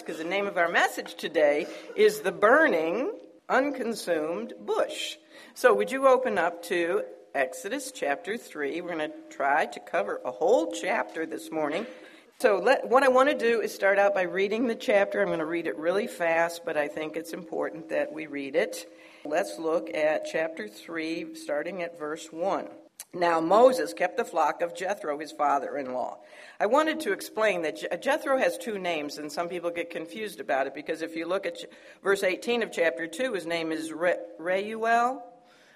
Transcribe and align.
Because 0.00 0.16
the 0.16 0.24
name 0.24 0.46
of 0.46 0.56
our 0.56 0.70
message 0.70 1.16
today 1.16 1.66
is 1.96 2.20
The 2.20 2.32
Burning, 2.32 3.12
Unconsumed 3.50 4.54
Bush. 4.64 5.16
So, 5.52 5.74
would 5.74 5.92
you 5.92 6.08
open 6.08 6.38
up 6.38 6.62
to 6.64 7.02
Exodus 7.34 7.92
chapter 7.92 8.38
3? 8.38 8.80
We're 8.80 8.96
going 8.96 9.10
to 9.10 9.16
try 9.28 9.66
to 9.66 9.80
cover 9.80 10.18
a 10.24 10.30
whole 10.30 10.72
chapter 10.72 11.26
this 11.26 11.50
morning. 11.50 11.86
So, 12.38 12.56
let, 12.56 12.88
what 12.88 13.02
I 13.02 13.08
want 13.08 13.28
to 13.28 13.36
do 13.36 13.60
is 13.60 13.74
start 13.74 13.98
out 13.98 14.14
by 14.14 14.22
reading 14.22 14.66
the 14.66 14.74
chapter. 14.74 15.20
I'm 15.20 15.26
going 15.26 15.40
to 15.40 15.44
read 15.44 15.66
it 15.66 15.76
really 15.76 16.06
fast, 16.06 16.64
but 16.64 16.78
I 16.78 16.88
think 16.88 17.16
it's 17.16 17.34
important 17.34 17.90
that 17.90 18.10
we 18.14 18.26
read 18.26 18.56
it. 18.56 18.90
Let's 19.26 19.58
look 19.58 19.94
at 19.94 20.24
chapter 20.24 20.68
3, 20.68 21.34
starting 21.34 21.82
at 21.82 21.98
verse 21.98 22.28
1. 22.32 22.66
Now 23.14 23.40
Moses 23.40 23.92
kept 23.92 24.16
the 24.16 24.24
flock 24.24 24.62
of 24.62 24.74
Jethro, 24.74 25.18
his 25.18 25.32
father 25.32 25.76
in 25.76 25.92
law. 25.92 26.20
I 26.58 26.64
wanted 26.64 27.00
to 27.00 27.12
explain 27.12 27.60
that 27.62 28.00
Jethro 28.00 28.38
has 28.38 28.56
two 28.56 28.78
names, 28.78 29.18
and 29.18 29.30
some 29.30 29.50
people 29.50 29.70
get 29.70 29.90
confused 29.90 30.40
about 30.40 30.66
it 30.66 30.74
because 30.74 31.02
if 31.02 31.14
you 31.14 31.26
look 31.26 31.44
at 31.44 31.58
verse 32.02 32.22
18 32.22 32.62
of 32.62 32.72
chapter 32.72 33.06
2, 33.06 33.34
his 33.34 33.44
name 33.44 33.70
is 33.70 33.92
Re- 33.92 34.16
Reuel. 34.38 35.22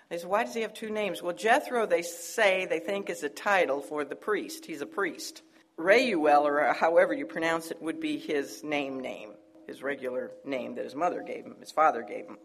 They 0.09 0.17
say, 0.17 0.27
why 0.27 0.45
does 0.45 0.55
he 0.55 0.63
have 0.63 0.73
two 0.73 0.89
names? 0.89 1.23
Well, 1.23 1.35
Jethro, 1.35 1.85
they 1.85 2.01
say, 2.01 2.65
they 2.65 2.79
think 2.79 3.11
is 3.11 3.23
a 3.23 3.29
title 3.29 3.83
for 3.83 4.05
the 4.05 4.17
priest. 4.17 4.65
He's 4.65 4.81
a 4.81 4.87
priest. 4.87 5.43
Reuel, 5.77 6.47
or 6.47 6.73
however 6.73 7.13
you 7.13 7.27
pronounce 7.27 7.71
it, 7.71 7.83
would 7.83 8.01
be 8.01 8.17
his 8.19 8.65
name 8.65 9.01
name, 9.01 9.33
his 9.67 9.83
regular 9.83 10.31
name 10.47 10.77
that 10.77 10.85
his 10.85 10.95
mother 10.95 11.23
gave 11.23 11.45
him, 11.45 11.57
his 11.61 11.73
father 11.73 12.03
gave 12.03 12.25
him. 12.25 12.39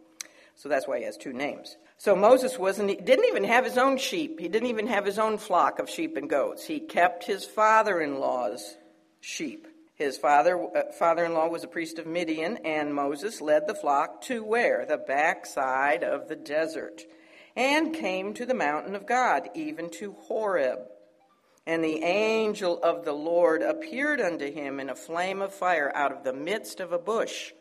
So 0.61 0.69
that's 0.69 0.87
why 0.87 0.99
he 0.99 1.05
has 1.05 1.17
two 1.17 1.33
names. 1.33 1.75
So 1.97 2.15
Moses 2.15 2.59
wasn't 2.59 2.91
he 2.91 2.95
didn't 2.95 3.25
even 3.25 3.45
have 3.45 3.65
his 3.65 3.79
own 3.79 3.97
sheep. 3.97 4.39
He 4.39 4.47
didn't 4.47 4.69
even 4.69 4.85
have 4.85 5.07
his 5.07 5.17
own 5.17 5.39
flock 5.39 5.79
of 5.79 5.89
sheep 5.89 6.17
and 6.17 6.29
goats. 6.29 6.63
He 6.63 6.79
kept 6.79 7.23
his 7.23 7.45
father-in-law's 7.45 8.77
sheep. 9.21 9.67
His 9.95 10.19
father 10.19 10.61
uh, 10.61 10.91
father-in-law 10.99 11.47
was 11.47 11.63
a 11.63 11.67
priest 11.67 11.97
of 11.97 12.05
Midian, 12.05 12.57
and 12.63 12.93
Moses 12.93 13.41
led 13.41 13.65
the 13.65 13.73
flock 13.73 14.21
to 14.25 14.43
where? 14.43 14.85
The 14.85 14.99
backside 14.99 16.03
of 16.03 16.27
the 16.27 16.35
desert, 16.35 17.01
and 17.55 17.91
came 17.91 18.35
to 18.35 18.45
the 18.45 18.53
mountain 18.53 18.93
of 18.93 19.07
God, 19.07 19.49
even 19.55 19.89
to 19.93 20.11
Horeb. 20.11 20.77
And 21.65 21.83
the 21.83 22.03
angel 22.03 22.79
of 22.83 23.03
the 23.03 23.13
Lord 23.13 23.63
appeared 23.63 24.21
unto 24.21 24.51
him 24.51 24.79
in 24.79 24.91
a 24.91 24.95
flame 24.95 25.41
of 25.41 25.55
fire 25.55 25.91
out 25.95 26.11
of 26.11 26.23
the 26.23 26.33
midst 26.33 26.79
of 26.79 26.91
a 26.91 26.99
bush. 26.99 27.51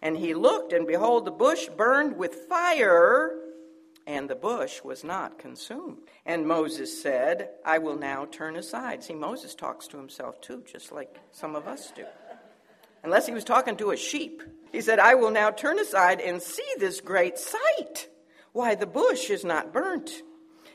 And 0.00 0.16
he 0.16 0.34
looked, 0.34 0.72
and 0.72 0.86
behold, 0.86 1.24
the 1.24 1.30
bush 1.30 1.68
burned 1.76 2.16
with 2.16 2.34
fire, 2.48 3.36
and 4.06 4.30
the 4.30 4.36
bush 4.36 4.82
was 4.82 5.04
not 5.04 5.38
consumed. 5.38 5.98
And 6.24 6.46
Moses 6.46 7.02
said, 7.02 7.50
I 7.64 7.78
will 7.78 7.96
now 7.96 8.26
turn 8.26 8.56
aside. 8.56 9.02
See, 9.02 9.14
Moses 9.14 9.54
talks 9.54 9.86
to 9.88 9.96
himself 9.96 10.40
too, 10.40 10.64
just 10.70 10.92
like 10.92 11.18
some 11.32 11.56
of 11.56 11.66
us 11.66 11.92
do. 11.94 12.04
Unless 13.02 13.26
he 13.26 13.34
was 13.34 13.44
talking 13.44 13.76
to 13.76 13.90
a 13.90 13.96
sheep. 13.96 14.42
He 14.72 14.80
said, 14.80 14.98
I 14.98 15.14
will 15.14 15.30
now 15.30 15.50
turn 15.50 15.78
aside 15.78 16.20
and 16.20 16.42
see 16.42 16.66
this 16.78 17.00
great 17.00 17.38
sight. 17.38 18.08
Why, 18.52 18.74
the 18.74 18.86
bush 18.86 19.30
is 19.30 19.44
not 19.44 19.72
burnt. 19.72 20.22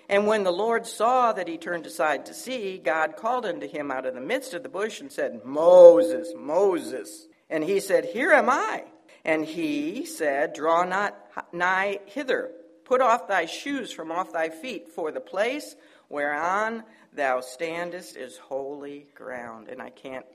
And 0.09 0.27
when 0.27 0.43
the 0.43 0.51
Lord 0.51 0.85
saw 0.85 1.33
that 1.33 1.47
he 1.47 1.57
turned 1.57 1.85
aside 1.85 2.25
to 2.27 2.33
see, 2.33 2.77
God 2.77 3.15
called 3.15 3.45
unto 3.45 3.67
him 3.67 3.89
out 3.89 4.05
of 4.05 4.13
the 4.13 4.21
midst 4.21 4.53
of 4.53 4.63
the 4.63 4.69
bush 4.69 5.01
and 5.01 5.11
said, 5.11 5.43
Moses, 5.43 6.33
Moses. 6.37 7.27
And 7.49 7.63
he 7.63 7.79
said, 7.79 8.05
Here 8.05 8.31
am 8.31 8.49
I. 8.49 8.83
And 9.25 9.45
he 9.45 10.05
said, 10.05 10.53
Draw 10.53 10.85
not 10.85 11.17
nigh 11.53 11.99
hither. 12.05 12.51
Put 12.85 13.01
off 13.01 13.27
thy 13.27 13.45
shoes 13.45 13.91
from 13.91 14.11
off 14.11 14.33
thy 14.33 14.49
feet, 14.49 14.89
for 14.89 15.11
the 15.11 15.21
place 15.21 15.75
whereon 16.09 16.83
thou 17.13 17.39
standest 17.39 18.17
is 18.17 18.37
holy 18.37 19.07
ground. 19.15 19.69
And 19.69 19.81
I 19.81 19.89
can't 19.89 20.25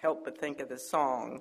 help 0.00 0.24
but 0.24 0.38
think 0.38 0.60
of 0.60 0.68
the 0.68 0.78
song, 0.78 1.40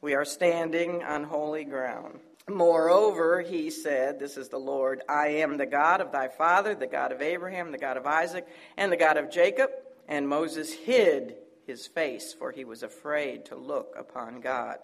We 0.00 0.14
are 0.14 0.24
standing 0.24 1.02
on 1.02 1.24
holy 1.24 1.64
ground. 1.64 2.20
Moreover, 2.48 3.40
he 3.40 3.70
said, 3.70 4.18
This 4.18 4.36
is 4.36 4.48
the 4.48 4.58
Lord, 4.58 5.02
I 5.08 5.28
am 5.28 5.56
the 5.56 5.66
God 5.66 6.00
of 6.00 6.12
thy 6.12 6.28
father, 6.28 6.74
the 6.74 6.86
God 6.86 7.12
of 7.12 7.22
Abraham, 7.22 7.72
the 7.72 7.78
God 7.78 7.96
of 7.96 8.06
Isaac, 8.06 8.46
and 8.76 8.92
the 8.92 8.96
God 8.96 9.16
of 9.16 9.30
Jacob. 9.30 9.70
And 10.08 10.28
Moses 10.28 10.72
hid 10.72 11.36
his 11.66 11.86
face, 11.86 12.34
for 12.34 12.52
he 12.52 12.64
was 12.64 12.82
afraid 12.82 13.46
to 13.46 13.56
look 13.56 13.94
upon 13.98 14.40
God. 14.40 14.76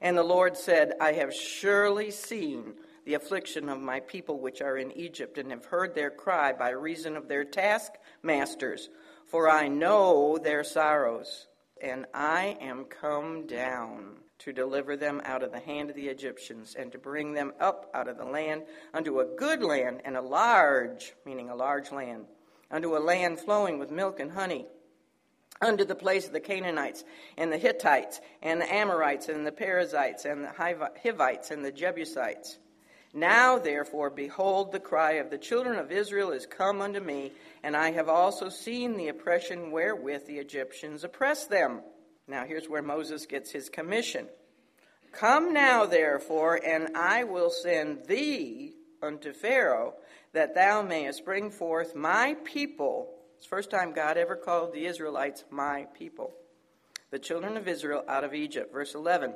And 0.00 0.16
the 0.16 0.22
Lord 0.22 0.56
said, 0.56 0.94
I 1.00 1.12
have 1.12 1.34
surely 1.34 2.10
seen 2.10 2.74
the 3.04 3.14
affliction 3.14 3.68
of 3.68 3.80
my 3.80 4.00
people 4.00 4.38
which 4.38 4.60
are 4.60 4.76
in 4.76 4.92
Egypt, 4.92 5.38
and 5.38 5.50
have 5.50 5.64
heard 5.64 5.94
their 5.94 6.10
cry 6.10 6.52
by 6.52 6.70
reason 6.70 7.16
of 7.16 7.26
their 7.26 7.44
taskmasters, 7.44 8.90
for 9.26 9.48
I 9.48 9.68
know 9.68 10.36
their 10.36 10.62
sorrows, 10.62 11.46
and 11.82 12.04
I 12.12 12.58
am 12.60 12.84
come 12.84 13.46
down 13.46 14.16
to 14.40 14.52
deliver 14.52 14.94
them 14.94 15.22
out 15.24 15.42
of 15.42 15.52
the 15.52 15.58
hand 15.58 15.90
of 15.90 15.96
the 15.96 16.08
Egyptians, 16.08 16.76
and 16.78 16.92
to 16.92 16.98
bring 16.98 17.32
them 17.32 17.54
up 17.58 17.90
out 17.94 18.08
of 18.08 18.18
the 18.18 18.24
land 18.24 18.64
unto 18.92 19.20
a 19.20 19.36
good 19.36 19.62
land, 19.62 20.02
and 20.04 20.16
a 20.16 20.22
large, 20.22 21.14
meaning 21.24 21.48
a 21.48 21.56
large 21.56 21.90
land, 21.90 22.26
unto 22.70 22.94
a 22.94 23.00
land 23.00 23.40
flowing 23.40 23.78
with 23.78 23.90
milk 23.90 24.20
and 24.20 24.32
honey 24.32 24.66
under 25.60 25.84
the 25.84 25.94
place 25.94 26.26
of 26.26 26.32
the 26.32 26.40
Canaanites 26.40 27.04
and 27.36 27.52
the 27.52 27.58
Hittites 27.58 28.20
and 28.42 28.60
the 28.60 28.72
Amorites 28.72 29.28
and 29.28 29.46
the 29.46 29.52
Perizzites 29.52 30.24
and 30.24 30.44
the 30.44 30.52
Hivites 31.02 31.50
and 31.50 31.64
the 31.64 31.72
Jebusites. 31.72 32.58
Now, 33.14 33.58
therefore, 33.58 34.10
behold, 34.10 34.70
the 34.70 34.80
cry 34.80 35.12
of 35.12 35.30
the 35.30 35.38
children 35.38 35.78
of 35.78 35.90
Israel 35.90 36.30
is 36.30 36.46
come 36.46 36.82
unto 36.82 37.00
me, 37.00 37.32
and 37.62 37.74
I 37.76 37.92
have 37.92 38.08
also 38.08 38.50
seen 38.50 38.96
the 38.96 39.08
oppression 39.08 39.70
wherewith 39.70 40.26
the 40.26 40.38
Egyptians 40.38 41.04
oppress 41.04 41.46
them. 41.46 41.80
Now, 42.26 42.44
here's 42.44 42.68
where 42.68 42.82
Moses 42.82 43.24
gets 43.24 43.50
his 43.50 43.70
commission. 43.70 44.28
Come 45.12 45.54
now, 45.54 45.86
therefore, 45.86 46.60
and 46.62 46.94
I 46.94 47.24
will 47.24 47.50
send 47.50 48.04
thee 48.06 48.74
unto 49.02 49.32
Pharaoh, 49.32 49.94
that 50.32 50.54
thou 50.54 50.82
mayest 50.82 51.24
bring 51.24 51.50
forth 51.50 51.94
my 51.94 52.36
people 52.44 53.08
it's 53.38 53.46
the 53.46 53.50
first 53.50 53.70
time 53.70 53.92
God 53.92 54.16
ever 54.16 54.34
called 54.34 54.72
the 54.72 54.86
Israelites 54.86 55.44
my 55.48 55.86
people, 55.96 56.32
the 57.12 57.20
children 57.20 57.56
of 57.56 57.68
Israel 57.68 58.02
out 58.08 58.24
of 58.24 58.34
Egypt. 58.34 58.72
Verse 58.72 58.96
11. 58.96 59.32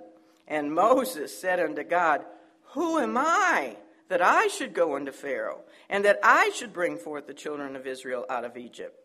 And 0.49 0.75
Moses 0.75 1.41
said 1.41 1.61
unto 1.61 1.85
God, 1.85 2.25
Who 2.73 2.99
am 2.99 3.17
I 3.17 3.77
that 4.09 4.21
I 4.21 4.49
should 4.49 4.75
go 4.75 4.97
unto 4.97 5.13
Pharaoh, 5.13 5.61
and 5.89 6.05
that 6.05 6.19
I 6.25 6.51
should 6.53 6.73
bring 6.73 6.99
forth 6.99 7.29
the 7.29 7.33
children 7.33 7.77
of 7.77 7.87
Israel 7.87 8.27
out 8.29 8.45
of 8.45 8.57
Egypt? 8.57 8.99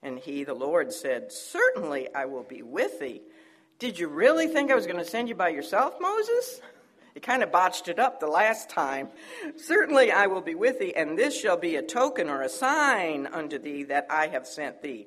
And 0.00 0.16
he, 0.16 0.44
the 0.44 0.54
Lord, 0.54 0.92
said, 0.92 1.32
Certainly 1.32 2.14
I 2.14 2.26
will 2.26 2.44
be 2.44 2.62
with 2.62 3.00
thee. 3.00 3.22
Did 3.80 3.98
you 3.98 4.06
really 4.06 4.46
think 4.46 4.70
I 4.70 4.76
was 4.76 4.86
going 4.86 4.98
to 4.98 5.04
send 5.04 5.28
you 5.28 5.34
by 5.34 5.48
yourself, 5.48 5.94
Moses? 6.00 6.60
You 7.16 7.22
kind 7.22 7.42
of 7.42 7.50
botched 7.50 7.88
it 7.88 7.98
up 7.98 8.20
the 8.20 8.26
last 8.26 8.68
time. 8.68 9.08
Certainly 9.56 10.12
I 10.12 10.26
will 10.26 10.42
be 10.42 10.54
with 10.54 10.78
thee, 10.78 10.92
and 10.94 11.18
this 11.18 11.34
shall 11.34 11.56
be 11.56 11.76
a 11.76 11.82
token 11.82 12.28
or 12.28 12.42
a 12.42 12.48
sign 12.50 13.26
unto 13.26 13.58
thee 13.58 13.84
that 13.84 14.08
I 14.10 14.26
have 14.26 14.46
sent 14.46 14.82
thee. 14.82 15.06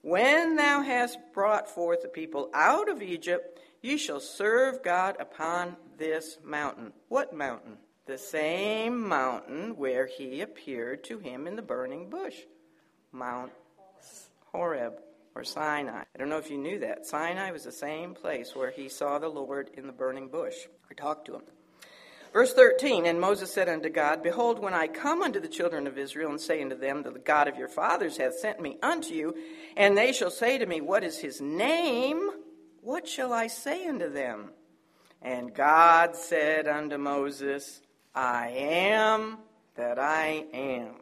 When 0.00 0.56
thou 0.56 0.80
hast 0.80 1.18
brought 1.34 1.68
forth 1.68 2.00
the 2.00 2.08
people 2.08 2.48
out 2.54 2.88
of 2.88 3.02
Egypt, 3.02 3.60
ye 3.82 3.98
shall 3.98 4.20
serve 4.20 4.82
God 4.82 5.18
upon 5.20 5.76
this 5.98 6.38
mountain. 6.42 6.94
What 7.08 7.36
mountain? 7.36 7.76
The 8.06 8.16
same 8.16 9.06
mountain 9.06 9.76
where 9.76 10.06
he 10.06 10.40
appeared 10.40 11.04
to 11.04 11.18
him 11.18 11.46
in 11.46 11.56
the 11.56 11.62
burning 11.62 12.08
bush. 12.08 12.36
Mount 13.12 13.52
Horeb 14.50 14.94
or 15.34 15.44
Sinai. 15.44 16.02
I 16.14 16.18
don't 16.18 16.28
know 16.28 16.38
if 16.38 16.50
you 16.50 16.58
knew 16.58 16.78
that. 16.80 17.06
Sinai 17.06 17.50
was 17.50 17.64
the 17.64 17.72
same 17.72 18.14
place 18.14 18.54
where 18.54 18.70
he 18.70 18.88
saw 18.88 19.18
the 19.18 19.28
Lord 19.28 19.70
in 19.74 19.86
the 19.86 19.92
burning 19.92 20.28
bush 20.28 20.56
or 20.90 20.94
talked 20.94 21.26
to 21.26 21.36
him. 21.36 21.42
Verse 22.32 22.52
13 22.52 23.06
And 23.06 23.20
Moses 23.20 23.52
said 23.52 23.68
unto 23.68 23.88
God, 23.88 24.22
Behold, 24.22 24.58
when 24.60 24.74
I 24.74 24.86
come 24.86 25.22
unto 25.22 25.40
the 25.40 25.48
children 25.48 25.86
of 25.86 25.98
Israel 25.98 26.30
and 26.30 26.40
say 26.40 26.62
unto 26.62 26.78
them, 26.78 27.02
The 27.02 27.18
God 27.18 27.48
of 27.48 27.56
your 27.56 27.68
fathers 27.68 28.16
hath 28.16 28.38
sent 28.38 28.60
me 28.60 28.78
unto 28.82 29.14
you, 29.14 29.34
and 29.76 29.96
they 29.96 30.12
shall 30.12 30.30
say 30.30 30.58
to 30.58 30.66
me, 30.66 30.80
What 30.80 31.04
is 31.04 31.18
his 31.18 31.40
name? 31.40 32.30
What 32.82 33.06
shall 33.06 33.32
I 33.32 33.48
say 33.48 33.86
unto 33.86 34.10
them? 34.10 34.50
And 35.22 35.54
God 35.54 36.16
said 36.16 36.66
unto 36.66 36.96
Moses, 36.96 37.82
I 38.14 38.48
am 38.48 39.38
that 39.76 39.98
I 39.98 40.46
am. 40.52 40.94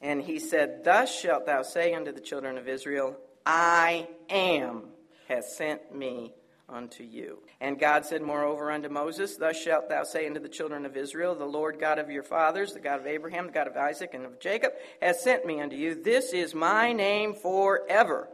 And 0.00 0.22
he 0.22 0.38
said, 0.38 0.82
Thus 0.82 1.14
shalt 1.14 1.46
thou 1.46 1.62
say 1.62 1.94
unto 1.94 2.12
the 2.12 2.20
children 2.20 2.58
of 2.58 2.68
Israel, 2.68 3.16
I 3.44 4.08
am 4.28 4.84
has 5.28 5.56
sent 5.56 5.94
me 5.94 6.34
unto 6.68 7.02
you. 7.02 7.42
And 7.60 7.78
God 7.78 8.04
said, 8.04 8.22
Moreover, 8.22 8.70
unto 8.70 8.88
Moses, 8.88 9.36
Thus 9.36 9.60
shalt 9.60 9.88
thou 9.88 10.04
say 10.04 10.26
unto 10.26 10.40
the 10.40 10.48
children 10.48 10.86
of 10.86 10.96
Israel, 10.96 11.34
The 11.34 11.44
Lord 11.44 11.78
God 11.80 11.98
of 11.98 12.10
your 12.10 12.22
fathers, 12.22 12.72
the 12.72 12.80
God 12.80 13.00
of 13.00 13.06
Abraham, 13.06 13.46
the 13.46 13.52
God 13.52 13.66
of 13.66 13.76
Isaac, 13.76 14.14
and 14.14 14.24
of 14.24 14.40
Jacob, 14.40 14.72
has 15.00 15.22
sent 15.22 15.46
me 15.46 15.60
unto 15.60 15.76
you. 15.76 15.94
This 15.94 16.32
is 16.32 16.54
my 16.54 16.92
name 16.92 17.34
forever, 17.34 18.28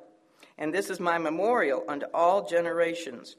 and 0.59 0.73
this 0.73 0.91
is 0.91 1.01
my 1.01 1.19
memorial 1.19 1.85
unto 1.89 2.07
all 2.13 2.47
generations. 2.47 3.37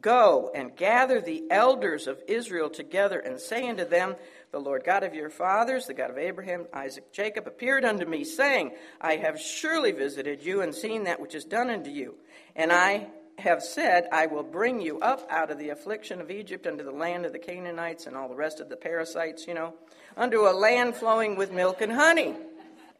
Go 0.00 0.50
and 0.54 0.76
gather 0.76 1.20
the 1.20 1.44
elders 1.50 2.06
of 2.06 2.22
Israel 2.26 2.68
together, 2.68 3.18
and 3.18 3.38
say 3.38 3.68
unto 3.68 3.84
them, 3.84 4.16
The 4.54 4.60
Lord 4.60 4.84
God 4.84 5.02
of 5.02 5.16
your 5.16 5.30
fathers, 5.30 5.86
the 5.86 5.94
God 5.94 6.10
of 6.10 6.16
Abraham, 6.16 6.66
Isaac, 6.72 7.10
Jacob, 7.10 7.48
appeared 7.48 7.84
unto 7.84 8.06
me, 8.06 8.22
saying, 8.22 8.70
I 9.00 9.16
have 9.16 9.40
surely 9.40 9.90
visited 9.90 10.44
you 10.44 10.60
and 10.60 10.72
seen 10.72 11.02
that 11.04 11.18
which 11.18 11.34
is 11.34 11.44
done 11.44 11.70
unto 11.70 11.90
you. 11.90 12.14
And 12.54 12.70
I 12.70 13.08
have 13.38 13.64
said, 13.64 14.06
I 14.12 14.26
will 14.26 14.44
bring 14.44 14.80
you 14.80 15.00
up 15.00 15.26
out 15.28 15.50
of 15.50 15.58
the 15.58 15.70
affliction 15.70 16.20
of 16.20 16.30
Egypt 16.30 16.68
unto 16.68 16.84
the 16.84 16.92
land 16.92 17.26
of 17.26 17.32
the 17.32 17.40
Canaanites 17.40 18.06
and 18.06 18.16
all 18.16 18.28
the 18.28 18.36
rest 18.36 18.60
of 18.60 18.68
the 18.68 18.76
parasites, 18.76 19.48
you 19.48 19.54
know, 19.54 19.74
unto 20.16 20.46
a 20.46 20.54
land 20.54 20.94
flowing 20.94 21.34
with 21.34 21.50
milk 21.50 21.80
and 21.80 21.90
honey. 21.90 22.36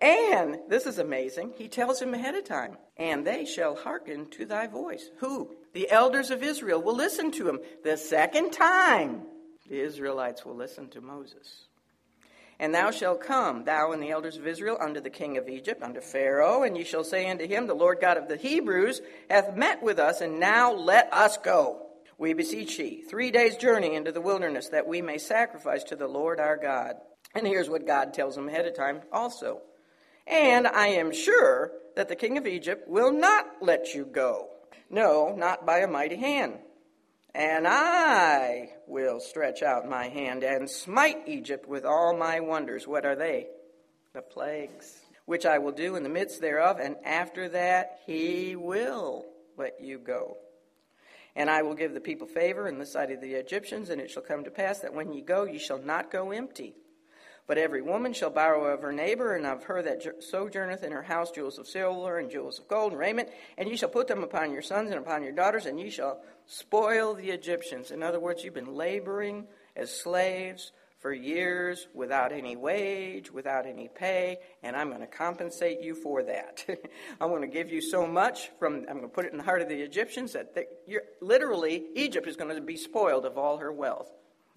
And, 0.00 0.58
this 0.68 0.86
is 0.86 0.98
amazing, 0.98 1.52
he 1.56 1.68
tells 1.68 2.02
him 2.02 2.14
ahead 2.14 2.34
of 2.34 2.42
time, 2.42 2.78
and 2.96 3.24
they 3.24 3.44
shall 3.44 3.76
hearken 3.76 4.28
to 4.30 4.44
thy 4.44 4.66
voice. 4.66 5.08
Who? 5.18 5.54
The 5.72 5.88
elders 5.88 6.32
of 6.32 6.42
Israel 6.42 6.82
will 6.82 6.96
listen 6.96 7.30
to 7.30 7.48
him. 7.48 7.60
The 7.84 7.96
second 7.96 8.50
time, 8.50 9.22
the 9.68 9.80
Israelites 9.80 10.44
will 10.44 10.56
listen 10.56 10.88
to 10.90 11.00
Moses. 11.00 11.64
And 12.60 12.74
thou 12.74 12.90
shalt 12.90 13.20
come, 13.20 13.64
thou 13.64 13.92
and 13.92 14.02
the 14.02 14.10
elders 14.10 14.36
of 14.36 14.46
Israel, 14.46 14.78
unto 14.80 15.00
the 15.00 15.10
king 15.10 15.36
of 15.36 15.48
Egypt, 15.48 15.82
unto 15.82 16.00
Pharaoh, 16.00 16.62
and 16.62 16.76
ye 16.76 16.84
shall 16.84 17.02
say 17.02 17.28
unto 17.28 17.46
him, 17.46 17.66
The 17.66 17.74
Lord 17.74 17.98
God 18.00 18.16
of 18.16 18.28
the 18.28 18.36
Hebrews 18.36 19.00
hath 19.28 19.56
met 19.56 19.82
with 19.82 19.98
us, 19.98 20.20
and 20.20 20.38
now 20.38 20.72
let 20.72 21.12
us 21.12 21.36
go. 21.36 21.86
We 22.16 22.32
beseech 22.32 22.78
ye, 22.78 23.02
three 23.02 23.32
days' 23.32 23.56
journey 23.56 23.94
into 23.94 24.12
the 24.12 24.20
wilderness, 24.20 24.68
that 24.68 24.86
we 24.86 25.02
may 25.02 25.18
sacrifice 25.18 25.82
to 25.84 25.96
the 25.96 26.06
Lord 26.06 26.38
our 26.38 26.56
God. 26.56 26.94
And 27.34 27.46
here's 27.46 27.68
what 27.68 27.88
God 27.88 28.14
tells 28.14 28.36
them 28.36 28.48
ahead 28.48 28.66
of 28.66 28.76
time 28.76 29.00
also. 29.12 29.62
And 30.26 30.68
I 30.68 30.88
am 30.88 31.12
sure 31.12 31.72
that 31.96 32.08
the 32.08 32.16
king 32.16 32.38
of 32.38 32.46
Egypt 32.46 32.88
will 32.88 33.12
not 33.12 33.46
let 33.60 33.94
you 33.94 34.04
go. 34.04 34.48
No, 34.90 35.34
not 35.36 35.66
by 35.66 35.78
a 35.78 35.88
mighty 35.88 36.16
hand. 36.16 36.58
And 37.34 37.66
I 37.66 38.70
will 38.86 39.18
stretch 39.18 39.62
out 39.62 39.88
my 39.88 40.08
hand 40.08 40.44
and 40.44 40.70
smite 40.70 41.22
Egypt 41.26 41.68
with 41.68 41.84
all 41.84 42.16
my 42.16 42.38
wonders. 42.38 42.86
What 42.86 43.04
are 43.04 43.16
they? 43.16 43.48
The 44.12 44.22
plagues, 44.22 45.00
which 45.26 45.44
I 45.44 45.58
will 45.58 45.72
do 45.72 45.96
in 45.96 46.04
the 46.04 46.08
midst 46.08 46.40
thereof, 46.40 46.78
and 46.80 46.96
after 47.04 47.48
that 47.48 47.98
he 48.06 48.54
will 48.54 49.24
let 49.56 49.80
you 49.80 49.98
go. 49.98 50.36
And 51.34 51.50
I 51.50 51.62
will 51.62 51.74
give 51.74 51.92
the 51.92 52.00
people 52.00 52.28
favor 52.28 52.68
in 52.68 52.78
the 52.78 52.86
sight 52.86 53.10
of 53.10 53.20
the 53.20 53.34
Egyptians, 53.34 53.90
and 53.90 54.00
it 54.00 54.10
shall 54.10 54.22
come 54.22 54.44
to 54.44 54.52
pass 54.52 54.78
that 54.80 54.94
when 54.94 55.12
ye 55.12 55.20
go, 55.20 55.42
ye 55.44 55.58
shall 55.58 55.80
not 55.80 56.12
go 56.12 56.30
empty. 56.30 56.76
But 57.46 57.58
every 57.58 57.82
woman 57.82 58.14
shall 58.14 58.30
borrow 58.30 58.72
of 58.72 58.80
her 58.80 58.92
neighbor, 58.92 59.34
and 59.34 59.44
of 59.44 59.64
her 59.64 59.82
that 59.82 60.24
sojourneth 60.24 60.82
in 60.82 60.92
her 60.92 61.02
house 61.02 61.30
jewels 61.30 61.58
of 61.58 61.66
silver 61.66 62.18
and 62.18 62.30
jewels 62.30 62.58
of 62.58 62.68
gold 62.68 62.92
and 62.92 62.98
raiment, 62.98 63.28
and 63.58 63.68
ye 63.68 63.76
shall 63.76 63.90
put 63.90 64.08
them 64.08 64.22
upon 64.22 64.52
your 64.52 64.62
sons 64.62 64.90
and 64.90 64.98
upon 64.98 65.22
your 65.22 65.32
daughters, 65.32 65.66
and 65.66 65.78
ye 65.78 65.90
shall 65.90 66.22
spoil 66.46 67.14
the 67.14 67.30
Egyptians. 67.30 67.90
In 67.90 68.02
other 68.02 68.18
words, 68.18 68.42
you've 68.42 68.54
been 68.54 68.74
laboring 68.74 69.46
as 69.76 69.90
slaves 69.90 70.72
for 71.04 71.12
years 71.12 71.86
without 71.92 72.32
any 72.32 72.56
wage, 72.56 73.30
without 73.30 73.66
any 73.66 73.88
pay, 73.88 74.38
and 74.62 74.74
I'm 74.74 74.88
going 74.88 75.02
to 75.02 75.06
compensate 75.06 75.82
you 75.82 75.94
for 75.94 76.22
that. 76.22 76.64
I'm 77.20 77.28
going 77.28 77.42
to 77.42 77.46
give 77.46 77.70
you 77.70 77.82
so 77.82 78.06
much 78.06 78.48
from 78.58 78.86
I'm 78.88 78.96
going 78.96 79.02
to 79.02 79.08
put 79.08 79.26
it 79.26 79.32
in 79.32 79.36
the 79.36 79.44
heart 79.44 79.60
of 79.60 79.68
the 79.68 79.82
Egyptians 79.82 80.32
that 80.32 80.54
they, 80.54 80.64
literally 81.20 81.84
Egypt 81.94 82.26
is 82.26 82.36
going 82.36 82.54
to 82.56 82.62
be 82.62 82.78
spoiled 82.78 83.26
of 83.26 83.36
all 83.36 83.58
her 83.58 83.70
wealth. 83.70 84.10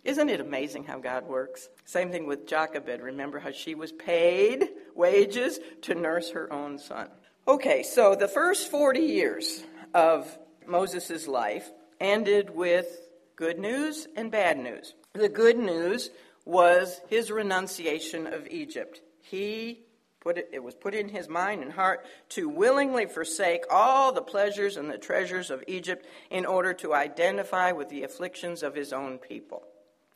Isn't 0.07 0.29
it 0.29 0.39
amazing 0.39 0.85
how 0.85 0.99
God 0.99 1.27
works? 1.27 1.67
Same 1.83 2.11
thing 2.11 2.27
with 2.27 2.47
Jochebed. 2.47 3.01
Remember 3.01 3.39
how 3.39 3.51
she 3.51 3.75
was 3.75 3.91
paid 3.91 4.69
wages 4.95 5.59
to 5.81 5.95
nurse 5.95 6.31
her 6.31 6.51
own 6.51 6.79
son. 6.79 7.09
Okay, 7.45 7.83
so 7.83 8.15
the 8.15 8.29
first 8.29 8.71
40 8.71 9.01
years 9.01 9.65
of 9.93 10.39
Moses' 10.65 11.27
life 11.27 11.69
ended 11.99 12.55
with 12.55 12.87
good 13.35 13.59
news 13.59 14.07
and 14.15 14.31
bad 14.31 14.57
news. 14.57 14.93
The 15.11 15.27
good 15.27 15.57
news 15.57 16.09
was 16.45 17.01
his 17.09 17.29
renunciation 17.29 18.27
of 18.27 18.47
Egypt. 18.47 19.01
He 19.21 19.81
put 20.21 20.37
it, 20.37 20.49
it 20.53 20.63
was 20.63 20.73
put 20.75 20.95
in 20.95 21.09
his 21.09 21.27
mind 21.27 21.63
and 21.63 21.73
heart 21.73 22.05
to 22.29 22.47
willingly 22.47 23.07
forsake 23.07 23.65
all 23.69 24.13
the 24.13 24.21
pleasures 24.21 24.77
and 24.77 24.89
the 24.89 24.97
treasures 24.97 25.51
of 25.51 25.65
Egypt 25.67 26.05
in 26.29 26.45
order 26.45 26.73
to 26.75 26.93
identify 26.93 27.73
with 27.73 27.89
the 27.89 28.03
afflictions 28.03 28.63
of 28.63 28.73
his 28.73 28.93
own 28.93 29.17
people. 29.17 29.66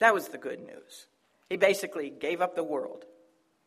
That 0.01 0.15
was 0.15 0.29
the 0.29 0.39
good 0.39 0.65
news. 0.65 1.05
He 1.47 1.57
basically 1.57 2.09
gave 2.09 2.41
up 2.41 2.55
the 2.55 2.63
world 2.63 3.05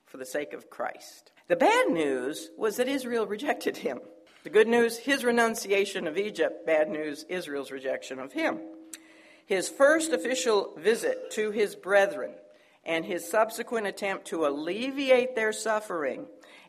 for 0.04 0.16
the 0.16 0.26
sake 0.26 0.52
of 0.52 0.68
Christ. 0.68 1.30
The 1.46 1.54
bad 1.54 1.90
news 1.90 2.50
was 2.58 2.76
that 2.76 2.88
Israel 2.88 3.24
rejected 3.24 3.76
him. 3.76 4.00
The 4.42 4.50
good 4.50 4.66
news, 4.66 4.98
his 4.98 5.24
renunciation 5.24 6.08
of 6.08 6.18
Egypt. 6.18 6.66
Bad 6.66 6.90
news, 6.90 7.24
Israel's 7.28 7.70
rejection 7.70 8.18
of 8.18 8.32
him. 8.32 8.58
His 9.46 9.68
first 9.68 10.12
official 10.12 10.74
visit 10.76 11.30
to 11.32 11.52
his 11.52 11.76
brethren 11.76 12.32
and 12.84 13.04
his 13.04 13.30
subsequent 13.30 13.86
attempt 13.86 14.26
to 14.26 14.44
alleviate 14.44 15.36
their 15.36 15.52
suffering 15.52 16.26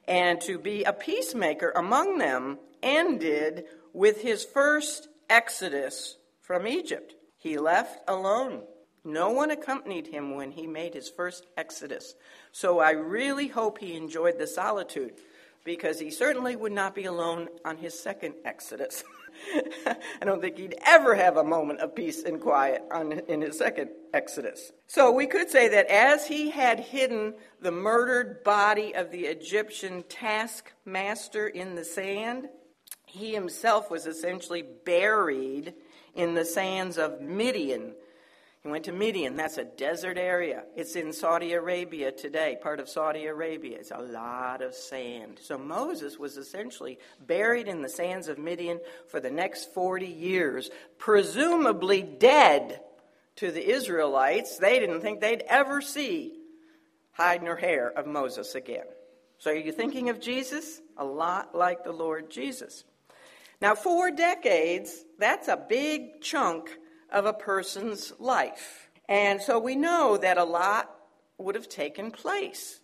and 0.07 0.39
to 0.41 0.59
be 0.59 0.83
a 0.83 0.93
peacemaker 0.93 1.73
among 1.75 2.19
them 2.19 2.59
ended 2.83 3.65
with 3.93 4.21
his 4.21 4.45
first 4.45 5.07
exodus 5.27 6.17
from 6.39 6.67
Egypt. 6.67 7.15
He 7.39 7.57
left 7.57 8.07
alone 8.07 8.61
no 9.05 9.29
one 9.29 9.51
accompanied 9.51 10.07
him 10.07 10.35
when 10.35 10.51
he 10.51 10.67
made 10.67 10.93
his 10.93 11.09
first 11.09 11.45
exodus. 11.55 12.15
So 12.51 12.79
I 12.79 12.91
really 12.91 13.47
hope 13.47 13.77
he 13.77 13.95
enjoyed 13.95 14.37
the 14.37 14.47
solitude 14.47 15.13
because 15.63 15.99
he 15.99 16.11
certainly 16.11 16.55
would 16.55 16.71
not 16.71 16.95
be 16.95 17.05
alone 17.05 17.47
on 17.63 17.77
his 17.77 17.97
second 17.99 18.35
exodus. 18.45 19.03
I 19.85 20.25
don't 20.25 20.41
think 20.41 20.57
he'd 20.57 20.77
ever 20.85 21.15
have 21.15 21.37
a 21.37 21.43
moment 21.43 21.81
of 21.81 21.95
peace 21.95 22.23
and 22.23 22.39
quiet 22.39 22.83
on, 22.91 23.11
in 23.11 23.41
his 23.41 23.57
second 23.57 23.89
exodus. 24.13 24.71
So 24.87 25.11
we 25.11 25.27
could 25.27 25.49
say 25.49 25.67
that 25.69 25.87
as 25.87 26.27
he 26.27 26.49
had 26.49 26.79
hidden 26.79 27.33
the 27.61 27.71
murdered 27.71 28.43
body 28.43 28.95
of 28.95 29.11
the 29.11 29.25
Egyptian 29.25 30.03
taskmaster 30.07 31.47
in 31.47 31.75
the 31.75 31.83
sand, 31.83 32.47
he 33.05 33.33
himself 33.33 33.91
was 33.91 34.05
essentially 34.07 34.63
buried 34.85 35.73
in 36.13 36.33
the 36.33 36.45
sands 36.45 36.97
of 36.97 37.21
Midian 37.21 37.93
he 38.65 38.71
went 38.71 38.85
to 38.85 38.91
Midian. 38.91 39.35
That's 39.35 39.59
a 39.59 39.63
desert 39.63 40.17
area. 40.17 40.63
It's 40.75 40.95
in 40.95 41.13
Saudi 41.13 41.53
Arabia 41.53 42.11
today, 42.11 42.57
part 42.59 42.79
of 42.79 42.89
Saudi 42.89 43.27
Arabia. 43.27 43.77
It's 43.77 43.91
a 43.91 43.99
lot 43.99 44.63
of 44.63 44.73
sand. 44.73 45.37
So 45.39 45.55
Moses 45.55 46.17
was 46.17 46.35
essentially 46.35 46.97
buried 47.27 47.67
in 47.67 47.83
the 47.83 47.89
sands 47.89 48.27
of 48.27 48.39
Midian 48.39 48.79
for 49.07 49.19
the 49.19 49.29
next 49.29 49.71
40 49.75 50.07
years, 50.07 50.71
presumably 50.97 52.01
dead 52.01 52.81
to 53.35 53.51
the 53.51 53.69
Israelites. 53.69 54.57
They 54.57 54.79
didn't 54.79 55.01
think 55.01 55.21
they'd 55.21 55.43
ever 55.47 55.79
see 55.79 56.33
hide 57.11 57.43
nor 57.43 57.57
hair 57.57 57.91
of 57.91 58.07
Moses 58.07 58.55
again. 58.55 58.85
So 59.37 59.51
are 59.51 59.55
you 59.55 59.73
thinking 59.73 60.09
of 60.09 60.19
Jesus? 60.19 60.81
A 60.97 61.05
lot 61.05 61.53
like 61.53 61.83
the 61.83 61.91
Lord 61.91 62.31
Jesus. 62.31 62.83
Now, 63.61 63.75
four 63.75 64.09
decades, 64.09 65.05
that's 65.19 65.49
a 65.49 65.55
big 65.69 66.21
chunk 66.21 66.75
of 67.15 67.25
a 67.25 67.33
person's 67.33 68.11
life. 68.19 68.89
And 69.07 69.41
so 69.41 69.57
we 69.57 69.75
know 69.75 70.17
that 70.17 70.37
a 70.37 70.43
lot 70.43 70.93
would 71.37 71.55
have 71.55 71.69
taken 71.69 72.11
place 72.11 72.81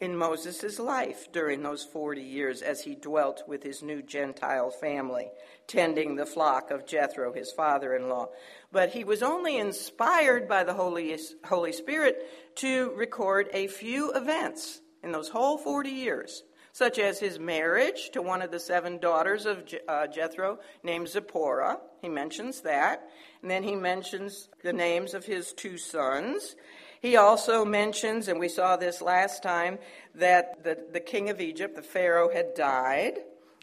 in 0.00 0.16
Moses' 0.16 0.78
life 0.78 1.30
during 1.30 1.62
those 1.62 1.84
40 1.84 2.22
years 2.22 2.62
as 2.62 2.82
he 2.82 2.94
dwelt 2.94 3.42
with 3.46 3.62
his 3.62 3.82
new 3.82 4.02
Gentile 4.02 4.70
family, 4.70 5.28
tending 5.66 6.16
the 6.16 6.24
flock 6.24 6.70
of 6.70 6.86
Jethro, 6.86 7.34
his 7.34 7.52
father 7.52 7.94
in 7.94 8.08
law. 8.08 8.28
But 8.72 8.90
he 8.90 9.04
was 9.04 9.22
only 9.22 9.58
inspired 9.58 10.48
by 10.48 10.64
the 10.64 10.74
Holy, 10.74 11.16
Holy 11.44 11.72
Spirit 11.72 12.56
to 12.56 12.92
record 12.96 13.48
a 13.52 13.66
few 13.66 14.12
events 14.12 14.80
in 15.02 15.12
those 15.12 15.28
whole 15.28 15.58
40 15.58 15.90
years 15.90 16.42
such 16.76 16.98
as 16.98 17.18
his 17.18 17.38
marriage 17.38 18.10
to 18.10 18.20
one 18.20 18.42
of 18.42 18.50
the 18.50 18.60
seven 18.60 18.98
daughters 18.98 19.46
of 19.46 19.64
uh, 19.88 20.06
Jethro 20.08 20.58
named 20.82 21.08
Zipporah. 21.08 21.78
He 22.02 22.10
mentions 22.10 22.60
that. 22.60 23.08
And 23.40 23.50
then 23.50 23.62
he 23.62 23.74
mentions 23.74 24.50
the 24.62 24.74
names 24.74 25.14
of 25.14 25.24
his 25.24 25.54
two 25.54 25.78
sons. 25.78 26.54
He 27.00 27.16
also 27.16 27.64
mentions, 27.64 28.28
and 28.28 28.38
we 28.38 28.50
saw 28.50 28.76
this 28.76 29.00
last 29.00 29.42
time, 29.42 29.78
that 30.16 30.64
the, 30.64 30.76
the 30.92 31.00
king 31.00 31.30
of 31.30 31.40
Egypt, 31.40 31.76
the 31.76 31.82
Pharaoh, 31.82 32.30
had 32.30 32.52
died. 32.52 33.20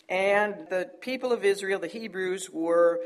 And 0.09 0.65
the 0.71 0.89
people 0.99 1.31
of 1.31 1.45
Israel, 1.45 1.79
the 1.79 1.85
Hebrews, 1.85 2.49
were 2.49 2.99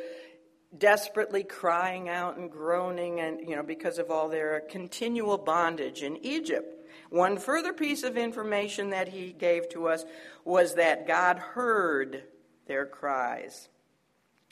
desperately 0.77 1.43
crying 1.43 2.07
out 2.07 2.37
and 2.37 2.49
groaning 2.49 3.19
and 3.19 3.39
you 3.39 3.55
know 3.55 3.63
because 3.63 3.97
of 3.99 4.11
all 4.11 4.27
their 4.27 4.61
continual 4.69 5.37
bondage 5.37 6.03
in 6.03 6.17
Egypt. 6.25 6.76
One 7.09 7.37
further 7.37 7.73
piece 7.73 8.03
of 8.03 8.17
information 8.17 8.89
that 8.91 9.07
he 9.07 9.33
gave 9.33 9.69
to 9.69 9.87
us 9.87 10.05
was 10.43 10.75
that 10.75 11.07
God 11.07 11.37
heard 11.37 12.23
their 12.67 12.85
cries 12.85 13.69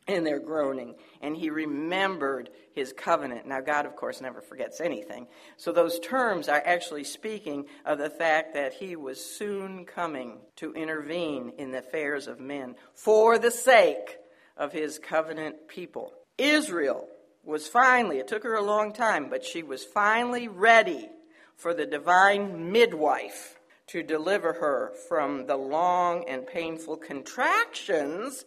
and 0.07 0.25
their 0.25 0.39
groaning, 0.39 0.95
and 1.21 1.35
he 1.35 1.49
remembered 1.49 2.49
his 2.73 2.93
covenant. 2.93 3.47
Now, 3.47 3.61
God, 3.61 3.85
of 3.85 3.95
course, 3.95 4.21
never 4.21 4.39
forgets 4.39 4.79
anything. 4.79 5.27
So, 5.57 5.71
those 5.71 5.99
terms 5.99 6.47
are 6.47 6.61
actually 6.63 7.05
speaking 7.05 7.65
of 7.85 7.97
the 7.97 8.09
fact 8.09 8.53
that 8.53 8.73
he 8.73 8.95
was 8.95 9.23
soon 9.23 9.85
coming 9.85 10.37
to 10.57 10.73
intervene 10.73 11.53
in 11.57 11.71
the 11.71 11.79
affairs 11.79 12.27
of 12.27 12.39
men 12.39 12.75
for 12.93 13.39
the 13.39 13.51
sake 13.51 14.19
of 14.57 14.71
his 14.71 14.99
covenant 14.99 15.67
people. 15.67 16.13
Israel 16.37 17.07
was 17.43 17.67
finally, 17.67 18.19
it 18.19 18.27
took 18.27 18.43
her 18.43 18.55
a 18.55 18.61
long 18.61 18.93
time, 18.93 19.29
but 19.29 19.43
she 19.43 19.63
was 19.63 19.83
finally 19.83 20.47
ready 20.47 21.09
for 21.55 21.73
the 21.73 21.85
divine 21.85 22.71
midwife 22.71 23.59
to 23.87 24.03
deliver 24.03 24.53
her 24.53 24.93
from 25.07 25.45
the 25.45 25.55
long 25.55 26.23
and 26.27 26.47
painful 26.47 26.97
contractions 26.97 28.45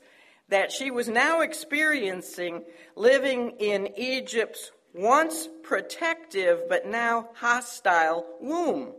that 0.49 0.73
she 0.73 0.91
was 0.91 1.09
now 1.09 1.41
experiencing 1.41 2.65
living 2.97 3.50
in 3.59 3.88
Egypt's 3.97 4.73
once 4.95 5.49
protective 5.62 6.62
but 6.69 6.87
now 6.87 7.29
hostile 7.35 8.27
womb. 8.41 8.93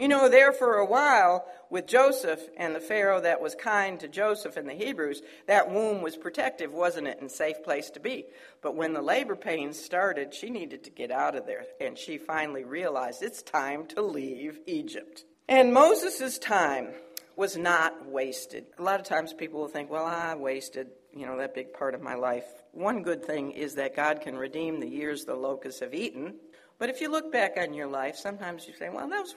You 0.00 0.08
know, 0.08 0.30
there 0.30 0.54
for 0.54 0.76
a 0.76 0.86
while 0.86 1.44
with 1.68 1.86
Joseph 1.86 2.40
and 2.56 2.74
the 2.74 2.80
Pharaoh 2.80 3.20
that 3.20 3.42
was 3.42 3.54
kind 3.54 4.00
to 4.00 4.08
Joseph 4.08 4.56
and 4.56 4.66
the 4.66 4.72
Hebrews, 4.72 5.20
that 5.46 5.70
womb 5.70 6.00
was 6.00 6.16
protective, 6.16 6.72
wasn't 6.72 7.06
it, 7.06 7.20
and 7.20 7.30
safe 7.30 7.62
place 7.62 7.90
to 7.90 8.00
be. 8.00 8.24
But 8.62 8.74
when 8.74 8.94
the 8.94 9.02
labor 9.02 9.36
pains 9.36 9.78
started, 9.78 10.32
she 10.32 10.48
needed 10.48 10.84
to 10.84 10.90
get 10.90 11.10
out 11.10 11.36
of 11.36 11.44
there, 11.44 11.66
and 11.82 11.98
she 11.98 12.16
finally 12.16 12.64
realized 12.64 13.22
it's 13.22 13.42
time 13.42 13.84
to 13.88 14.00
leave 14.00 14.60
Egypt. 14.66 15.24
And 15.46 15.74
Moses' 15.74 16.38
time 16.38 16.94
was 17.36 17.58
not 17.58 18.06
wasted. 18.06 18.64
A 18.78 18.82
lot 18.82 19.00
of 19.00 19.06
times 19.06 19.34
people 19.34 19.60
will 19.60 19.68
think, 19.68 19.90
well, 19.90 20.06
I 20.06 20.34
wasted, 20.34 20.86
you 21.14 21.26
know, 21.26 21.36
that 21.36 21.54
big 21.54 21.74
part 21.74 21.94
of 21.94 22.00
my 22.00 22.14
life. 22.14 22.46
One 22.72 23.02
good 23.02 23.22
thing 23.22 23.50
is 23.50 23.74
that 23.74 23.96
God 23.96 24.22
can 24.22 24.38
redeem 24.38 24.80
the 24.80 24.88
years 24.88 25.26
the 25.26 25.34
locusts 25.34 25.80
have 25.80 25.92
eaten. 25.92 26.36
But 26.80 26.88
if 26.88 27.02
you 27.02 27.10
look 27.10 27.30
back 27.30 27.58
on 27.58 27.74
your 27.74 27.86
life, 27.86 28.16
sometimes 28.16 28.66
you 28.66 28.72
say, 28.72 28.88
well, 28.88 29.06
those 29.06 29.34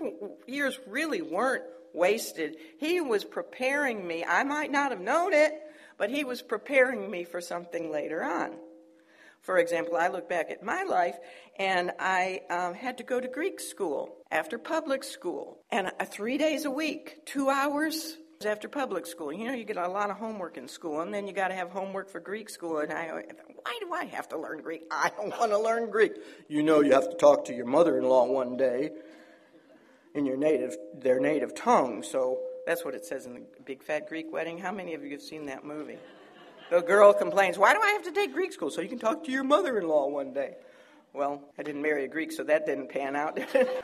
years 0.47 0.79
really 0.87 1.21
weren't 1.21 1.65
wasted. 1.93 2.55
He 2.79 3.01
was 3.01 3.25
preparing 3.25 4.07
me. 4.07 4.23
I 4.23 4.45
might 4.45 4.71
not 4.71 4.91
have 4.91 5.01
known 5.01 5.33
it, 5.33 5.51
but 5.97 6.09
he 6.09 6.23
was 6.23 6.41
preparing 6.41 7.11
me 7.11 7.25
for 7.25 7.41
something 7.41 7.91
later 7.91 8.23
on. 8.23 8.53
For 9.41 9.57
example, 9.57 9.97
I 9.97 10.07
look 10.07 10.29
back 10.29 10.51
at 10.51 10.63
my 10.63 10.83
life 10.83 11.17
and 11.59 11.91
I 11.99 12.43
um, 12.49 12.73
had 12.73 12.99
to 12.99 13.03
go 13.03 13.19
to 13.19 13.27
Greek 13.27 13.59
school 13.59 14.15
after 14.31 14.57
public 14.57 15.03
school, 15.03 15.59
and 15.69 15.87
uh, 15.99 16.05
three 16.05 16.37
days 16.37 16.63
a 16.63 16.71
week, 16.71 17.25
two 17.25 17.49
hours 17.49 18.17
after 18.45 18.67
public 18.67 19.05
school. 19.05 19.31
You 19.31 19.47
know, 19.47 19.53
you 19.53 19.63
get 19.63 19.77
a 19.77 19.87
lot 19.87 20.09
of 20.09 20.17
homework 20.17 20.57
in 20.57 20.67
school, 20.67 21.01
and 21.01 21.13
then 21.13 21.27
you 21.27 21.33
got 21.33 21.49
to 21.49 21.53
have 21.53 21.69
homework 21.69 22.09
for 22.09 22.19
Greek 22.19 22.49
school. 22.49 22.79
And 22.79 22.91
I, 22.91 23.07
why 23.11 23.77
do 23.79 23.93
I 23.93 24.05
have 24.05 24.29
to 24.29 24.37
learn 24.37 24.61
Greek? 24.61 24.83
I 24.91 25.11
don't 25.15 25.29
want 25.39 25.51
to 25.51 25.59
learn 25.59 25.89
Greek. 25.89 26.13
You 26.47 26.63
know, 26.63 26.81
you 26.81 26.93
have 26.93 27.09
to 27.09 27.15
talk 27.15 27.45
to 27.45 27.53
your 27.53 27.65
mother-in-law 27.65 28.25
one 28.25 28.57
day 28.57 28.91
in 30.15 30.25
your 30.25 30.37
native, 30.37 30.75
their 30.93 31.19
native 31.19 31.55
tongue. 31.55 32.03
So 32.03 32.39
that's 32.65 32.85
what 32.85 32.95
it 32.95 33.05
says 33.05 33.25
in 33.25 33.33
the 33.33 33.41
Big 33.65 33.83
Fat 33.83 34.07
Greek 34.07 34.31
Wedding. 34.31 34.57
How 34.57 34.71
many 34.71 34.93
of 34.93 35.03
you 35.03 35.11
have 35.11 35.21
seen 35.21 35.45
that 35.47 35.65
movie? 35.65 35.97
The 36.69 36.81
girl 36.81 37.13
complains, 37.13 37.57
"Why 37.57 37.73
do 37.73 37.81
I 37.81 37.91
have 37.91 38.03
to 38.03 38.11
take 38.11 38.33
Greek 38.33 38.53
school? 38.53 38.71
So 38.71 38.81
you 38.81 38.89
can 38.89 38.99
talk 38.99 39.23
to 39.25 39.31
your 39.31 39.43
mother-in-law 39.43 40.07
one 40.07 40.33
day." 40.33 40.55
Well, 41.13 41.43
I 41.59 41.63
didn't 41.63 41.83
marry 41.83 42.05
a 42.05 42.07
Greek, 42.07 42.31
so 42.31 42.43
that 42.45 42.65
didn't 42.65 42.89
pan 42.89 43.15
out. 43.15 43.39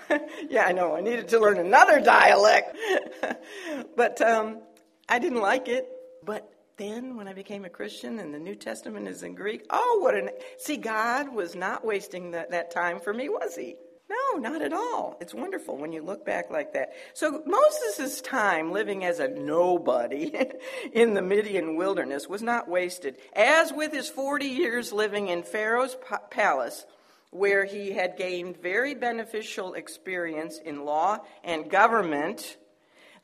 yeah, 0.49 0.65
I 0.65 0.71
know. 0.71 0.95
I 0.95 1.01
needed 1.01 1.27
to 1.29 1.39
learn 1.39 1.59
another 1.59 1.99
dialect. 1.99 2.75
but 3.95 4.19
um, 4.21 4.61
I 5.07 5.19
didn't 5.19 5.41
like 5.41 5.67
it. 5.67 5.87
But 6.25 6.51
then, 6.77 7.15
when 7.15 7.27
I 7.27 7.33
became 7.33 7.65
a 7.65 7.69
Christian 7.69 8.17
and 8.19 8.33
the 8.33 8.39
New 8.39 8.55
Testament 8.55 9.07
is 9.07 9.21
in 9.21 9.35
Greek, 9.35 9.65
oh, 9.69 9.99
what 10.01 10.15
an. 10.15 10.31
See, 10.57 10.77
God 10.77 11.31
was 11.31 11.55
not 11.55 11.85
wasting 11.85 12.31
that, 12.31 12.49
that 12.49 12.71
time 12.71 12.99
for 12.99 13.13
me, 13.13 13.29
was 13.29 13.55
He? 13.55 13.75
No, 14.09 14.39
not 14.39 14.63
at 14.63 14.73
all. 14.73 15.17
It's 15.21 15.35
wonderful 15.35 15.77
when 15.77 15.93
you 15.93 16.01
look 16.01 16.25
back 16.25 16.49
like 16.49 16.73
that. 16.73 16.93
So 17.13 17.43
Moses' 17.45 18.21
time 18.21 18.71
living 18.71 19.05
as 19.05 19.19
a 19.19 19.27
nobody 19.27 20.33
in 20.93 21.13
the 21.13 21.21
Midian 21.21 21.75
wilderness 21.75 22.27
was 22.27 22.41
not 22.41 22.67
wasted. 22.67 23.17
As 23.35 23.71
with 23.71 23.93
his 23.93 24.09
40 24.09 24.47
years 24.47 24.91
living 24.91 25.27
in 25.27 25.43
Pharaoh's 25.43 25.95
palace, 26.31 26.87
where 27.31 27.65
he 27.65 27.91
had 27.91 28.17
gained 28.17 28.57
very 28.57 28.95
beneficial 28.95 29.73
experience 29.73 30.59
in 30.59 30.85
law 30.85 31.19
and 31.43 31.69
government 31.69 32.57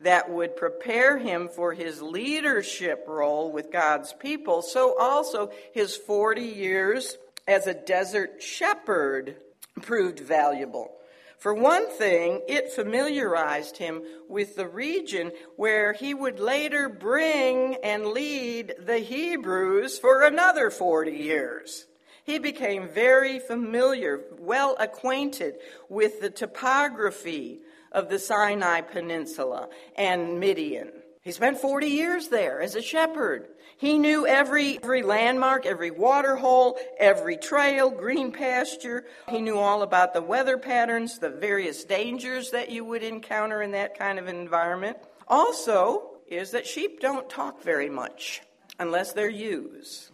that 0.02 0.30
would 0.30 0.56
prepare 0.56 1.18
him 1.18 1.48
for 1.48 1.74
his 1.74 2.02
leadership 2.02 3.06
role 3.08 3.52
with 3.52 3.72
God's 3.72 4.14
people, 4.14 4.62
so 4.62 4.96
also 5.00 5.52
his 5.74 5.96
40 5.96 6.42
years 6.42 7.18
as 7.48 7.66
a 7.66 7.74
desert 7.74 8.44
shepherd 8.44 9.38
proved 9.82 10.20
valuable. 10.20 10.92
For 11.40 11.54
one 11.54 11.90
thing, 11.90 12.42
it 12.48 12.72
familiarized 12.72 13.78
him 13.78 14.04
with 14.28 14.56
the 14.56 14.68
region 14.68 15.32
where 15.58 15.94
he 15.94 16.14
would 16.14 16.40
later 16.40 16.90
bring 16.90 17.76
and 17.84 18.08
lead 18.08 18.74
the 18.80 18.98
Hebrews 19.00 20.00
for 20.00 20.24
another 20.24 20.70
40 20.70 21.12
years 21.12 21.86
he 22.26 22.40
became 22.40 22.90
very 22.90 23.38
familiar, 23.38 24.22
well 24.40 24.76
acquainted 24.80 25.60
with 25.90 26.22
the 26.22 26.30
topography 26.32 27.60
of 27.92 28.10
the 28.10 28.18
Sinai 28.18 28.82
Peninsula 28.82 29.70
and 29.96 30.40
Midian. 30.40 30.92
He 31.22 31.32
spent 31.32 31.60
40 31.60 31.88
years 31.88 32.30
there 32.30 32.62
as 32.62 32.76
a 32.76 32.82
shepherd. 32.82 33.48
He 33.78 34.00
knew 34.00 34.26
every, 34.26 34.80
every 34.82 35.04
landmark, 35.04 35.68
every 35.68 35.92
water 35.92 36.36
hole, 36.36 36.80
every 36.98 37.38
trail, 37.38 37.92
green 37.92 38.32
pasture. 38.32 39.06
He 39.30 39.40
knew 39.40 39.60
all 39.60 39.84
about 39.84 40.14
the 40.14 40.22
weather 40.22 40.58
patterns, 40.58 41.20
the 41.20 41.30
various 41.30 41.84
dangers 41.84 42.50
that 42.52 42.72
you 42.72 42.84
would 42.86 43.04
encounter 43.04 43.62
in 43.62 43.72
that 43.72 44.00
kind 44.00 44.18
of 44.18 44.28
environment. 44.28 44.98
Also, 45.28 46.10
is 46.28 46.52
that 46.52 46.66
sheep 46.66 47.02
don't 47.02 47.30
talk 47.30 47.62
very 47.62 47.90
much 47.90 48.42
unless 48.80 49.14
they're 49.14 49.30
ewes 49.30 50.10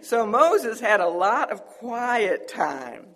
so 0.00 0.26
Moses 0.26 0.80
had 0.80 1.00
a 1.00 1.08
lot 1.08 1.50
of 1.50 1.64
quiet 1.64 2.48
time 2.48 3.06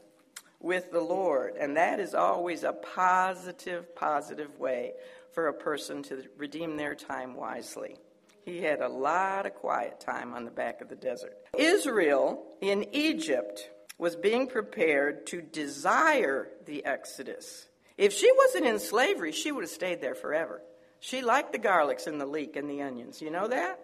with 0.60 0.90
the 0.90 1.00
Lord, 1.00 1.54
and 1.56 1.76
that 1.76 2.00
is 2.00 2.14
always 2.14 2.64
a 2.64 2.72
positive, 2.72 3.94
positive 3.94 4.58
way 4.58 4.92
for 5.32 5.48
a 5.48 5.54
person 5.54 6.02
to 6.04 6.24
redeem 6.36 6.76
their 6.76 6.94
time 6.94 7.34
wisely. 7.34 7.96
He 8.44 8.62
had 8.62 8.80
a 8.80 8.88
lot 8.88 9.46
of 9.46 9.54
quiet 9.54 10.00
time 10.00 10.32
on 10.32 10.44
the 10.44 10.50
back 10.50 10.80
of 10.80 10.88
the 10.88 10.96
desert. 10.96 11.36
Israel 11.56 12.44
in 12.60 12.86
Egypt 12.92 13.70
was 13.98 14.16
being 14.16 14.46
prepared 14.46 15.26
to 15.26 15.42
desire 15.42 16.48
the 16.64 16.84
Exodus. 16.84 17.66
If 17.96 18.12
she 18.12 18.30
wasn't 18.36 18.66
in 18.66 18.78
slavery, 18.78 19.32
she 19.32 19.52
would 19.52 19.64
have 19.64 19.70
stayed 19.70 20.00
there 20.00 20.14
forever. 20.14 20.62
She 21.00 21.22
liked 21.22 21.52
the 21.52 21.58
garlics 21.58 22.06
and 22.06 22.20
the 22.20 22.26
leek 22.26 22.56
and 22.56 22.68
the 22.68 22.82
onions. 22.82 23.20
You 23.20 23.30
know 23.30 23.48
that? 23.48 23.80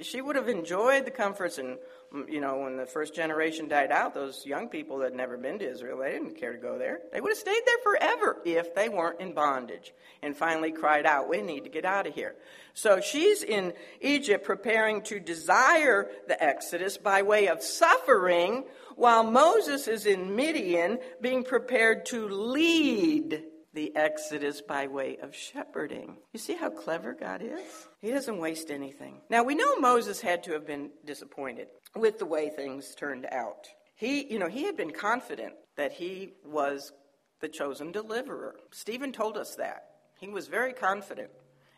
She 0.00 0.20
would 0.20 0.36
have 0.36 0.48
enjoyed 0.48 1.04
the 1.04 1.10
comforts 1.10 1.58
and 1.58 1.78
mm, 2.12 2.30
you 2.30 2.40
know 2.40 2.58
when 2.58 2.76
the 2.76 2.86
first 2.86 3.14
generation 3.14 3.68
died 3.68 3.92
out 3.92 4.14
those 4.14 4.46
young 4.46 4.68
people 4.68 4.98
that 4.98 5.10
had 5.10 5.14
never 5.14 5.36
been 5.36 5.58
to 5.58 5.68
israel 5.68 5.98
they 5.98 6.12
didn't 6.12 6.38
care 6.38 6.52
to 6.52 6.58
go 6.58 6.78
there. 6.78 7.00
They 7.12 7.20
would 7.20 7.30
have 7.30 7.38
stayed 7.38 7.62
there 7.66 7.78
forever 7.82 8.38
if 8.44 8.74
they 8.74 8.88
weren't 8.88 9.20
in 9.20 9.34
bondage 9.34 9.92
and 10.22 10.36
finally 10.36 10.72
cried 10.72 11.06
out 11.06 11.28
we 11.28 11.42
need 11.42 11.64
to 11.64 11.70
get 11.70 11.84
out 11.84 12.06
of 12.06 12.14
here. 12.14 12.34
So 12.74 13.00
she's 13.00 13.42
in 13.42 13.72
egypt 14.00 14.44
preparing 14.44 15.02
to 15.02 15.20
desire 15.20 16.08
the 16.28 16.42
exodus 16.42 16.96
by 16.96 17.22
way 17.22 17.48
of 17.48 17.62
suffering 17.62 18.64
while 18.96 19.24
moses 19.24 19.88
is 19.88 20.06
in 20.06 20.34
midian 20.36 20.98
being 21.20 21.44
prepared 21.44 22.06
to 22.06 22.28
lead 22.28 23.42
the 23.74 23.94
Exodus 23.96 24.60
by 24.60 24.86
way 24.86 25.16
of 25.22 25.34
shepherding. 25.34 26.18
You 26.32 26.38
see 26.38 26.54
how 26.54 26.70
clever 26.70 27.14
God 27.14 27.42
is? 27.42 27.88
He 28.00 28.10
doesn't 28.10 28.38
waste 28.38 28.70
anything. 28.70 29.20
Now, 29.30 29.42
we 29.44 29.54
know 29.54 29.76
Moses 29.76 30.20
had 30.20 30.42
to 30.44 30.52
have 30.52 30.66
been 30.66 30.90
disappointed 31.04 31.68
with 31.96 32.18
the 32.18 32.26
way 32.26 32.50
things 32.50 32.94
turned 32.94 33.26
out. 33.30 33.68
He, 33.94 34.30
you 34.30 34.38
know, 34.38 34.48
he 34.48 34.64
had 34.64 34.76
been 34.76 34.90
confident 34.90 35.54
that 35.76 35.92
he 35.92 36.34
was 36.44 36.92
the 37.40 37.48
chosen 37.48 37.92
deliverer. 37.92 38.56
Stephen 38.70 39.12
told 39.12 39.36
us 39.36 39.56
that. 39.56 39.84
He 40.18 40.28
was 40.28 40.48
very 40.48 40.72
confident. 40.72 41.30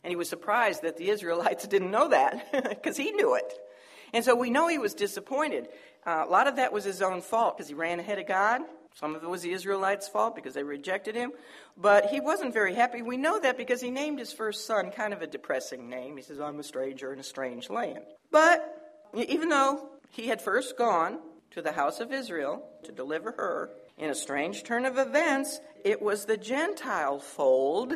And 0.02 0.10
he 0.10 0.16
was 0.16 0.28
surprised 0.28 0.82
that 0.82 0.96
the 0.96 1.10
Israelites 1.10 1.66
didn't 1.68 1.90
know 1.90 2.08
that 2.08 2.52
because 2.68 2.96
he 2.96 3.12
knew 3.12 3.34
it. 3.34 3.52
And 4.12 4.24
so 4.24 4.34
we 4.36 4.50
know 4.50 4.68
he 4.68 4.78
was 4.78 4.94
disappointed. 4.94 5.68
Uh, 6.06 6.24
a 6.26 6.30
lot 6.30 6.46
of 6.46 6.56
that 6.56 6.72
was 6.72 6.84
his 6.84 7.02
own 7.02 7.20
fault 7.20 7.56
because 7.56 7.68
he 7.68 7.74
ran 7.74 7.98
ahead 7.98 8.18
of 8.18 8.28
God. 8.28 8.60
Some 8.94 9.16
of 9.16 9.24
it 9.24 9.28
was 9.28 9.42
the 9.42 9.52
Israelites' 9.52 10.06
fault 10.06 10.36
because 10.36 10.54
they 10.54 10.62
rejected 10.62 11.16
him. 11.16 11.32
But 11.76 12.06
he 12.06 12.20
wasn't 12.20 12.54
very 12.54 12.74
happy. 12.74 13.02
We 13.02 13.16
know 13.16 13.40
that 13.40 13.56
because 13.56 13.80
he 13.80 13.90
named 13.90 14.20
his 14.20 14.32
first 14.32 14.66
son 14.66 14.92
kind 14.92 15.12
of 15.12 15.20
a 15.20 15.26
depressing 15.26 15.88
name. 15.88 16.16
He 16.16 16.22
says, 16.22 16.40
I'm 16.40 16.60
a 16.60 16.62
stranger 16.62 17.12
in 17.12 17.18
a 17.18 17.24
strange 17.24 17.68
land. 17.70 18.04
But 18.30 19.10
even 19.14 19.48
though 19.48 19.88
he 20.10 20.28
had 20.28 20.40
first 20.40 20.78
gone 20.78 21.18
to 21.50 21.60
the 21.60 21.72
house 21.72 21.98
of 21.98 22.12
Israel 22.12 22.64
to 22.84 22.92
deliver 22.92 23.32
her, 23.32 23.70
in 23.98 24.10
a 24.10 24.14
strange 24.14 24.62
turn 24.62 24.86
of 24.86 24.98
events, 24.98 25.60
it 25.84 26.00
was 26.00 26.24
the 26.24 26.36
Gentile 26.36 27.18
fold 27.18 27.94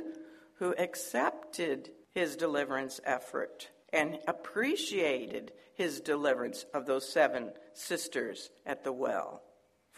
who 0.58 0.74
accepted 0.76 1.90
his 2.12 2.34
deliverance 2.34 3.00
effort 3.04 3.70
and 3.92 4.18
appreciated 4.26 5.52
his 5.74 6.00
deliverance 6.00 6.64
of 6.74 6.86
those 6.86 7.08
seven 7.08 7.52
sisters 7.72 8.50
at 8.66 8.82
the 8.82 8.92
well 8.92 9.42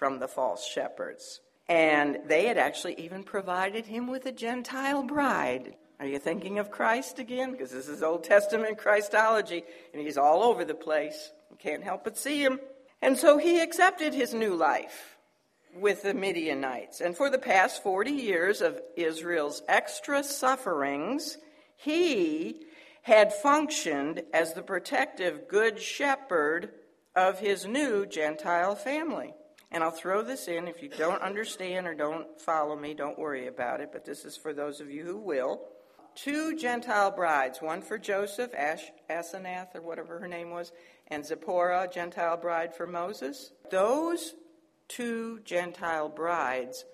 from 0.01 0.19
the 0.19 0.27
false 0.27 0.67
shepherds. 0.67 1.41
And 1.69 2.21
they 2.27 2.47
had 2.47 2.57
actually 2.57 2.99
even 2.99 3.23
provided 3.23 3.85
him 3.85 4.09
with 4.09 4.25
a 4.25 4.33
Gentile 4.33 5.03
bride. 5.03 5.77
Are 6.01 6.07
you 6.07 6.19
thinking 6.19 6.59
of 6.59 6.71
Christ 6.71 7.19
again? 7.19 7.53
Because 7.53 7.71
this 7.71 7.87
is 7.87 8.03
Old 8.03 8.25
Testament 8.25 8.79
Christology, 8.79 9.63
and 9.93 10.01
he's 10.03 10.17
all 10.17 10.43
over 10.43 10.65
the 10.65 10.75
place. 10.75 11.31
You 11.51 11.59
can't 11.59 11.85
help 11.85 12.05
but 12.05 12.17
see 12.17 12.43
him. 12.43 12.59
And 13.03 13.19
so 13.19 13.37
he 13.37 13.61
accepted 13.61 14.15
his 14.15 14.33
new 14.33 14.55
life 14.55 15.19
with 15.77 16.03
the 16.03 16.15
Midianites. 16.15 17.03
And 17.03 17.15
for 17.15 17.29
the 17.29 17.39
past 17.39 17.83
40 17.83 18.11
years 18.11 18.63
of 18.63 18.81
Israel's 18.97 19.63
extra 19.69 20.25
sufferings, 20.25 21.37
he 21.77 22.63
had 23.03 23.35
functioned 23.35 24.23
as 24.33 24.55
the 24.55 24.63
protective 24.63 25.47
good 25.47 25.79
shepherd 25.79 26.71
of 27.15 27.39
his 27.39 27.67
new 27.67 28.07
Gentile 28.07 28.75
family. 28.75 29.35
And 29.73 29.85
I'll 29.85 29.91
throw 29.91 30.23
this 30.23 30.49
in. 30.49 30.67
If 30.67 30.83
you 30.83 30.89
don't 30.89 31.23
understand 31.23 31.87
or 31.87 31.95
don't 31.95 32.41
follow 32.41 32.75
me, 32.77 32.95
don't 32.95 33.19
worry 33.19 33.47
about 33.47 33.81
it, 33.81 33.91
but 33.93 34.05
this 34.05 34.25
is 34.25 34.37
for 34.37 34.53
those 34.53 34.81
of 34.81 34.91
you 34.91 35.05
who 35.05 35.17
will. 35.17 35.63
Two 36.17 36.57
Gentile 36.57 37.13
brides, 37.13 37.63
one 37.63 37.81
for 37.83 37.97
Joseph, 37.97 38.53
Ash, 38.55 38.83
Asenath, 39.09 39.75
or 39.77 39.81
whatever 39.81 40.19
her 40.19 40.27
name 40.27 40.51
was, 40.51 40.73
and 41.07 41.25
Zipporah, 41.25 41.89
Gentile 41.93 42.37
bride 42.37 42.75
for 42.75 42.87
Moses. 42.87 43.53
Those 43.71 44.35
two 44.89 45.39
Gentile 45.45 46.09
brides 46.09 46.85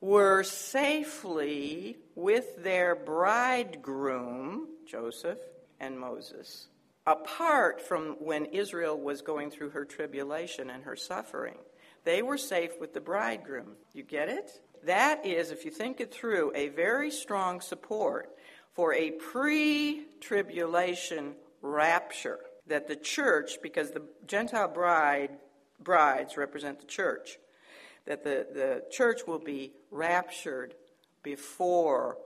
were 0.00 0.42
safely 0.42 1.96
with 2.16 2.62
their 2.62 2.96
bridegroom, 2.96 4.68
Joseph, 4.86 5.38
and 5.80 5.98
Moses, 5.98 6.68
apart 7.06 7.80
from 7.80 8.16
when 8.18 8.46
Israel 8.46 8.98
was 8.98 9.22
going 9.22 9.50
through 9.50 9.70
her 9.70 9.84
tribulation 9.84 10.70
and 10.70 10.84
her 10.84 10.96
suffering. 10.96 11.56
They 12.06 12.22
were 12.22 12.38
safe 12.38 12.80
with 12.80 12.94
the 12.94 13.00
bridegroom. 13.00 13.72
You 13.92 14.04
get 14.04 14.28
it? 14.28 14.62
That 14.84 15.26
is, 15.26 15.50
if 15.50 15.64
you 15.64 15.72
think 15.72 16.00
it 16.00 16.14
through, 16.14 16.52
a 16.54 16.68
very 16.68 17.10
strong 17.10 17.60
support 17.60 18.30
for 18.74 18.94
a 18.94 19.10
pre 19.10 20.04
tribulation 20.20 21.34
rapture 21.62 22.38
that 22.68 22.86
the 22.86 22.94
church, 22.94 23.58
because 23.60 23.90
the 23.90 24.02
Gentile 24.24 24.68
bride 24.68 25.30
brides 25.82 26.36
represent 26.36 26.78
the 26.78 26.86
church, 26.86 27.38
that 28.06 28.22
the, 28.22 28.46
the 28.54 28.84
church 28.92 29.22
will 29.26 29.40
be 29.40 29.72
raptured 29.90 30.74
before 31.24 32.18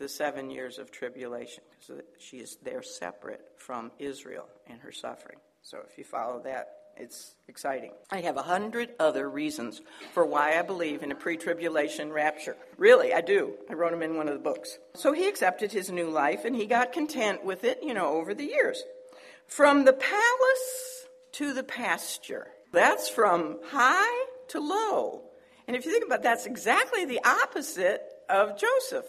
the 0.00 0.08
seven 0.08 0.50
years 0.50 0.78
of 0.78 0.90
tribulation. 0.90 1.62
So 1.78 2.00
she 2.18 2.38
is 2.38 2.58
there 2.64 2.82
separate 2.82 3.42
from 3.56 3.92
Israel 4.00 4.48
and 4.66 4.80
her 4.80 4.90
suffering. 4.92 5.38
So 5.62 5.78
if 5.88 5.96
you 5.96 6.02
follow 6.02 6.40
that, 6.42 6.77
it's 6.98 7.34
exciting. 7.48 7.92
I 8.10 8.20
have 8.20 8.36
a 8.36 8.42
hundred 8.42 8.90
other 8.98 9.28
reasons 9.28 9.80
for 10.12 10.24
why 10.24 10.58
I 10.58 10.62
believe 10.62 11.02
in 11.02 11.12
a 11.12 11.14
pre 11.14 11.36
tribulation 11.36 12.12
rapture. 12.12 12.56
Really, 12.76 13.12
I 13.12 13.20
do. 13.20 13.54
I 13.70 13.74
wrote 13.74 13.92
them 13.92 14.02
in 14.02 14.16
one 14.16 14.28
of 14.28 14.34
the 14.34 14.40
books. 14.40 14.78
So 14.94 15.12
he 15.12 15.28
accepted 15.28 15.72
his 15.72 15.90
new 15.90 16.10
life 16.10 16.44
and 16.44 16.54
he 16.54 16.66
got 16.66 16.92
content 16.92 17.44
with 17.44 17.64
it, 17.64 17.80
you 17.82 17.94
know, 17.94 18.08
over 18.08 18.34
the 18.34 18.44
years. 18.44 18.82
From 19.46 19.84
the 19.84 19.92
palace 19.92 21.06
to 21.32 21.54
the 21.54 21.62
pasture. 21.62 22.48
That's 22.72 23.08
from 23.08 23.58
high 23.70 24.26
to 24.48 24.60
low. 24.60 25.22
And 25.66 25.76
if 25.76 25.86
you 25.86 25.92
think 25.92 26.04
about 26.04 26.20
it, 26.20 26.24
that's 26.24 26.46
exactly 26.46 27.04
the 27.04 27.20
opposite 27.24 28.02
of 28.28 28.58
Joseph. 28.58 29.06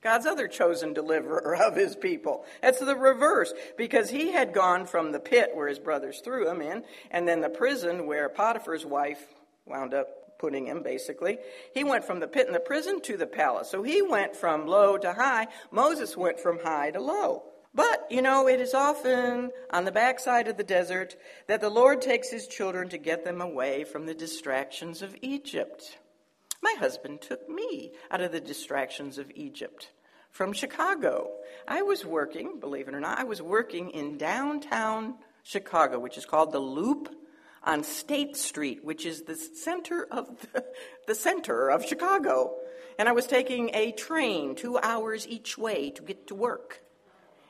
God's 0.00 0.26
other 0.26 0.46
chosen 0.46 0.92
deliverer 0.92 1.56
of 1.56 1.74
his 1.74 1.96
people. 1.96 2.44
That's 2.62 2.78
the 2.78 2.96
reverse, 2.96 3.52
because 3.76 4.10
he 4.10 4.32
had 4.32 4.54
gone 4.54 4.86
from 4.86 5.12
the 5.12 5.20
pit 5.20 5.50
where 5.54 5.68
his 5.68 5.80
brothers 5.80 6.20
threw 6.20 6.48
him 6.48 6.60
in, 6.62 6.84
and 7.10 7.26
then 7.26 7.40
the 7.40 7.48
prison 7.48 8.06
where 8.06 8.28
Potiphar's 8.28 8.86
wife 8.86 9.22
wound 9.66 9.94
up 9.94 10.38
putting 10.38 10.66
him, 10.66 10.82
basically. 10.82 11.38
He 11.74 11.82
went 11.82 12.04
from 12.04 12.20
the 12.20 12.28
pit 12.28 12.46
and 12.46 12.54
the 12.54 12.60
prison 12.60 13.00
to 13.02 13.16
the 13.16 13.26
palace. 13.26 13.70
So 13.70 13.82
he 13.82 14.02
went 14.02 14.36
from 14.36 14.66
low 14.68 14.96
to 14.96 15.12
high. 15.12 15.48
Moses 15.72 16.16
went 16.16 16.38
from 16.38 16.60
high 16.60 16.92
to 16.92 17.00
low. 17.00 17.42
But, 17.74 18.06
you 18.10 18.22
know, 18.22 18.48
it 18.48 18.60
is 18.60 18.72
often 18.72 19.50
on 19.70 19.84
the 19.84 19.92
backside 19.92 20.48
of 20.48 20.56
the 20.56 20.64
desert 20.64 21.16
that 21.48 21.60
the 21.60 21.68
Lord 21.68 22.00
takes 22.00 22.30
his 22.30 22.46
children 22.46 22.88
to 22.90 22.98
get 22.98 23.24
them 23.24 23.40
away 23.40 23.84
from 23.84 24.06
the 24.06 24.14
distractions 24.14 25.02
of 25.02 25.16
Egypt. 25.22 25.98
My 26.62 26.74
husband 26.78 27.20
took 27.20 27.48
me 27.48 27.92
out 28.10 28.20
of 28.20 28.32
the 28.32 28.40
distractions 28.40 29.18
of 29.18 29.30
Egypt 29.34 29.90
from 30.30 30.52
Chicago. 30.52 31.30
I 31.66 31.82
was 31.82 32.04
working, 32.04 32.60
believe 32.60 32.88
it 32.88 32.94
or 32.94 33.00
not, 33.00 33.18
I 33.18 33.24
was 33.24 33.40
working 33.40 33.90
in 33.90 34.18
downtown 34.18 35.14
Chicago, 35.42 35.98
which 35.98 36.18
is 36.18 36.26
called 36.26 36.52
the 36.52 36.58
Loop 36.58 37.08
on 37.62 37.82
State 37.82 38.36
Street, 38.36 38.84
which 38.84 39.06
is 39.06 39.22
the 39.22 39.36
center 39.36 40.06
of 40.10 40.28
the, 40.52 40.64
the 41.06 41.14
center 41.14 41.70
of 41.70 41.84
Chicago. 41.84 42.56
And 42.98 43.08
I 43.08 43.12
was 43.12 43.26
taking 43.26 43.70
a 43.74 43.92
train 43.92 44.54
two 44.54 44.78
hours 44.78 45.26
each 45.26 45.56
way 45.56 45.90
to 45.90 46.02
get 46.02 46.26
to 46.28 46.34
work. 46.34 46.82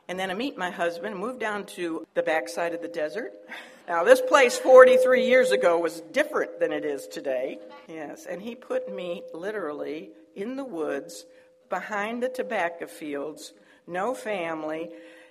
And 0.06 0.18
then 0.18 0.30
I 0.30 0.34
meet 0.34 0.56
my 0.56 0.70
husband 0.70 1.12
and 1.12 1.20
move 1.20 1.38
down 1.38 1.66
to 1.66 2.06
the 2.14 2.22
backside 2.22 2.74
of 2.74 2.82
the 2.82 2.88
desert. 2.88 3.32
Now, 3.88 4.04
this 4.04 4.20
place 4.20 4.58
43 4.58 5.24
years 5.24 5.50
ago 5.50 5.78
was 5.78 6.02
different 6.12 6.60
than 6.60 6.72
it 6.72 6.84
is 6.84 7.06
today. 7.06 7.58
Yes, 7.88 8.26
and 8.26 8.42
he 8.42 8.54
put 8.54 8.94
me 8.94 9.22
literally 9.32 10.10
in 10.36 10.56
the 10.56 10.64
woods 10.64 11.24
behind 11.70 12.22
the 12.22 12.28
tobacco 12.28 12.86
fields, 12.86 13.54
no 13.86 14.12
family, 14.12 14.90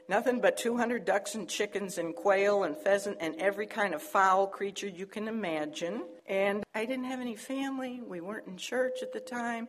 nothing 0.09 0.41
but 0.41 0.57
200 0.57 1.05
ducks 1.05 1.35
and 1.35 1.47
chickens 1.47 1.99
and 1.99 2.15
quail 2.15 2.63
and 2.63 2.75
pheasant 2.75 3.17
and 3.19 3.35
every 3.35 3.67
kind 3.67 3.93
of 3.93 4.01
fowl 4.01 4.47
creature 4.47 4.87
you 4.87 5.05
can 5.05 5.27
imagine. 5.27 6.03
And 6.25 6.63
I 6.73 6.85
didn't 6.85 7.05
have 7.05 7.21
any 7.21 7.35
family. 7.35 8.01
We 8.01 8.21
weren't 8.21 8.47
in 8.47 8.57
church 8.57 9.03
at 9.03 9.13
the 9.13 9.19
time. 9.19 9.67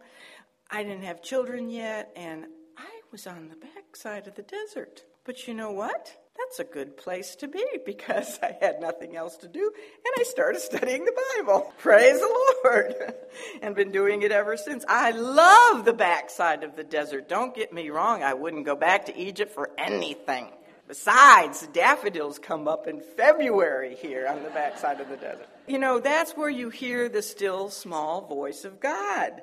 I 0.71 0.83
didn't 0.83 1.05
have 1.05 1.23
children 1.23 1.69
yet, 1.69 2.11
and 2.17 2.47
I 2.79 3.01
was 3.13 3.27
on 3.27 3.51
the 3.51 3.57
backside 3.57 4.27
of 4.27 4.35
the 4.35 4.43
desert. 4.43 5.05
But 5.25 5.47
you 5.47 5.53
know 5.53 5.73
what? 5.73 6.11
That's 6.39 6.61
a 6.61 6.65
good 6.65 6.97
place 6.97 7.35
to 7.37 7.49
be 7.49 7.65
because 7.85 8.39
I 8.43 8.57
had 8.61 8.81
nothing 8.81 9.17
else 9.17 9.37
to 9.39 9.49
do 9.49 9.61
and 9.63 10.15
I 10.19 10.23
started 10.23 10.61
studying 10.61 11.05
the 11.05 11.17
Bible. 11.37 11.73
Praise 11.79 12.21
the 12.21 12.51
Lord. 12.65 13.15
and 13.63 13.75
been 13.75 13.93
doing 13.93 14.23
it 14.23 14.33
ever 14.33 14.57
since. 14.57 14.85
I 14.89 15.11
love 15.11 15.85
the 15.85 15.93
backside 15.93 16.65
of 16.65 16.77
the 16.77 16.85
desert. 16.85 17.29
Don't 17.29 17.55
get 17.55 17.73
me 17.73 17.91
wrong, 17.91 18.23
I 18.23 18.35
wouldn't 18.35 18.65
go 18.65 18.77
back 18.77 19.07
to 19.07 19.17
Egypt 19.17 19.53
for 19.53 19.71
anything. 19.77 20.49
Besides, 20.87 21.67
daffodils 21.75 22.39
come 22.39 22.67
up 22.67 22.87
in 22.87 23.01
February 23.01 23.95
here 23.95 24.27
on 24.27 24.43
the 24.43 24.49
backside 24.49 25.01
of 25.03 25.11
the 25.11 25.19
desert. 25.19 25.47
You 25.67 25.79
know, 25.79 26.01
that's 26.01 26.33
where 26.33 26.49
you 26.49 26.71
hear 26.71 27.11
the 27.11 27.21
still 27.21 27.69
small 27.69 28.23
voice 28.23 28.65
of 28.65 28.81
God. 28.81 29.43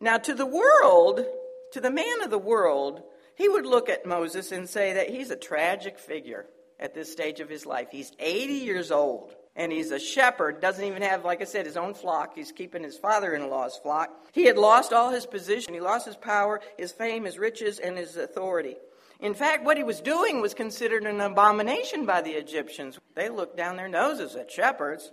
Now, 0.00 0.18
to 0.18 0.34
the 0.34 0.44
world, 0.44 1.24
to 1.72 1.80
the 1.80 1.92
man 1.92 2.22
of 2.24 2.30
the 2.30 2.38
world, 2.38 3.04
he 3.36 3.48
would 3.48 3.66
look 3.66 3.88
at 3.88 4.06
Moses 4.06 4.52
and 4.52 4.68
say 4.68 4.94
that 4.94 5.10
he's 5.10 5.30
a 5.30 5.36
tragic 5.36 5.98
figure 5.98 6.46
at 6.78 6.94
this 6.94 7.10
stage 7.10 7.40
of 7.40 7.48
his 7.48 7.64
life. 7.66 7.88
He's 7.90 8.12
80 8.18 8.52
years 8.54 8.90
old 8.90 9.34
and 9.54 9.70
he's 9.70 9.90
a 9.90 9.98
shepherd, 9.98 10.60
doesn't 10.60 10.84
even 10.84 11.02
have, 11.02 11.24
like 11.24 11.42
I 11.42 11.44
said, 11.44 11.66
his 11.66 11.76
own 11.76 11.94
flock. 11.94 12.34
He's 12.34 12.52
keeping 12.52 12.82
his 12.82 12.96
father 12.96 13.34
in 13.34 13.48
law's 13.50 13.76
flock. 13.76 14.10
He 14.32 14.46
had 14.46 14.56
lost 14.56 14.92
all 14.92 15.10
his 15.10 15.26
position, 15.26 15.74
he 15.74 15.80
lost 15.80 16.06
his 16.06 16.16
power, 16.16 16.60
his 16.78 16.92
fame, 16.92 17.24
his 17.24 17.38
riches, 17.38 17.78
and 17.78 17.98
his 17.98 18.16
authority. 18.16 18.76
In 19.20 19.34
fact, 19.34 19.64
what 19.64 19.76
he 19.76 19.84
was 19.84 20.00
doing 20.00 20.40
was 20.40 20.54
considered 20.54 21.04
an 21.04 21.20
abomination 21.20 22.06
by 22.06 22.22
the 22.22 22.32
Egyptians. 22.32 22.98
They 23.14 23.28
looked 23.28 23.56
down 23.56 23.76
their 23.76 23.88
noses 23.88 24.34
at 24.34 24.50
shepherds. 24.50 25.12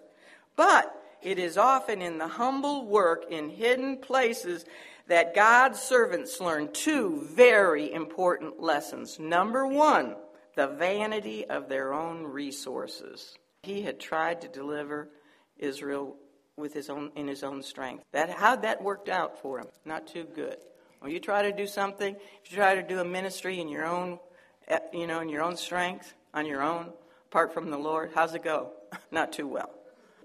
But 0.56 0.96
it 1.22 1.38
is 1.38 1.58
often 1.58 2.02
in 2.02 2.18
the 2.18 2.28
humble 2.28 2.88
work 2.88 3.26
in 3.30 3.50
hidden 3.50 3.98
places 3.98 4.66
that 5.10 5.34
God's 5.34 5.80
servants 5.80 6.40
learn 6.40 6.72
two 6.72 7.28
very 7.34 7.92
important 7.92 8.62
lessons. 8.62 9.20
Number 9.20 9.68
one, 9.68 10.16
the 10.56 10.68
vanity 10.68 11.46
of 11.46 11.68
their 11.68 11.94
own 11.94 12.24
resources. 12.24 13.36
He 13.64 13.82
had 13.82 14.00
tried 14.00 14.42
to 14.42 14.48
deliver 14.48 15.10
Israel 15.58 16.16
with 16.56 16.74
his 16.74 16.90
own 16.90 17.12
in 17.16 17.28
his 17.28 17.44
own 17.44 17.64
strength. 17.64 18.04
That 18.12 18.30
how 18.30 18.56
that 18.58 18.84
worked 18.84 19.10
out 19.10 19.42
for 19.42 19.60
him? 19.60 19.68
Not 19.84 20.08
too 20.08 20.26
good. 20.36 20.58
When 21.00 21.12
you 21.12 21.20
try 21.20 21.42
to 21.42 21.52
do 21.52 21.66
something, 21.66 22.16
if 22.44 22.52
you 22.52 22.58
try 22.58 22.76
to 22.76 22.84
do 22.84 23.00
a 23.00 23.06
ministry 23.06 23.60
in 23.60 23.68
your 23.68 23.86
own, 23.86 24.20
eh, 24.68 24.80
you 24.94 25.08
know, 25.08 25.22
in 25.22 25.30
your 25.30 25.42
own 25.42 25.56
strength, 25.56 26.14
on 26.34 26.46
your 26.46 26.62
own, 26.62 26.92
apart 27.28 27.54
from 27.54 27.72
the 27.72 27.78
Lord, 27.78 28.12
how's 28.14 28.36
it 28.36 28.44
go? 28.44 28.74
Not 29.12 29.32
too 29.32 29.48
well. 29.48 29.72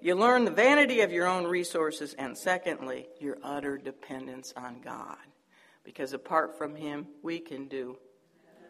You 0.05 0.15
learn 0.15 0.45
the 0.45 0.51
vanity 0.51 1.01
of 1.01 1.13
your 1.13 1.27
own 1.27 1.47
resources, 1.47 2.13
and 2.19 2.37
secondly, 2.37 3.09
your 3.21 3.39
utter 3.43 3.79
dependence 3.79 4.53
on 4.55 4.83
God. 4.85 5.17
Because 5.83 6.13
apart 6.13 6.59
from 6.59 6.77
Him, 6.77 7.07
we 7.23 7.39
can 7.39 7.69
do 7.69 7.97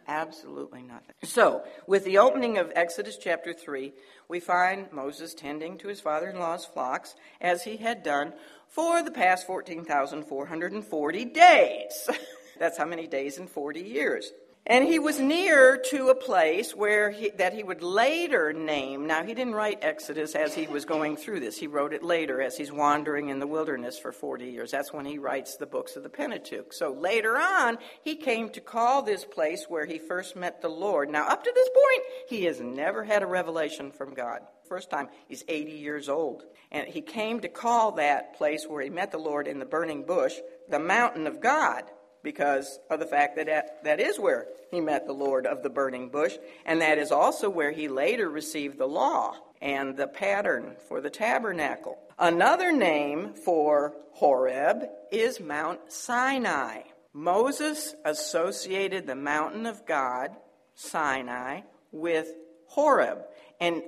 absolutely 0.07 0.81
nothing. 0.81 1.13
So, 1.23 1.65
with 1.87 2.05
the 2.05 2.19
opening 2.19 2.57
of 2.57 2.71
Exodus 2.73 3.17
chapter 3.17 3.51
3, 3.51 3.91
we 4.29 4.39
find 4.39 4.89
Moses 4.93 5.33
tending 5.33 5.77
to 5.79 5.89
his 5.89 5.99
father 5.99 6.29
in 6.29 6.39
law's 6.39 6.63
flocks 6.63 7.15
as 7.41 7.63
he 7.63 7.75
had 7.75 8.01
done 8.01 8.31
for 8.69 9.03
the 9.03 9.11
past 9.11 9.45
14,440 9.45 11.25
days. 11.25 12.09
That's 12.59 12.77
how 12.77 12.85
many 12.85 13.07
days 13.07 13.39
in 13.39 13.47
40 13.47 13.81
years. 13.81 14.31
And 14.67 14.83
he 14.83 14.97
was 14.97 15.19
near 15.19 15.77
to 15.91 16.09
a 16.09 16.15
place 16.15 16.75
where 16.75 17.11
he, 17.11 17.29
that 17.37 17.53
he 17.53 17.61
would 17.61 17.83
later 17.83 18.51
name. 18.51 19.05
Now, 19.05 19.23
he 19.23 19.35
didn't 19.35 19.53
write 19.53 19.83
Exodus 19.83 20.33
as 20.33 20.55
he 20.55 20.65
was 20.65 20.85
going 20.85 21.17
through 21.17 21.41
this. 21.41 21.55
He 21.55 21.67
wrote 21.67 21.93
it 21.93 22.01
later 22.01 22.41
as 22.41 22.57
he's 22.57 22.71
wandering 22.71 23.29
in 23.29 23.37
the 23.37 23.45
wilderness 23.45 23.99
for 23.99 24.11
40 24.11 24.45
years. 24.45 24.71
That's 24.71 24.91
when 24.91 25.05
he 25.05 25.19
writes 25.19 25.57
the 25.57 25.67
books 25.67 25.95
of 25.95 26.01
the 26.01 26.09
Pentateuch. 26.09 26.73
So 26.73 26.93
later 26.93 27.37
on, 27.37 27.77
he 28.01 28.15
came 28.15 28.49
to 28.49 28.61
call 28.61 29.03
this 29.03 29.23
place 29.23 29.65
where 29.69 29.85
he 29.85 29.99
first 29.99 30.35
met 30.35 30.63
the 30.63 30.69
Lord. 30.69 31.11
Now, 31.11 31.27
up 31.27 31.43
to 31.43 31.51
this 31.53 31.69
point, 31.69 32.01
he 32.27 32.45
has 32.45 32.59
never 32.59 33.03
had 33.03 33.21
a 33.21 33.27
revelation 33.27 33.91
from 33.91 34.15
God. 34.15 34.39
First 34.67 34.89
time, 34.89 35.09
he's 35.27 35.43
80 35.47 35.73
years 35.73 36.09
old. 36.09 36.43
And 36.71 36.87
he 36.87 37.01
came 37.01 37.39
to 37.41 37.49
call 37.49 37.91
that 37.93 38.35
place 38.35 38.65
where 38.67 38.81
he 38.81 38.89
met 38.89 39.11
the 39.11 39.19
Lord 39.19 39.47
in 39.47 39.59
the 39.59 39.65
burning 39.65 40.05
bush 40.05 40.33
the 40.67 40.79
mountain 40.79 41.27
of 41.27 41.39
God 41.39 41.83
because 42.25 42.79
of 42.89 42.99
the 42.99 43.05
fact 43.05 43.37
that 43.37 43.83
that 43.85 43.99
is 44.01 44.19
where 44.19 44.47
he 44.71 44.81
met 44.81 45.05
the 45.07 45.13
Lord 45.13 45.45
of 45.45 45.63
the 45.63 45.69
burning 45.69 46.09
bush, 46.09 46.35
and 46.65 46.81
that 46.81 46.97
is 46.97 47.11
also 47.13 47.49
where 47.49 47.71
he 47.71 47.87
later 47.87 48.29
received 48.29 48.77
the 48.77 48.87
law 48.87 49.35
and 49.61 49.95
the 49.95 50.07
pattern 50.07 50.75
for 50.89 50.99
the 50.99 51.09
tabernacle. 51.09 51.97
Another 52.19 52.73
name 52.73 53.33
for 53.33 53.93
Horeb 54.13 54.83
is 55.11 55.39
Mount 55.39 55.79
Sinai. 55.87 56.81
Moses 57.13 57.95
associated 58.03 59.07
the 59.07 59.15
mountain 59.15 59.65
of 59.65 59.85
God, 59.85 60.31
Sinai, 60.73 61.61
with 61.93 62.33
Horeb. 62.67 63.19
And 63.61 63.83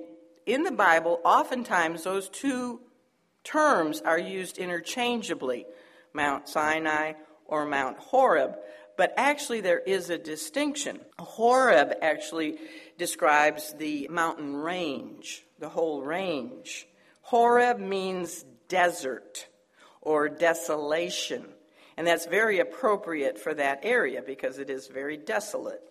in 0.46 0.62
the 0.62 0.72
Bible, 0.72 1.20
oftentimes 1.24 2.04
those 2.04 2.30
two 2.30 2.80
terms 3.44 4.00
are 4.00 4.18
used 4.18 4.58
interchangeably 4.58 5.66
Mount 6.14 6.48
Sinai 6.48 7.14
or 7.48 7.66
Mount 7.66 7.98
Horeb. 7.98 8.56
But 8.96 9.14
actually, 9.16 9.60
there 9.60 9.80
is 9.80 10.10
a 10.10 10.18
distinction. 10.18 11.00
Horeb 11.18 11.94
actually 12.02 12.58
describes 12.96 13.74
the 13.74 14.08
mountain 14.08 14.54
range, 14.54 15.44
the 15.58 15.68
whole 15.68 16.02
range. 16.02 16.86
Horeb 17.22 17.78
means 17.78 18.44
desert 18.68 19.46
or 20.00 20.28
desolation. 20.28 21.44
And 21.96 22.06
that's 22.06 22.26
very 22.26 22.60
appropriate 22.60 23.38
for 23.38 23.54
that 23.54 23.80
area 23.82 24.22
because 24.24 24.58
it 24.58 24.70
is 24.70 24.86
very 24.86 25.16
desolate. 25.16 25.82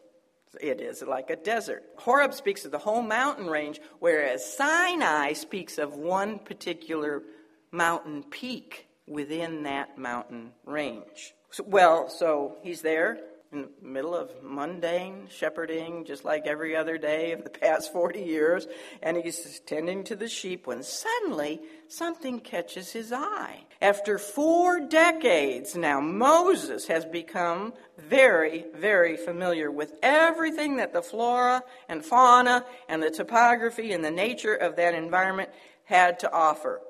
It 0.61 0.81
is 0.81 1.01
like 1.01 1.29
a 1.29 1.35
desert. 1.35 1.83
Horeb 1.97 2.33
speaks 2.33 2.65
of 2.65 2.71
the 2.71 2.77
whole 2.77 3.01
mountain 3.01 3.47
range, 3.47 3.79
whereas 3.99 4.57
Sinai 4.57 5.33
speaks 5.33 5.77
of 5.77 5.95
one 5.95 6.39
particular 6.39 7.23
mountain 7.71 8.23
peak 8.23 8.87
within 9.05 9.63
that 9.63 9.97
mountain 9.97 10.51
range. 10.65 11.33
So, 11.51 11.63
well, 11.65 12.09
so 12.09 12.57
he's 12.61 12.81
there 12.81 13.19
in 13.51 13.61
the 13.61 13.69
middle 13.81 14.13
of 14.13 14.29
mundane 14.43 15.27
shepherding, 15.29 16.03
just 16.05 16.25
like 16.25 16.45
every 16.45 16.75
other 16.75 16.97
day 16.97 17.31
of 17.31 17.43
the 17.43 17.49
past 17.61 17.93
40 17.93 18.21
years, 18.21 18.67
and 19.01 19.17
he's 19.17 19.61
tending 19.65 20.03
to 20.05 20.15
the 20.15 20.27
sheep 20.27 20.67
when 20.67 20.83
suddenly 20.83 21.61
something 21.87 22.39
catches 22.39 22.91
his 22.91 23.13
eye. 23.13 23.63
After 23.81 24.17
four 24.17 24.81
decades 24.81 25.75
now, 25.75 26.01
Moses 26.01 26.87
has 26.87 27.05
become 27.05 27.73
very, 27.97 28.65
very 28.75 29.15
familiar 29.15 29.71
with 29.71 29.93
everything 30.03 30.77
that 30.77 30.93
the 30.93 31.01
flora 31.01 31.63
and 31.87 32.03
fauna 32.03 32.65
and 32.89 33.01
the 33.01 33.11
topography 33.11 33.93
and 33.93 34.03
the 34.03 34.11
nature 34.11 34.55
of 34.55 34.75
that 34.75 34.95
environment 34.95 35.49
had 35.85 36.19
to 36.19 36.31
offer. 36.31 36.81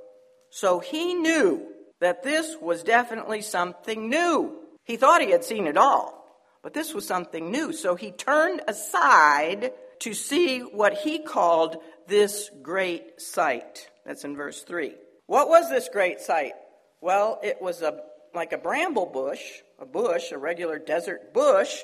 So 0.50 0.80
he 0.80 1.14
knew 1.14 1.68
that 2.00 2.24
this 2.24 2.56
was 2.62 2.84
definitely 2.84 3.42
something 3.42 4.10
new. 4.10 4.56
He 4.84 4.98
thought 4.98 5.22
he 5.22 5.32
had 5.32 5.44
seen 5.44 5.68
it 5.68 5.78
all, 5.78 6.26
but 6.64 6.74
this 6.74 6.94
was 6.94 7.06
something 7.06 7.52
new. 7.52 7.74
So 7.74 7.96
he 7.96 8.12
turned 8.12 8.62
aside 8.68 9.74
to 10.00 10.14
see 10.14 10.60
what 10.60 10.94
he 10.94 11.20
called 11.20 11.78
this 12.08 12.50
great 12.62 13.20
sight. 13.20 13.90
That's 14.06 14.24
in 14.24 14.36
verse 14.36 14.64
3. 14.64 14.94
What 15.26 15.50
was 15.50 15.70
this 15.70 15.90
great 15.92 16.22
sight? 16.22 16.54
Well, 17.02 17.40
it 17.44 17.62
was 17.62 17.82
a 17.82 18.02
like 18.34 18.54
a 18.54 18.58
bramble 18.58 19.08
bush, 19.08 19.42
a 19.80 19.86
bush, 19.86 20.32
a 20.32 20.38
regular 20.38 20.78
desert 20.78 21.34
bush, 21.34 21.82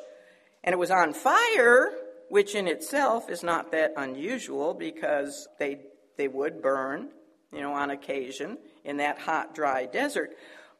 and 0.63 0.73
it 0.73 0.77
was 0.77 0.91
on 0.91 1.13
fire, 1.13 1.91
which 2.29 2.53
in 2.53 2.67
itself 2.67 3.29
is 3.29 3.43
not 3.43 3.71
that 3.71 3.93
unusual 3.97 4.73
because 4.73 5.47
they 5.59 5.79
they 6.17 6.27
would 6.27 6.61
burn 6.61 7.09
you 7.53 7.61
know, 7.61 7.73
on 7.73 7.89
occasion 7.89 8.57
in 8.83 8.97
that 8.97 9.19
hot, 9.19 9.55
dry 9.55 9.85
desert. 9.85 10.31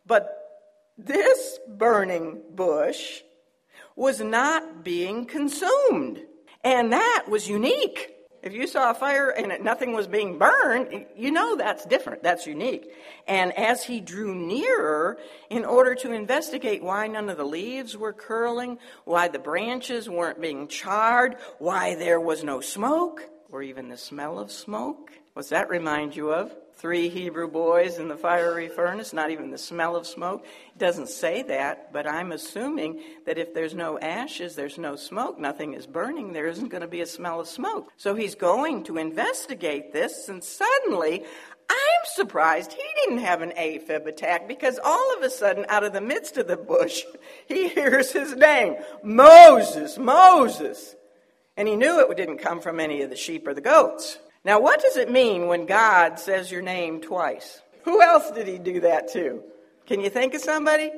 But 0.06 0.30
this 0.98 1.60
burning 1.68 2.42
bush 2.54 3.22
was 3.96 4.20
not 4.22 4.84
being 4.84 5.26
consumed. 5.26 6.20
And 6.64 6.94
that 6.94 7.26
was 7.28 7.48
unique. 7.48 8.10
If 8.42 8.52
you 8.54 8.68
saw 8.68 8.92
a 8.92 8.94
fire 8.94 9.30
and 9.30 9.64
nothing 9.64 9.94
was 9.94 10.06
being 10.06 10.38
burned, 10.38 11.06
you 11.16 11.32
know 11.32 11.56
that's 11.56 11.86
different. 11.86 12.24
That's 12.24 12.46
unique. 12.46 12.92
And 13.26 13.58
as 13.58 13.86
he 13.86 14.02
drew 14.02 14.36
nearer, 14.36 15.18
in 15.50 15.64
order 15.64 15.96
to 15.96 16.12
investigate 16.12 16.84
why 16.84 17.08
none 17.08 17.30
of 17.30 17.38
the 17.38 17.46
leaves 17.46 17.96
were 17.96 18.12
curling, 18.12 18.80
why 19.06 19.30
the 19.30 19.40
branches 19.40 20.10
weren't 20.10 20.42
being 20.42 20.68
charred, 20.68 21.38
why 21.58 21.96
there 21.96 22.20
was 22.20 22.44
no 22.44 22.60
smoke, 22.60 23.30
or 23.54 23.64
even 23.64 23.88
the 23.88 23.98
smell 23.98 24.40
of 24.40 24.52
smoke, 24.52 25.12
what's 25.34 25.50
that 25.50 25.70
remind 25.70 26.16
you 26.16 26.34
of? 26.34 26.54
three 26.76 27.08
Hebrew 27.08 27.48
boys 27.48 27.98
in 27.98 28.08
the 28.08 28.18
fiery 28.18 28.68
furnace, 28.68 29.14
not 29.14 29.32
even 29.32 29.52
the 29.52 29.58
smell 29.58 29.96
of 29.96 30.06
smoke. 30.06 30.44
It 30.44 30.80
doesn't 30.80 31.08
say 31.08 31.44
that, 31.44 31.94
but 31.94 32.08
I'm 32.08 32.32
assuming 32.32 33.02
that 33.26 33.38
if 33.38 33.54
there's 33.54 33.74
no 33.74 33.98
ashes, 34.00 34.56
there's 34.56 34.78
no 34.78 34.96
smoke, 34.96 35.40
nothing 35.40 35.76
is 35.76 35.88
burning, 35.88 36.34
there 36.34 36.48
isn't 36.48 36.70
going 36.70 36.82
to 36.82 36.88
be 36.88 37.02
a 37.02 37.06
smell 37.06 37.40
of 37.40 37.48
smoke. 37.48 37.92
So 37.96 38.16
he's 38.16 38.36
going 38.36 38.84
to 38.86 38.98
investigate 38.98 39.94
this, 39.94 40.28
and 40.28 40.44
suddenly, 40.44 41.24
I'm 41.70 42.06
surprised 42.06 42.74
he 42.74 42.84
didn't 43.04 43.24
have 43.24 43.42
an 43.42 43.54
AFib 43.58 44.06
attack 44.06 44.48
because 44.48 44.80
all 44.84 45.16
of 45.16 45.24
a 45.24 45.30
sudden, 45.30 45.66
out 45.70 45.84
of 45.84 45.94
the 45.94 46.02
midst 46.02 46.38
of 46.38 46.48
the 46.48 46.58
bush, 46.58 47.04
he 47.48 47.70
hears 47.70 48.12
his 48.12 48.36
name 48.36 48.76
Moses, 49.04 49.98
Moses. 49.98 50.96
And 51.56 51.68
he 51.68 51.76
knew 51.76 52.00
it 52.00 52.18
didn't 52.18 52.40
come 52.40 52.62
from 52.62 52.80
any 52.80 53.02
of 53.02 53.10
the 53.10 53.16
sheep 53.16 53.48
or 53.48 53.54
the 53.54 53.62
goats. 53.62 54.18
Now, 54.44 54.60
what 54.60 54.82
does 54.82 54.98
it 54.98 55.12
mean 55.12 55.48
when 55.48 55.66
God 55.66 56.20
says 56.20 56.52
your 56.52 56.62
name 56.62 57.00
twice? 57.00 57.62
Who 57.84 58.02
else 58.02 58.32
did 58.32 58.48
he 58.48 58.58
do 58.58 58.82
that 58.82 59.12
to? 59.14 59.44
Can 59.86 60.02
you 60.02 60.10
think 60.10 60.34
of 60.34 60.42
somebody? 60.42 60.92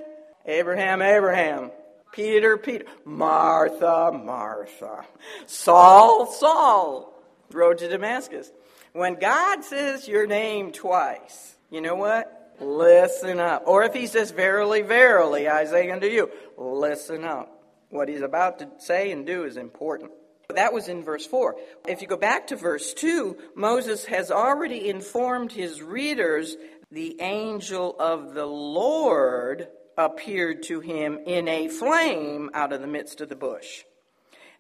Abraham, 0.45 1.01
Abraham. 1.01 1.71
Peter, 2.11 2.57
Peter. 2.57 2.85
Martha, 3.03 4.11
Martha. 4.11 5.05
Saul, 5.47 6.27
Saul. 6.27 7.13
Road 7.51 7.79
to 7.79 7.87
Damascus. 7.87 8.51
When 8.93 9.15
God 9.15 9.63
says 9.63 10.07
your 10.07 10.25
name 10.25 10.71
twice, 10.71 11.57
you 11.69 11.81
know 11.81 11.95
what? 11.95 12.55
Listen 12.59 13.39
up. 13.39 13.63
Or 13.65 13.83
if 13.83 13.93
he 13.93 14.07
says, 14.07 14.31
Verily, 14.31 14.81
verily, 14.81 15.47
I 15.47 15.65
say 15.65 15.91
unto 15.91 16.07
you, 16.07 16.29
listen 16.57 17.25
up. 17.25 17.51
What 17.89 18.07
he's 18.07 18.21
about 18.21 18.59
to 18.59 18.69
say 18.77 19.11
and 19.11 19.25
do 19.25 19.43
is 19.43 19.57
important. 19.57 20.11
That 20.53 20.73
was 20.73 20.88
in 20.88 21.03
verse 21.03 21.25
4. 21.25 21.55
If 21.88 22.01
you 22.01 22.08
go 22.08 22.17
back 22.17 22.47
to 22.47 22.55
verse 22.55 22.93
2, 22.93 23.38
Moses 23.55 24.05
has 24.05 24.31
already 24.31 24.89
informed 24.89 25.51
his 25.51 25.81
readers 25.81 26.55
the 26.91 27.19
angel 27.19 27.95
of 27.99 28.34
the 28.34 28.45
Lord 28.45 29.67
appeared 29.97 30.63
to 30.63 30.79
him 30.79 31.19
in 31.25 31.47
a 31.47 31.67
flame 31.67 32.49
out 32.53 32.73
of 32.73 32.81
the 32.81 32.88
midst 32.88 33.21
of 33.21 33.29
the 33.29 33.36
bush. 33.36 33.84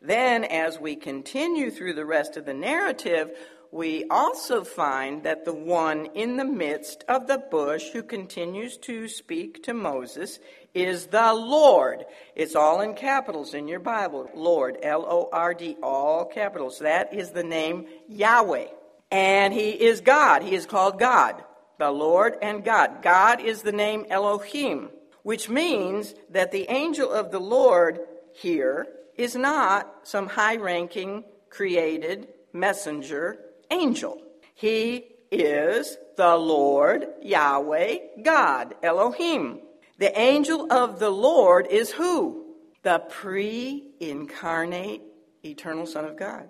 Then, 0.01 0.43
as 0.43 0.79
we 0.79 0.95
continue 0.95 1.71
through 1.71 1.93
the 1.93 2.05
rest 2.05 2.37
of 2.37 2.45
the 2.45 2.53
narrative, 2.53 3.31
we 3.71 4.05
also 4.09 4.63
find 4.63 5.23
that 5.23 5.45
the 5.45 5.53
one 5.53 6.07
in 6.13 6.37
the 6.37 6.45
midst 6.45 7.03
of 7.07 7.27
the 7.27 7.37
bush 7.37 7.89
who 7.91 8.03
continues 8.03 8.77
to 8.77 9.07
speak 9.07 9.63
to 9.63 9.73
Moses 9.73 10.39
is 10.73 11.07
the 11.07 11.33
Lord. 11.33 12.05
It's 12.35 12.55
all 12.55 12.81
in 12.81 12.93
capitals 12.93 13.53
in 13.53 13.67
your 13.67 13.79
Bible. 13.79 14.29
Lord, 14.35 14.77
L 14.83 15.05
O 15.07 15.29
R 15.31 15.53
D, 15.53 15.77
all 15.81 16.25
capitals. 16.25 16.79
That 16.79 17.13
is 17.13 17.31
the 17.31 17.43
name 17.43 17.87
Yahweh. 18.07 18.67
And 19.11 19.53
he 19.53 19.69
is 19.69 20.01
God. 20.01 20.43
He 20.43 20.55
is 20.55 20.65
called 20.65 20.99
God. 20.99 21.43
The 21.79 21.91
Lord 21.91 22.37
and 22.41 22.63
God. 22.63 23.01
God 23.01 23.41
is 23.41 23.61
the 23.61 23.71
name 23.71 24.05
Elohim, 24.09 24.89
which 25.23 25.49
means 25.49 26.13
that 26.29 26.51
the 26.51 26.69
angel 26.69 27.11
of 27.11 27.31
the 27.31 27.39
Lord 27.39 27.99
here 28.33 28.87
is 29.17 29.35
not 29.35 29.91
some 30.03 30.27
high 30.27 30.57
ranking 30.57 31.23
created 31.49 32.27
messenger 32.51 33.39
angel. 33.71 34.21
He 34.53 35.05
is 35.31 35.97
the 36.17 36.35
Lord 36.35 37.07
Yahweh 37.21 37.97
God, 38.23 38.75
Elohim. 38.81 39.59
The 39.97 40.17
angel 40.17 40.71
of 40.71 40.99
the 40.99 41.09
Lord 41.09 41.67
is 41.67 41.91
who? 41.91 42.55
The 42.83 42.99
pre 42.99 43.91
incarnate 43.99 45.01
eternal 45.43 45.85
Son 45.85 46.05
of 46.05 46.17
God. 46.17 46.49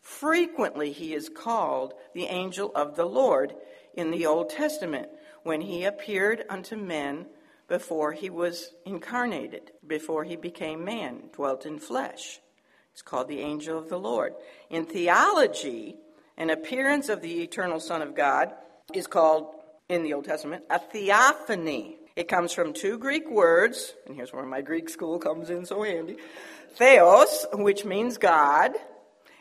Frequently, 0.00 0.92
he 0.92 1.14
is 1.14 1.28
called 1.28 1.94
the 2.14 2.26
angel 2.26 2.70
of 2.74 2.96
the 2.96 3.06
Lord 3.06 3.54
in 3.94 4.10
the 4.10 4.26
Old 4.26 4.50
Testament 4.50 5.08
when 5.42 5.60
he 5.60 5.84
appeared 5.84 6.44
unto 6.48 6.76
men 6.76 7.26
before 7.68 8.12
he 8.12 8.30
was 8.30 8.72
incarnated, 8.84 9.72
before 9.86 10.22
he 10.24 10.36
became 10.36 10.84
man, 10.84 11.30
dwelt 11.32 11.66
in 11.66 11.78
flesh. 11.78 12.40
It's 12.92 13.02
called 13.02 13.28
the 13.28 13.40
angel 13.40 13.78
of 13.78 13.88
the 13.88 13.98
Lord. 13.98 14.34
In 14.70 14.86
theology, 14.86 15.96
an 16.36 16.50
appearance 16.50 17.08
of 17.08 17.22
the 17.22 17.42
eternal 17.42 17.80
Son 17.80 18.02
of 18.02 18.14
God 18.14 18.52
is 18.94 19.06
called, 19.06 19.52
in 19.88 20.02
the 20.02 20.14
Old 20.14 20.24
Testament, 20.24 20.64
a 20.68 20.78
theophany. 20.78 21.98
It 22.16 22.28
comes 22.28 22.52
from 22.52 22.72
two 22.72 22.98
Greek 22.98 23.30
words, 23.30 23.94
and 24.06 24.16
here's 24.16 24.32
where 24.32 24.44
my 24.44 24.60
Greek 24.60 24.88
school 24.88 25.18
comes 25.18 25.50
in 25.50 25.64
so 25.64 25.82
handy 25.82 26.16
theos, 26.76 27.46
which 27.52 27.84
means 27.84 28.18
God, 28.18 28.72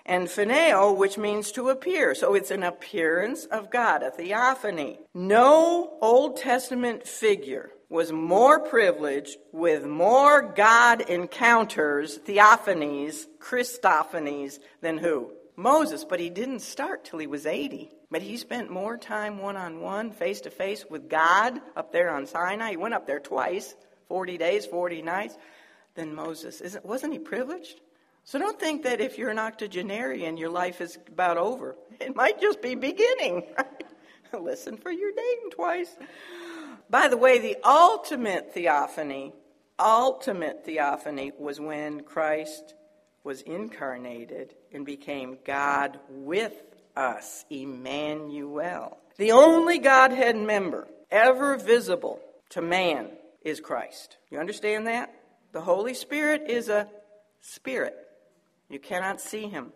and 0.05 0.27
phoneo, 0.27 0.95
which 0.95 1.17
means 1.17 1.51
to 1.53 1.69
appear. 1.69 2.15
So 2.15 2.33
it's 2.35 2.51
an 2.51 2.63
appearance 2.63 3.45
of 3.45 3.71
God, 3.71 4.03
a 4.03 4.11
theophany. 4.11 4.99
No 5.13 5.97
Old 6.01 6.37
Testament 6.37 7.07
figure 7.07 7.71
was 7.89 8.11
more 8.11 8.59
privileged 8.59 9.37
with 9.51 9.85
more 9.85 10.41
God 10.41 11.01
encounters, 11.01 12.19
theophanies, 12.19 13.25
Christophanies 13.39 14.59
than 14.81 14.97
who? 14.97 15.31
Moses, 15.55 16.03
but 16.03 16.19
he 16.19 16.29
didn't 16.29 16.59
start 16.59 17.05
till 17.05 17.19
he 17.19 17.27
was 17.27 17.45
80. 17.45 17.91
But 18.11 18.21
he 18.21 18.37
spent 18.37 18.69
more 18.69 18.97
time 18.97 19.39
one 19.39 19.57
on 19.57 19.81
one, 19.81 20.11
face 20.11 20.41
to 20.41 20.49
face 20.49 20.85
with 20.89 21.09
God 21.09 21.59
up 21.75 21.91
there 21.91 22.11
on 22.11 22.27
Sinai. 22.27 22.71
He 22.71 22.77
went 22.77 22.93
up 22.93 23.07
there 23.07 23.19
twice, 23.19 23.75
40 24.07 24.37
days, 24.37 24.65
40 24.65 25.01
nights, 25.01 25.37
than 25.95 26.13
Moses. 26.13 26.61
Isn't, 26.61 26.85
wasn't 26.85 27.13
he 27.13 27.19
privileged? 27.19 27.79
So 28.23 28.39
don't 28.39 28.59
think 28.59 28.83
that 28.83 29.01
if 29.01 29.17
you're 29.17 29.29
an 29.29 29.39
octogenarian, 29.39 30.37
your 30.37 30.49
life 30.49 30.81
is 30.81 30.97
about 31.07 31.37
over. 31.37 31.75
It 31.99 32.15
might 32.15 32.41
just 32.41 32.61
be 32.61 32.75
beginning. 32.75 33.43
Right? 33.57 33.83
Listen 34.41 34.77
for 34.77 34.91
your 34.91 35.13
name 35.13 35.51
twice. 35.51 35.95
By 36.89 37.07
the 37.07 37.17
way, 37.17 37.39
the 37.39 37.57
ultimate 37.63 38.53
theophany, 38.53 39.33
ultimate 39.79 40.65
theophany 40.65 41.31
was 41.37 41.59
when 41.59 42.01
Christ 42.01 42.75
was 43.25 43.41
incarnated 43.41 44.53
and 44.71 44.85
became 44.85 45.39
God 45.45 45.99
with 46.09 46.53
us, 46.95 47.43
Emmanuel. 47.49 48.97
The 49.17 49.31
only 49.31 49.79
Godhead 49.79 50.37
member 50.37 50.87
ever 51.09 51.57
visible 51.57 52.19
to 52.49 52.61
man 52.61 53.09
is 53.41 53.59
Christ. 53.59 54.17
You 54.29 54.39
understand 54.39 54.87
that? 54.87 55.13
The 55.53 55.61
Holy 55.61 55.95
Spirit 55.95 56.43
is 56.49 56.69
a 56.69 56.87
spirit. 57.41 57.95
You 58.69 58.79
cannot 58.79 59.19
see 59.19 59.47
him. 59.47 59.73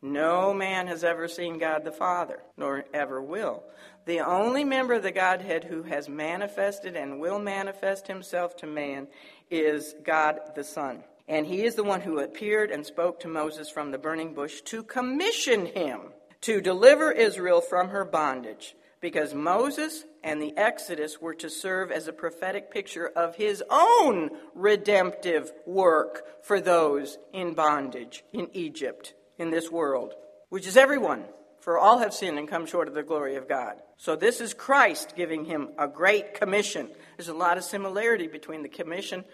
No 0.00 0.54
man 0.54 0.86
has 0.86 1.02
ever 1.02 1.28
seen 1.28 1.58
God 1.58 1.82
the 1.82 1.90
Father, 1.90 2.40
nor 2.56 2.84
ever 2.92 3.20
will. 3.20 3.64
The 4.04 4.20
only 4.20 4.62
member 4.62 4.94
of 4.94 5.02
the 5.02 5.10
Godhead 5.10 5.64
who 5.64 5.82
has 5.84 6.08
manifested 6.08 6.94
and 6.94 7.18
will 7.18 7.38
manifest 7.38 8.06
himself 8.06 8.54
to 8.58 8.66
man 8.66 9.08
is 9.50 9.94
God 10.04 10.40
the 10.54 10.64
Son. 10.64 11.02
And 11.26 11.46
he 11.46 11.64
is 11.64 11.74
the 11.74 11.84
one 11.84 12.02
who 12.02 12.18
appeared 12.18 12.70
and 12.70 12.84
spoke 12.84 13.20
to 13.20 13.28
Moses 13.28 13.70
from 13.70 13.90
the 13.90 13.98
burning 13.98 14.34
bush 14.34 14.60
to 14.62 14.82
commission 14.82 15.66
him 15.66 16.00
to 16.42 16.60
deliver 16.60 17.10
Israel 17.10 17.62
from 17.62 17.88
her 17.88 18.04
bondage, 18.04 18.76
because 19.00 19.32
Moses 19.32 20.04
and 20.22 20.40
the 20.42 20.54
Exodus 20.56 21.20
were 21.20 21.34
to 21.34 21.48
serve 21.48 21.90
as 21.90 22.08
a 22.08 22.12
prophetic 22.12 22.70
picture 22.70 23.06
of 23.06 23.36
his 23.36 23.62
own 23.70 24.30
redemptive 24.54 25.50
work 25.66 26.24
for 26.42 26.60
those 26.60 27.16
in 27.32 27.54
bondage 27.54 28.24
in 28.32 28.48
Egypt, 28.52 29.14
in 29.38 29.50
this 29.50 29.70
world, 29.70 30.12
which 30.50 30.66
is 30.66 30.76
everyone. 30.76 31.24
For 31.60 31.78
all 31.78 32.00
have 32.00 32.12
sinned 32.12 32.38
and 32.38 32.46
come 32.46 32.66
short 32.66 32.88
of 32.88 32.94
the 32.94 33.02
glory 33.02 33.36
of 33.36 33.48
God. 33.48 33.76
So 33.96 34.16
this 34.16 34.42
is 34.42 34.52
Christ 34.52 35.14
giving 35.16 35.46
him 35.46 35.70
a 35.78 35.88
great 35.88 36.34
commission. 36.34 36.90
There's 37.16 37.28
a 37.28 37.34
lot 37.34 37.56
of 37.56 37.64
similarity 37.64 38.26
between 38.26 38.62
the 38.62 38.68
commission 38.68 39.24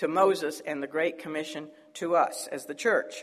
to 0.00 0.08
Moses 0.08 0.62
and 0.64 0.82
the 0.82 0.86
Great 0.86 1.18
Commission 1.18 1.68
to 1.92 2.16
us 2.16 2.48
as 2.50 2.64
the 2.64 2.74
church. 2.74 3.22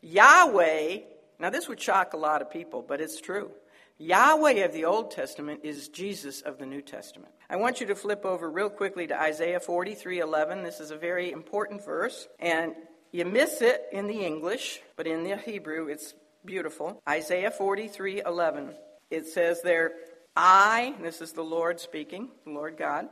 Yahweh, 0.00 0.98
now 1.38 1.48
this 1.48 1.68
would 1.68 1.80
shock 1.80 2.12
a 2.12 2.16
lot 2.16 2.42
of 2.42 2.50
people, 2.50 2.84
but 2.86 3.00
it's 3.00 3.20
true. 3.20 3.52
Yahweh 3.98 4.64
of 4.64 4.72
the 4.72 4.84
Old 4.84 5.12
Testament 5.12 5.60
is 5.62 5.88
Jesus 5.88 6.40
of 6.40 6.58
the 6.58 6.66
New 6.66 6.82
Testament. 6.82 7.32
I 7.48 7.54
want 7.54 7.80
you 7.80 7.86
to 7.86 7.94
flip 7.94 8.24
over 8.24 8.50
real 8.50 8.68
quickly 8.68 9.06
to 9.06 9.20
Isaiah 9.20 9.60
43:11. 9.60 10.64
This 10.64 10.80
is 10.80 10.90
a 10.90 10.96
very 10.96 11.30
important 11.30 11.84
verse, 11.84 12.26
and 12.40 12.74
you 13.12 13.24
miss 13.24 13.62
it 13.62 13.86
in 13.92 14.08
the 14.08 14.26
English, 14.26 14.82
but 14.96 15.06
in 15.06 15.22
the 15.22 15.36
Hebrew 15.36 15.86
it's 15.86 16.14
beautiful. 16.44 17.00
Isaiah 17.08 17.52
43:11. 17.52 18.74
It 19.08 19.28
says 19.28 19.62
there, 19.62 19.92
"I, 20.34 20.96
this 21.00 21.20
is 21.20 21.32
the 21.32 21.44
Lord 21.44 21.78
speaking, 21.78 22.32
the 22.44 22.50
Lord 22.50 22.76
God, 22.76 23.08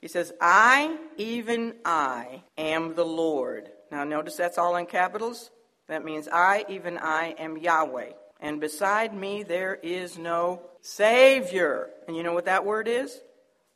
he 0.00 0.08
says, 0.08 0.32
I, 0.40 0.96
even 1.16 1.74
I, 1.84 2.42
am 2.58 2.94
the 2.94 3.04
Lord. 3.04 3.70
Now, 3.90 4.04
notice 4.04 4.36
that's 4.36 4.58
all 4.58 4.76
in 4.76 4.86
capitals. 4.86 5.50
That 5.88 6.04
means 6.04 6.28
I, 6.28 6.64
even 6.68 6.98
I, 6.98 7.34
am 7.38 7.56
Yahweh. 7.56 8.10
And 8.40 8.60
beside 8.60 9.14
me 9.14 9.42
there 9.42 9.74
is 9.74 10.18
no 10.18 10.60
Savior. 10.80 11.88
And 12.06 12.16
you 12.16 12.22
know 12.22 12.34
what 12.34 12.44
that 12.44 12.64
word 12.64 12.88
is? 12.88 13.20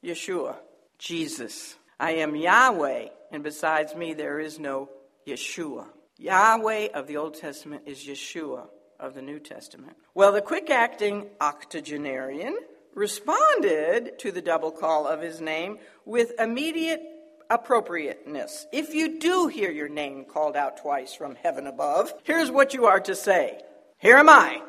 Yeshua, 0.04 0.56
Jesus. 0.98 1.76
I 1.98 2.12
am 2.12 2.35
Yahweh, 2.35 3.09
and 3.30 3.42
besides 3.42 3.94
me 3.94 4.14
there 4.14 4.40
is 4.40 4.59
no 4.59 4.88
Yeshua. 5.26 5.87
Yahweh 6.18 6.88
of 6.94 7.06
the 7.06 7.16
Old 7.16 7.35
Testament 7.35 7.83
is 7.87 8.06
Yeshua 8.06 8.66
of 8.98 9.14
the 9.14 9.22
New 9.22 9.38
Testament. 9.38 9.96
Well, 10.14 10.33
the 10.33 10.42
quick 10.42 10.70
acting 10.70 11.26
octogenarian 11.40 12.56
responded 12.94 14.18
to 14.18 14.33
the 14.33 14.42
double 14.42 14.70
call 14.70 15.07
of 15.07 15.20
his 15.20 15.40
name 15.40 15.79
with 16.05 16.33
immediate 16.38 17.03
appropriateness. 17.50 18.66
If 18.72 18.94
you 18.94 19.18
do 19.18 19.48
hear 19.48 19.70
your 19.70 19.88
name 19.88 20.24
called 20.24 20.57
out 20.57 20.79
twice 20.79 21.14
from 21.14 21.35
heaven 21.35 21.66
above, 21.66 22.14
here's 22.22 22.50
what 22.50 22.74
you 22.74 22.87
are 22.87 23.00
to 23.00 23.14
say 23.14 23.61
Here 23.98 24.16
am 24.16 24.29
I. 24.29 24.62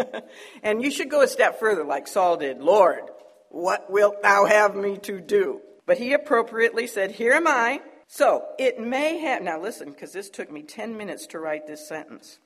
and 0.62 0.82
you 0.82 0.90
should 0.90 1.10
go 1.10 1.22
a 1.22 1.28
step 1.28 1.60
further, 1.60 1.84
like 1.84 2.08
Saul 2.08 2.38
did 2.38 2.60
Lord, 2.60 3.02
what 3.50 3.90
wilt 3.90 4.22
thou 4.22 4.46
have 4.46 4.74
me 4.74 4.96
to 4.98 5.20
do? 5.20 5.60
But 5.86 5.98
he 5.98 6.12
appropriately 6.14 6.86
said, 6.86 7.12
Here 7.12 7.32
am 7.32 7.46
I. 7.46 7.80
So 8.06 8.44
it 8.58 8.78
may 8.78 9.18
have, 9.18 9.42
now 9.42 9.60
listen, 9.60 9.90
because 9.90 10.12
this 10.12 10.30
took 10.30 10.50
me 10.50 10.62
10 10.62 10.96
minutes 10.96 11.26
to 11.28 11.38
write 11.38 11.66
this 11.66 11.86
sentence. 11.86 12.38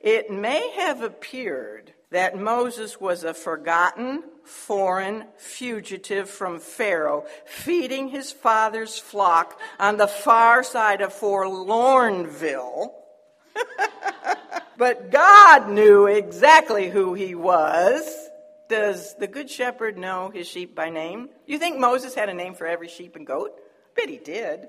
It 0.00 0.30
may 0.30 0.70
have 0.76 1.02
appeared 1.02 1.94
that 2.10 2.38
Moses 2.38 3.00
was 3.00 3.24
a 3.24 3.34
forgotten, 3.34 4.22
foreign 4.44 5.24
fugitive 5.36 6.30
from 6.30 6.58
Pharaoh, 6.58 7.26
feeding 7.44 8.08
his 8.08 8.32
father's 8.32 8.98
flock 8.98 9.60
on 9.78 9.98
the 9.98 10.08
far 10.08 10.62
side 10.62 11.02
of 11.02 11.12
Forlornville. 11.12 12.92
but 14.78 15.10
God 15.10 15.68
knew 15.68 16.06
exactly 16.06 16.88
who 16.88 17.14
he 17.14 17.34
was. 17.34 18.10
Does 18.68 19.14
the 19.16 19.26
Good 19.26 19.50
Shepherd 19.50 19.98
know 19.98 20.30
his 20.30 20.46
sheep 20.46 20.74
by 20.74 20.90
name? 20.90 21.28
You 21.46 21.58
think 21.58 21.78
Moses 21.78 22.14
had 22.14 22.28
a 22.28 22.34
name 22.34 22.54
for 22.54 22.66
every 22.66 22.88
sheep 22.88 23.16
and 23.16 23.26
goat? 23.26 23.52
Bet 23.96 24.08
he 24.08 24.18
did. 24.18 24.68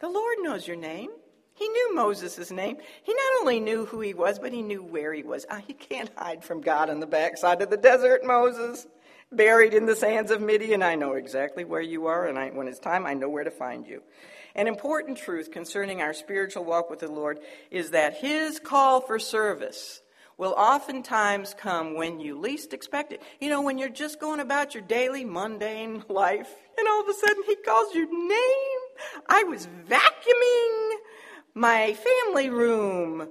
The 0.00 0.08
Lord 0.08 0.36
knows 0.40 0.66
your 0.66 0.76
name. 0.76 1.10
He 1.54 1.68
knew 1.68 1.94
Moses' 1.94 2.50
name. 2.50 2.78
He 3.02 3.12
not 3.12 3.40
only 3.40 3.60
knew 3.60 3.84
who 3.86 4.00
he 4.00 4.12
was, 4.12 4.38
but 4.38 4.52
he 4.52 4.62
knew 4.62 4.82
where 4.82 5.12
he 5.12 5.22
was. 5.22 5.46
Ah, 5.50 5.62
you 5.68 5.74
can't 5.74 6.10
hide 6.16 6.44
from 6.44 6.60
God 6.60 6.90
on 6.90 7.00
the 7.00 7.06
backside 7.06 7.62
of 7.62 7.70
the 7.70 7.76
desert, 7.76 8.24
Moses. 8.24 8.86
Buried 9.30 9.72
in 9.72 9.86
the 9.86 9.96
sands 9.96 10.30
of 10.30 10.40
Midian, 10.40 10.82
I 10.82 10.96
know 10.96 11.12
exactly 11.12 11.64
where 11.64 11.80
you 11.80 12.06
are, 12.06 12.26
and 12.26 12.38
I, 12.38 12.50
when 12.50 12.68
it's 12.68 12.78
time, 12.78 13.06
I 13.06 13.14
know 13.14 13.28
where 13.28 13.44
to 13.44 13.50
find 13.50 13.86
you. 13.86 14.02
An 14.54 14.66
important 14.68 15.18
truth 15.18 15.50
concerning 15.50 16.00
our 16.00 16.12
spiritual 16.12 16.64
walk 16.64 16.90
with 16.90 17.00
the 17.00 17.10
Lord 17.10 17.40
is 17.70 17.90
that 17.90 18.16
his 18.16 18.60
call 18.60 19.00
for 19.00 19.18
service 19.18 20.02
will 20.36 20.54
oftentimes 20.56 21.54
come 21.54 21.94
when 21.94 22.20
you 22.20 22.38
least 22.38 22.72
expect 22.72 23.12
it. 23.12 23.22
You 23.40 23.48
know, 23.48 23.62
when 23.62 23.78
you're 23.78 23.88
just 23.88 24.20
going 24.20 24.40
about 24.40 24.74
your 24.74 24.82
daily 24.82 25.24
mundane 25.24 26.04
life, 26.08 26.52
and 26.76 26.88
all 26.88 27.02
of 27.02 27.08
a 27.08 27.14
sudden 27.14 27.42
he 27.46 27.56
calls 27.56 27.94
your 27.94 28.06
name. 28.06 28.80
I 29.28 29.44
was 29.44 29.68
vacuuming 29.88 30.90
my 31.54 31.94
family 31.94 32.50
room 32.50 33.28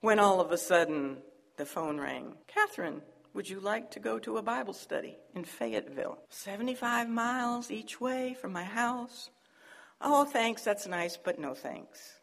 when 0.00 0.18
all 0.18 0.40
of 0.40 0.50
a 0.50 0.56
sudden 0.56 1.18
the 1.58 1.66
phone 1.66 2.00
rang. 2.00 2.34
Catherine, 2.48 3.02
would 3.34 3.48
you 3.48 3.60
like 3.60 3.90
to 3.92 4.00
go 4.00 4.18
to 4.18 4.38
a 4.38 4.42
Bible 4.42 4.72
study 4.72 5.18
in 5.34 5.44
Fayetteville? 5.44 6.18
75 6.30 7.08
miles 7.08 7.70
each 7.70 8.00
way 8.00 8.34
from 8.40 8.52
my 8.52 8.64
house. 8.64 9.30
Oh, 10.00 10.24
thanks, 10.24 10.64
that's 10.64 10.86
nice, 10.86 11.18
but 11.18 11.38
no 11.38 11.54
thanks. 11.54 12.20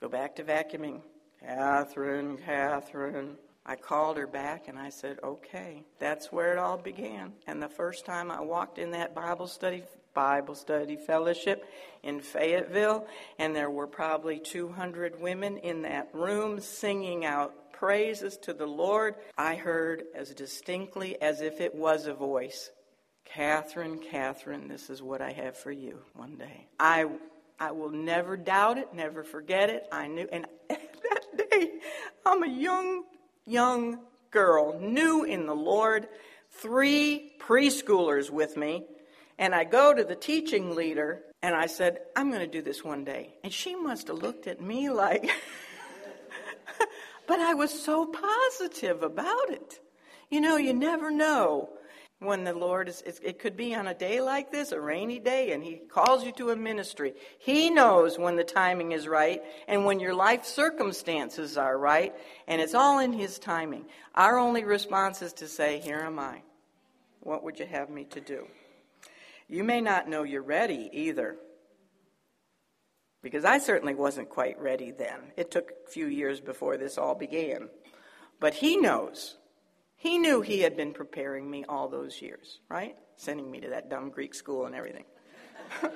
Go 0.00 0.08
back 0.08 0.36
to 0.36 0.44
vacuuming. 0.44 1.00
Catherine, 1.40 2.36
Catherine. 2.36 3.36
I 3.64 3.74
called 3.74 4.18
her 4.18 4.26
back 4.26 4.68
and 4.68 4.78
I 4.78 4.90
said, 4.90 5.18
okay. 5.24 5.82
That's 5.98 6.30
where 6.30 6.52
it 6.52 6.58
all 6.58 6.76
began. 6.76 7.32
And 7.46 7.60
the 7.60 7.68
first 7.68 8.04
time 8.04 8.30
I 8.30 8.40
walked 8.40 8.78
in 8.78 8.90
that 8.92 9.14
Bible 9.14 9.46
study 9.46 9.82
Bible 10.16 10.54
study 10.54 10.96
fellowship 10.96 11.66
in 12.02 12.20
Fayetteville, 12.20 13.06
and 13.38 13.54
there 13.54 13.68
were 13.68 13.86
probably 13.86 14.40
200 14.40 15.20
women 15.20 15.58
in 15.58 15.82
that 15.82 16.08
room 16.14 16.58
singing 16.58 17.26
out 17.26 17.72
praises 17.74 18.38
to 18.38 18.54
the 18.54 18.66
Lord. 18.66 19.16
I 19.36 19.56
heard 19.56 20.04
as 20.14 20.30
distinctly 20.30 21.20
as 21.20 21.42
if 21.42 21.60
it 21.60 21.74
was 21.74 22.06
a 22.06 22.14
voice 22.14 22.70
Catherine, 23.26 23.98
Catherine, 23.98 24.68
this 24.68 24.88
is 24.88 25.02
what 25.02 25.20
I 25.20 25.32
have 25.32 25.58
for 25.58 25.72
you 25.72 25.98
one 26.14 26.36
day. 26.36 26.68
I, 26.80 27.06
I 27.60 27.72
will 27.72 27.90
never 27.90 28.36
doubt 28.36 28.78
it, 28.78 28.94
never 28.94 29.22
forget 29.22 29.68
it. 29.68 29.82
I 29.92 30.06
knew, 30.06 30.28
and 30.32 30.46
that 30.68 31.50
day, 31.50 31.72
I'm 32.24 32.42
a 32.42 32.48
young, 32.48 33.02
young 33.44 33.98
girl, 34.30 34.78
new 34.80 35.24
in 35.24 35.44
the 35.44 35.56
Lord, 35.56 36.08
three 36.52 37.32
preschoolers 37.40 38.30
with 38.30 38.56
me 38.56 38.86
and 39.38 39.54
I 39.54 39.64
go 39.64 39.92
to 39.94 40.04
the 40.04 40.16
teaching 40.16 40.74
leader 40.74 41.22
and 41.42 41.54
I 41.54 41.66
said, 41.66 42.00
I'm 42.14 42.30
going 42.30 42.40
to 42.40 42.46
do 42.46 42.62
this 42.62 42.82
one 42.82 43.04
day. 43.04 43.34
And 43.44 43.52
she 43.52 43.74
must 43.74 44.08
have 44.08 44.18
looked 44.18 44.46
at 44.46 44.60
me 44.60 44.90
like, 44.90 45.30
But 47.26 47.40
I 47.40 47.54
was 47.54 47.70
so 47.82 48.06
positive 48.06 49.02
about 49.02 49.50
it. 49.50 49.80
You 50.30 50.40
know, 50.40 50.56
you 50.56 50.72
never 50.72 51.10
know 51.10 51.70
when 52.18 52.44
the 52.44 52.54
Lord 52.54 52.88
is, 52.88 53.02
it 53.04 53.38
could 53.38 53.56
be 53.56 53.74
on 53.74 53.88
a 53.88 53.94
day 53.94 54.20
like 54.20 54.50
this, 54.50 54.72
a 54.72 54.80
rainy 54.80 55.18
day, 55.18 55.52
and 55.52 55.62
He 55.62 55.76
calls 55.76 56.24
you 56.24 56.32
to 56.32 56.50
a 56.50 56.56
ministry. 56.56 57.14
He 57.38 57.68
knows 57.68 58.18
when 58.18 58.36
the 58.36 58.44
timing 58.44 58.92
is 58.92 59.06
right 59.06 59.42
and 59.68 59.84
when 59.84 60.00
your 60.00 60.14
life 60.14 60.44
circumstances 60.44 61.58
are 61.58 61.76
right, 61.76 62.14
and 62.46 62.60
it's 62.60 62.74
all 62.74 63.00
in 63.00 63.12
His 63.12 63.38
timing. 63.38 63.86
Our 64.14 64.38
only 64.38 64.64
response 64.64 65.20
is 65.20 65.32
to 65.34 65.48
say, 65.48 65.80
Here 65.80 66.00
am 66.00 66.18
I. 66.18 66.42
What 67.20 67.42
would 67.42 67.58
you 67.58 67.66
have 67.66 67.90
me 67.90 68.04
to 68.04 68.20
do? 68.20 68.46
You 69.48 69.64
may 69.64 69.80
not 69.80 70.08
know 70.08 70.22
you're 70.22 70.42
ready 70.42 70.90
either. 70.92 71.36
Because 73.22 73.44
I 73.44 73.58
certainly 73.58 73.94
wasn't 73.94 74.28
quite 74.28 74.60
ready 74.60 74.92
then. 74.92 75.32
It 75.36 75.50
took 75.50 75.72
a 75.86 75.90
few 75.90 76.06
years 76.06 76.40
before 76.40 76.76
this 76.76 76.98
all 76.98 77.14
began. 77.14 77.68
But 78.38 78.54
he 78.54 78.76
knows. 78.76 79.36
He 79.96 80.18
knew 80.18 80.42
he 80.42 80.60
had 80.60 80.76
been 80.76 80.92
preparing 80.92 81.50
me 81.50 81.64
all 81.68 81.88
those 81.88 82.20
years, 82.20 82.60
right? 82.68 82.96
Sending 83.16 83.50
me 83.50 83.60
to 83.60 83.70
that 83.70 83.88
dumb 83.88 84.10
Greek 84.10 84.34
school 84.34 84.66
and 84.66 84.74
everything. 84.74 85.04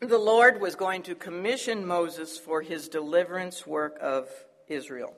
the 0.00 0.18
Lord 0.18 0.60
was 0.60 0.76
going 0.76 1.02
to 1.04 1.14
commission 1.14 1.86
Moses 1.86 2.38
for 2.38 2.60
his 2.60 2.88
deliverance 2.88 3.66
work 3.66 3.98
of 4.00 4.28
Israel, 4.68 5.14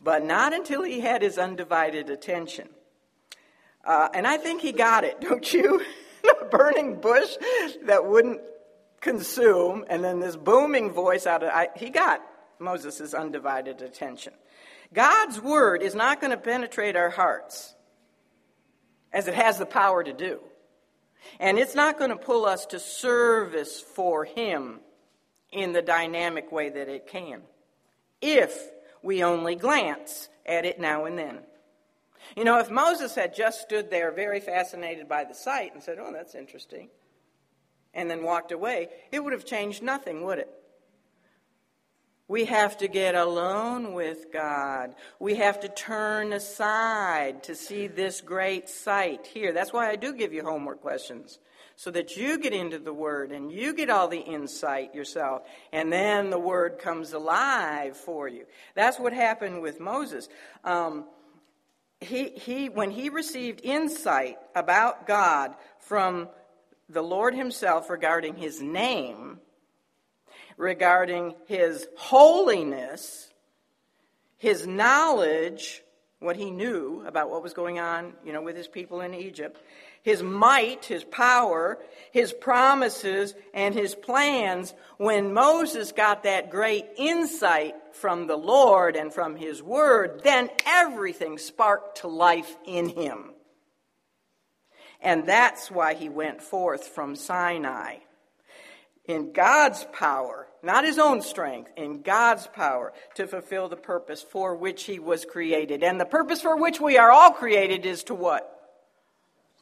but 0.00 0.24
not 0.24 0.54
until 0.54 0.82
he 0.82 1.00
had 1.00 1.22
his 1.22 1.38
undivided 1.38 2.08
attention. 2.08 2.68
Uh, 3.88 4.10
and 4.12 4.26
I 4.26 4.36
think 4.36 4.60
he 4.60 4.72
got 4.72 5.04
it, 5.04 5.20
don't 5.22 5.52
you? 5.52 5.82
a 6.42 6.44
burning 6.44 7.00
bush 7.00 7.36
that 7.84 8.04
wouldn't 8.04 8.40
consume, 9.00 9.84
and 9.88 10.04
then 10.04 10.20
this 10.20 10.36
booming 10.36 10.92
voice 10.92 11.26
out 11.26 11.42
of 11.42 11.48
I, 11.48 11.68
he 11.74 11.88
got 11.88 12.20
Moses' 12.58 13.14
undivided 13.14 13.80
attention. 13.80 14.34
God's 14.92 15.40
word 15.40 15.82
is 15.82 15.94
not 15.94 16.20
going 16.20 16.32
to 16.32 16.36
penetrate 16.36 16.96
our 16.96 17.08
hearts 17.08 17.74
as 19.12 19.26
it 19.26 19.34
has 19.34 19.58
the 19.58 19.66
power 19.66 20.02
to 20.02 20.12
do. 20.12 20.40
And 21.40 21.58
it's 21.58 21.74
not 21.74 21.98
going 21.98 22.10
to 22.10 22.16
pull 22.16 22.44
us 22.44 22.66
to 22.66 22.78
service 22.78 23.80
for 23.80 24.24
Him 24.24 24.80
in 25.50 25.72
the 25.72 25.82
dynamic 25.82 26.52
way 26.52 26.68
that 26.68 26.88
it 26.88 27.06
can 27.06 27.42
if 28.20 28.70
we 29.02 29.22
only 29.22 29.54
glance 29.54 30.28
at 30.44 30.66
it 30.66 30.78
now 30.78 31.04
and 31.06 31.18
then. 31.18 31.38
You 32.36 32.44
know, 32.44 32.58
if 32.58 32.70
Moses 32.70 33.14
had 33.14 33.34
just 33.34 33.60
stood 33.60 33.90
there 33.90 34.12
very 34.12 34.40
fascinated 34.40 35.08
by 35.08 35.24
the 35.24 35.34
sight 35.34 35.74
and 35.74 35.82
said, 35.82 35.98
Oh, 36.00 36.12
that's 36.12 36.34
interesting, 36.34 36.88
and 37.94 38.10
then 38.10 38.22
walked 38.22 38.52
away, 38.52 38.88
it 39.12 39.22
would 39.22 39.32
have 39.32 39.44
changed 39.44 39.82
nothing, 39.82 40.24
would 40.24 40.38
it? 40.38 40.50
We 42.28 42.44
have 42.44 42.76
to 42.78 42.88
get 42.88 43.14
alone 43.14 43.94
with 43.94 44.30
God. 44.30 44.94
We 45.18 45.36
have 45.36 45.60
to 45.60 45.68
turn 45.68 46.34
aside 46.34 47.44
to 47.44 47.54
see 47.54 47.86
this 47.86 48.20
great 48.20 48.68
sight 48.68 49.26
here. 49.26 49.54
That's 49.54 49.72
why 49.72 49.88
I 49.88 49.96
do 49.96 50.12
give 50.12 50.34
you 50.34 50.42
homework 50.42 50.82
questions, 50.82 51.38
so 51.74 51.90
that 51.90 52.18
you 52.18 52.38
get 52.38 52.52
into 52.52 52.78
the 52.78 52.92
Word 52.92 53.32
and 53.32 53.50
you 53.50 53.72
get 53.72 53.88
all 53.88 54.08
the 54.08 54.20
insight 54.20 54.94
yourself, 54.94 55.42
and 55.72 55.90
then 55.90 56.28
the 56.28 56.38
Word 56.38 56.78
comes 56.78 57.14
alive 57.14 57.96
for 57.96 58.28
you. 58.28 58.44
That's 58.74 58.98
what 58.98 59.14
happened 59.14 59.62
with 59.62 59.80
Moses. 59.80 60.28
Um, 60.64 61.06
he, 62.00 62.28
he, 62.30 62.68
when 62.68 62.90
he 62.90 63.08
received 63.08 63.60
insight 63.62 64.38
about 64.54 65.06
God 65.06 65.54
from 65.80 66.28
the 66.88 67.02
Lord 67.02 67.34
Himself 67.34 67.90
regarding 67.90 68.36
His 68.36 68.62
name, 68.62 69.40
regarding 70.56 71.34
His 71.46 71.86
holiness, 71.96 73.30
His 74.36 74.66
knowledge, 74.66 75.82
what 76.20 76.36
He 76.36 76.50
knew 76.50 77.04
about 77.06 77.30
what 77.30 77.42
was 77.42 77.52
going 77.52 77.78
on, 77.78 78.14
you 78.24 78.32
know, 78.32 78.42
with 78.42 78.56
His 78.56 78.68
people 78.68 79.00
in 79.00 79.14
Egypt, 79.14 79.60
His 80.02 80.22
might, 80.22 80.84
His 80.84 81.04
power, 81.04 81.78
His 82.12 82.32
promises, 82.32 83.34
and 83.52 83.74
His 83.74 83.94
plans, 83.94 84.74
when 84.96 85.34
Moses 85.34 85.92
got 85.92 86.22
that 86.24 86.50
great 86.50 86.86
insight 86.96 87.74
from 87.92 88.26
the 88.26 88.36
Lord 88.36 88.96
and 88.96 89.12
from 89.12 89.36
His 89.36 89.62
Word, 89.62 90.22
then 90.24 90.50
everything 90.66 91.38
sparked 91.38 91.98
to 91.98 92.08
life 92.08 92.56
in 92.64 92.88
him. 92.88 93.32
And 95.00 95.26
that's 95.26 95.70
why 95.70 95.94
he 95.94 96.08
went 96.08 96.42
forth 96.42 96.88
from 96.88 97.14
Sinai. 97.14 97.98
In 99.04 99.32
God's 99.32 99.86
power, 99.92 100.48
not 100.62 100.84
his 100.84 100.98
own 100.98 101.22
strength, 101.22 101.72
in 101.76 102.02
God's 102.02 102.46
power 102.48 102.92
to 103.14 103.26
fulfill 103.26 103.68
the 103.68 103.76
purpose 103.76 104.22
for 104.22 104.56
which 104.56 104.84
he 104.84 104.98
was 104.98 105.24
created. 105.24 105.82
And 105.82 106.00
the 106.00 106.04
purpose 106.04 106.42
for 106.42 106.56
which 106.56 106.80
we 106.80 106.98
are 106.98 107.10
all 107.10 107.30
created 107.30 107.86
is 107.86 108.04
to 108.04 108.14
what? 108.14 108.57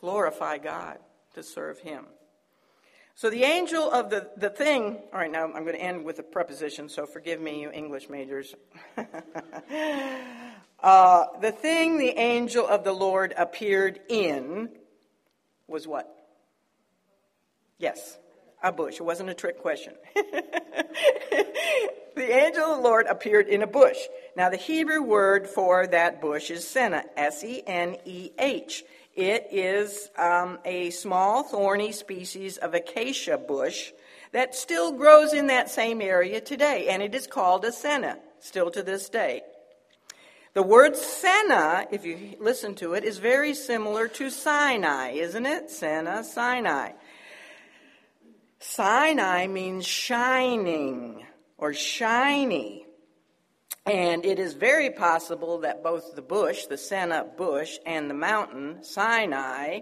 Glorify 0.01 0.59
God, 0.59 0.99
to 1.35 1.43
serve 1.43 1.79
him. 1.79 2.05
So 3.15 3.31
the 3.31 3.45
angel 3.45 3.91
of 3.91 4.11
the, 4.11 4.29
the 4.37 4.51
thing, 4.51 4.99
all 5.11 5.19
right, 5.19 5.31
now 5.31 5.45
I'm 5.45 5.65
going 5.65 5.75
to 5.75 5.81
end 5.81 6.05
with 6.05 6.19
a 6.19 6.23
preposition, 6.23 6.91
so 6.91 7.07
forgive 7.07 7.41
me, 7.41 7.63
you 7.63 7.71
English 7.71 8.11
majors. 8.11 8.55
uh, 10.83 11.25
the 11.41 11.51
thing 11.51 11.97
the 11.97 12.19
angel 12.19 12.67
of 12.67 12.85
the 12.85 12.93
Lord 12.93 13.33
appeared 13.39 14.01
in 14.11 14.69
was 15.67 15.87
what? 15.89 16.15
Yes, 17.79 18.19
a 18.63 18.71
bush. 18.71 18.97
It 18.97 19.05
wasn't 19.05 19.31
a 19.31 19.35
trick 19.35 19.61
question. 19.63 19.95
the 20.15 21.47
angel 22.17 22.65
of 22.65 22.77
the 22.77 22.83
Lord 22.83 23.07
appeared 23.07 23.49
in 23.49 23.63
a 23.63 23.67
bush. 23.67 23.97
Now, 24.37 24.51
the 24.51 24.59
Hebrew 24.59 25.03
word 25.03 25.47
for 25.47 25.87
that 25.87 26.21
bush 26.21 26.51
is 26.51 26.65
seneh, 26.67 27.05
S 27.17 27.43
E 27.43 27.63
N 27.67 27.97
E 28.05 28.31
H. 28.39 28.85
It 29.17 29.49
is 29.51 30.11
um, 30.19 30.59
a 30.67 30.91
small 30.91 31.43
thorny 31.43 31.91
species 31.91 32.59
of 32.59 32.75
acacia 32.75 33.39
bush 33.39 33.93
that 34.33 34.55
still 34.55 34.93
grows 34.93 35.33
in 35.33 35.47
that 35.47 35.71
same 35.71 36.03
area 36.03 36.41
today, 36.41 36.89
and 36.89 37.03
it 37.03 37.15
is 37.15 37.27
called 37.27 37.65
a 37.65 37.71
seneh, 37.71 38.19
still 38.41 38.71
to 38.71 38.83
this 38.83 39.09
day. 39.09 39.41
The 40.53 40.63
word 40.63 40.95
Seneh, 40.95 41.87
if 41.91 42.07
you 42.07 42.37
listen 42.41 42.75
to 42.77 42.95
it, 42.95 43.05
is 43.05 43.19
very 43.19 43.55
similar 43.55 44.09
to 44.09 44.31
Sinai, 44.31 45.11
isn't 45.11 45.45
it? 45.45 45.69
Seneh, 45.69 46.25
Sinai. 46.25 46.93
Sinai 48.59 49.49
means 49.49 49.87
shining 49.87 51.27
or 51.59 51.75
shiny. 51.75 52.86
And 53.87 54.27
it 54.27 54.41
is 54.41 54.55
very 54.55 54.91
possible 54.91 55.59
that 55.59 55.85
both 55.85 56.17
the 56.17 56.23
bush, 56.23 56.67
the 56.67 56.75
Seneh 56.75 57.37
bush, 57.37 57.79
and 57.87 58.11
the 58.11 58.15
mountain, 58.15 58.83
Sinai, 58.83 59.81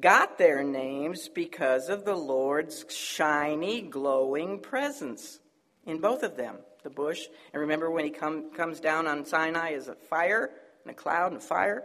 got 0.00 0.36
their 0.36 0.64
names 0.64 1.28
because 1.28 1.88
of 1.88 2.04
the 2.04 2.16
Lord's 2.16 2.84
shiny, 2.88 3.82
glowing 3.82 4.58
presence 4.58 5.38
in 5.84 6.00
both 6.00 6.24
of 6.24 6.36
them 6.36 6.56
the 6.82 6.90
bush. 6.90 7.26
And 7.52 7.60
remember 7.60 7.90
when 7.90 8.04
he 8.04 8.10
come, 8.10 8.52
comes 8.52 8.80
down 8.80 9.06
on 9.06 9.24
Sinai 9.24 9.74
as 9.74 9.86
a 9.88 9.94
fire 9.94 10.50
and 10.84 10.90
a 10.90 10.94
cloud 10.94 11.32
and 11.32 11.40
a 11.40 11.44
fire? 11.44 11.84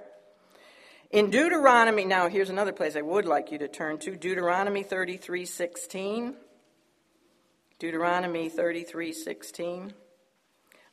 In 1.12 1.30
Deuteronomy, 1.30 2.06
now 2.06 2.28
here's 2.28 2.50
another 2.50 2.72
place 2.72 2.96
I 2.96 3.02
would 3.02 3.26
like 3.26 3.52
you 3.52 3.58
to 3.60 3.68
turn 3.68 3.98
to 4.00 4.16
Deuteronomy 4.16 4.82
33 4.82 5.46
16. 5.46 6.36
Deuteronomy 7.80 8.50
33 8.50 9.14
16. 9.14 9.94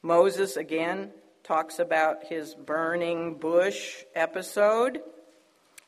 Moses 0.03 0.57
again 0.57 1.11
talks 1.43 1.81
about 1.81 2.25
his 2.25 2.55
burning 2.55 3.35
bush 3.35 4.05
episode. 4.15 5.01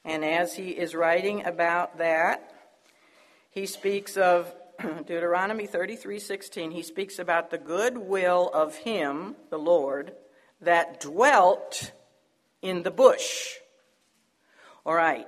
And 0.05 0.25
as 0.25 0.55
he 0.55 0.71
is 0.71 0.95
writing 0.95 1.45
about 1.45 1.99
that, 1.99 2.53
he 3.51 3.67
speaks 3.67 4.17
of 4.17 4.53
Deuteronomy 5.07 5.69
33:16, 5.69 6.73
he 6.73 6.83
speaks 6.83 7.19
about 7.19 7.51
the 7.51 7.59
good 7.59 7.99
will 7.99 8.51
of 8.53 8.75
him, 8.77 9.37
the 9.51 9.59
Lord, 9.59 10.13
that 10.61 11.01
dwelt 11.01 11.93
in 12.63 12.83
the 12.83 12.91
bush. 12.91 13.55
All 14.85 14.95
right. 14.95 15.27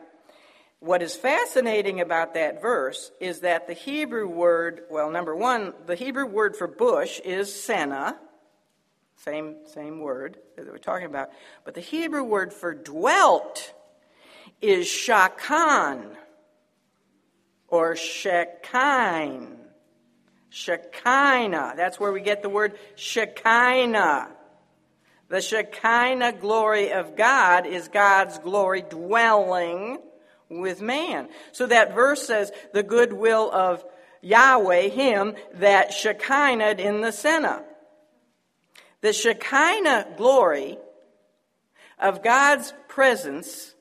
What 0.80 1.02
is 1.02 1.14
fascinating 1.14 2.00
about 2.00 2.34
that 2.34 2.60
verse 2.60 3.12
is 3.20 3.40
that 3.40 3.68
the 3.68 3.74
Hebrew 3.74 4.26
word, 4.26 4.82
well, 4.90 5.10
number 5.10 5.36
one, 5.36 5.74
the 5.86 5.94
Hebrew 5.94 6.26
word 6.26 6.56
for 6.56 6.66
bush 6.66 7.20
is 7.20 7.48
seneh, 7.50 8.16
same, 9.24 9.56
same 9.66 10.00
word 10.00 10.38
that 10.56 10.66
we're 10.66 10.78
talking 10.78 11.06
about. 11.06 11.30
But 11.64 11.74
the 11.74 11.80
Hebrew 11.80 12.24
word 12.24 12.52
for 12.52 12.74
dwelt 12.74 13.72
is 14.60 14.86
shakan 14.86 16.16
or 17.68 17.94
Shekinah. 17.96 19.56
Shekinah. 20.50 21.74
That's 21.76 21.98
where 21.98 22.12
we 22.12 22.20
get 22.20 22.42
the 22.42 22.48
word 22.48 22.78
Shekinah. 22.96 24.28
The 25.28 25.40
Shekinah 25.40 26.32
glory 26.34 26.92
of 26.92 27.16
God 27.16 27.66
is 27.66 27.88
God's 27.88 28.38
glory 28.38 28.82
dwelling 28.82 29.98
with 30.50 30.82
man. 30.82 31.28
So 31.52 31.66
that 31.66 31.94
verse 31.94 32.26
says, 32.26 32.52
the 32.74 32.82
goodwill 32.82 33.50
of 33.50 33.84
Yahweh, 34.20 34.88
Him, 34.88 35.34
that 35.54 35.92
Shekinah 35.92 36.74
in 36.78 37.00
the 37.00 37.08
Seneh. 37.08 37.62
The 39.02 39.12
Shekinah 39.12 40.14
glory 40.16 40.78
of 41.98 42.22
God's 42.22 42.72
presence 42.86 43.74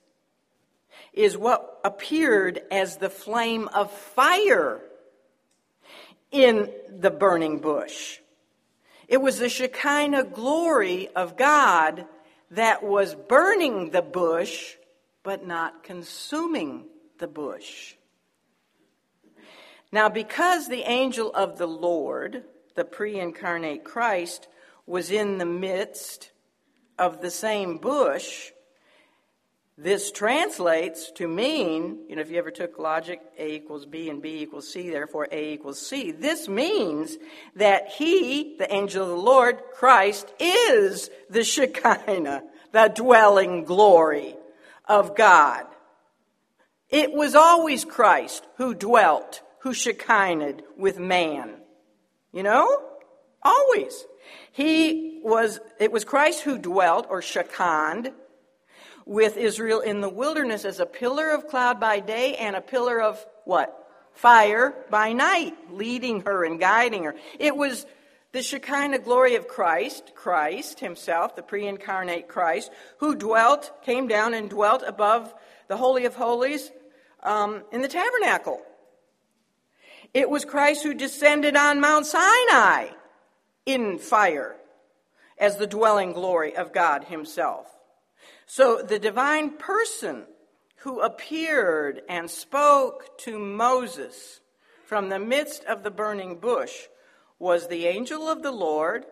is 1.14 1.38
what 1.38 1.80
appeared 1.84 2.60
as 2.72 2.98
the 2.98 3.10
flame 3.10 3.68
of 3.68 3.92
fire 3.92 4.82
in 6.32 6.72
the 6.90 7.12
burning 7.12 7.60
bush. 7.60 8.18
It 9.08 9.22
was 9.22 9.38
the 9.38 9.50
Shekinah 9.50 10.24
glory 10.24 11.10
of 11.10 11.38
God 11.38 12.08
that 12.50 12.82
was 12.82 13.14
burning 13.14 13.92
the 13.92 14.02
bush, 14.02 14.76
but 15.22 15.46
not 15.46 15.84
consuming 15.84 16.86
the 17.20 17.28
bush. 17.28 17.94
Now, 19.92 20.10
because 20.10 20.68
the 20.68 20.90
angel 20.90 21.32
of 21.32 21.60
the 21.60 21.68
Lord, 21.68 22.44
the 22.74 22.86
pre 22.86 23.20
incarnate 23.20 23.84
Christ, 23.84 24.48
was 24.92 25.10
in 25.10 25.38
the 25.38 25.46
midst 25.46 26.32
of 27.00 27.22
the 27.22 27.32
same 27.32 27.78
bush, 27.78 28.52
this 29.78 30.12
translates 30.12 31.12
to 31.14 31.30
mean, 31.30 32.00
you 32.10 32.16
know, 32.18 32.22
if 32.22 32.30
you 32.30 32.38
ever 32.38 32.52
took 32.52 32.78
logic, 32.78 33.22
A 33.40 33.54
equals 33.54 33.86
B 33.86 34.10
and 34.10 34.22
B 34.22 34.42
equals 34.42 34.70
C, 34.70 34.90
therefore 34.90 35.30
A 35.32 35.54
equals 35.54 35.82
C. 35.82 36.12
This 36.12 36.50
means 36.50 37.18
that 37.56 37.88
he, 37.88 38.58
the 38.60 38.72
angel 38.72 39.04
of 39.04 39.10
the 39.10 39.16
Lord, 39.16 39.62
Christ, 39.74 40.32
is 40.42 41.10
the 41.30 41.46
Shekinah, 41.46 42.44
the 42.74 42.92
dwelling 42.94 43.64
glory 43.64 44.36
of 44.90 45.16
God. 45.16 45.68
It 46.90 47.14
was 47.14 47.34
always 47.34 47.86
Christ 47.86 48.46
who 48.58 48.74
dwelt, 48.74 49.42
who 49.60 49.74
Shekinah 49.74 50.58
with 50.78 51.00
man. 51.00 51.54
You 52.34 52.44
know? 52.44 52.68
Always. 53.42 54.06
He 54.52 55.20
was, 55.24 55.60
it 55.80 55.92
was 55.92 56.04
Christ 56.04 56.42
who 56.42 56.58
dwelt, 56.58 57.08
or 57.10 57.22
Shekinah, 57.22 58.14
with 59.06 59.38
Israel 59.38 59.80
in 59.80 60.02
the 60.02 60.10
wilderness 60.10 60.66
as 60.66 60.80
a 60.80 60.86
pillar 60.86 61.32
of 61.32 61.48
cloud 61.48 61.80
by 61.80 62.00
day 62.00 62.36
and 62.36 62.56
a 62.56 62.62
pillar 62.62 63.02
of 63.02 63.24
what? 63.46 63.78
Fire 64.14 64.76
by 64.90 65.14
night, 65.14 65.54
leading 65.72 66.22
her 66.22 66.44
and 66.44 66.60
guiding 66.60 67.06
her. 67.06 67.16
It 67.40 67.56
was 67.56 67.86
the 68.34 68.42
Shekinah 68.42 69.00
glory 69.00 69.36
of 69.36 69.48
Christ, 69.48 70.14
Christ 70.16 70.80
himself, 70.80 71.36
the 71.36 71.44
pre 71.44 71.68
incarnate 71.68 72.28
Christ, 72.28 72.72
who 72.98 73.16
dwelt, 73.16 73.72
came 73.84 74.08
down 74.08 74.34
and 74.34 74.50
dwelt 74.50 74.84
above 74.86 75.34
the 75.68 75.78
Holy 75.78 76.06
of 76.06 76.16
Holies 76.16 76.72
um, 77.24 77.64
in 77.72 77.82
the 77.82 77.88
tabernacle. 77.88 78.62
It 80.14 80.30
was 80.30 80.44
Christ 80.44 80.84
who 80.84 80.94
descended 80.94 81.56
on 81.56 81.80
Mount 81.80 82.06
Sinai 82.06 82.90
in 83.66 83.98
fire 83.98 84.56
as 85.38 85.58
the 85.58 85.68
dwelling 85.68 86.14
glory 86.14 86.56
of 86.56 86.74
God 86.74 87.06
himself. 87.06 87.68
So 88.46 88.82
the 88.82 89.00
divine 89.00 89.58
person 89.58 90.24
who 90.78 91.02
appeared 91.02 92.02
and 92.10 92.30
spoke 92.30 93.18
to 93.20 93.38
Moses 93.38 94.40
from 94.86 95.10
the 95.10 95.20
midst 95.20 95.64
of 95.66 95.84
the 95.84 95.92
burning 95.92 96.38
bush 96.38 96.74
was 97.40 97.68
the 97.68 97.88
angel 97.88 98.28
of 98.28 98.44
the 98.44 98.52
Lord, 98.52 99.06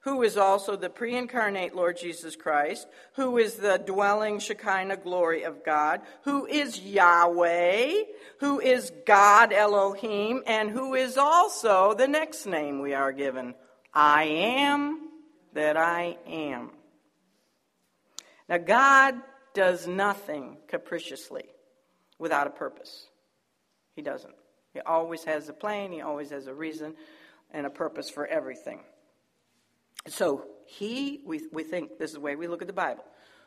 who 0.00 0.22
is 0.22 0.36
also 0.36 0.76
the 0.76 0.90
pre 0.90 1.14
incarnate 1.16 1.74
Lord 1.74 1.98
Jesus 1.98 2.36
Christ, 2.36 2.86
who 3.14 3.38
is 3.38 3.54
the 3.54 3.78
dwelling 3.78 4.38
Shekinah 4.38 4.98
glory 4.98 5.44
of 5.44 5.64
God, 5.64 6.00
who 6.24 6.46
is 6.46 6.80
Yahweh, 6.80 7.94
who 8.40 8.60
is 8.60 8.92
God 9.06 9.52
Elohim, 9.52 10.42
and 10.46 10.70
who 10.70 10.94
is 10.94 11.16
also 11.16 11.94
the 11.94 12.08
next 12.08 12.46
name 12.46 12.80
we 12.80 12.92
are 12.92 13.12
given 13.12 13.54
I 13.92 14.24
am 14.24 15.08
that 15.52 15.76
I 15.76 16.16
am. 16.26 16.70
Now, 18.48 18.58
God 18.58 19.14
does 19.54 19.86
nothing 19.86 20.58
capriciously 20.68 21.44
without 22.18 22.46
a 22.46 22.50
purpose. 22.50 23.06
He 23.94 24.02
doesn't. 24.02 24.34
He 24.72 24.80
always 24.80 25.24
has 25.24 25.48
a 25.48 25.52
plan, 25.52 25.92
He 25.92 26.00
always 26.00 26.30
has 26.30 26.46
a 26.46 26.54
reason 26.54 26.94
and 27.50 27.66
a 27.66 27.70
purpose 27.70 28.10
for 28.10 28.26
everything. 28.26 28.80
So, 30.06 30.46
He, 30.66 31.20
we, 31.26 31.42
we 31.52 31.64
think 31.64 31.98
this 31.98 32.10
is 32.10 32.14
the 32.14 32.20
way 32.20 32.36
we 32.36 32.48
look 32.48 32.62
at 32.62 32.68
the 32.68 32.72
Bible. 32.72 33.04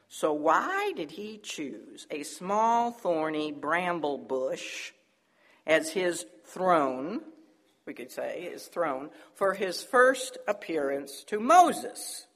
So, 0.09 0.33
why 0.33 0.93
did 0.95 1.11
He 1.11 1.39
choose 1.41 2.05
a 2.11 2.23
small, 2.23 2.91
thorny 2.91 3.51
bramble 3.51 4.17
bush 4.17 4.91
as 5.65 5.91
His 5.91 6.25
throne? 6.45 7.21
We 7.85 7.93
could 7.93 8.11
say 8.11 8.49
his 8.51 8.67
throne 8.67 9.09
for 9.35 9.53
his 9.53 9.83
first 9.83 10.37
appearance 10.47 11.23
to 11.25 11.39
Moses, 11.39 12.27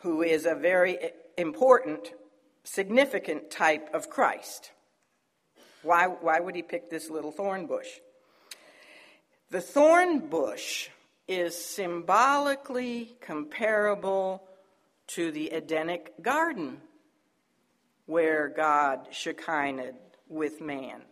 who 0.00 0.22
is 0.22 0.46
a 0.46 0.54
very 0.54 0.98
important, 1.36 2.12
significant 2.62 3.50
type 3.50 3.90
of 3.92 4.08
Christ. 4.08 4.70
Why, 5.82 6.06
why 6.06 6.40
would 6.40 6.56
he 6.56 6.62
pick 6.62 6.88
this 6.88 7.10
little 7.10 7.32
thorn 7.32 7.66
bush? 7.66 7.88
The 9.50 9.60
thorn 9.60 10.20
bush 10.30 10.88
is 11.28 11.56
symbolically 11.62 13.16
comparable 13.20 14.42
to 15.08 15.30
the 15.30 15.52
Edenic 15.52 16.22
garden, 16.22 16.80
where 18.06 18.48
God 18.48 19.08
Shekinah 19.10 19.92
with 20.28 20.60
man, 20.60 21.02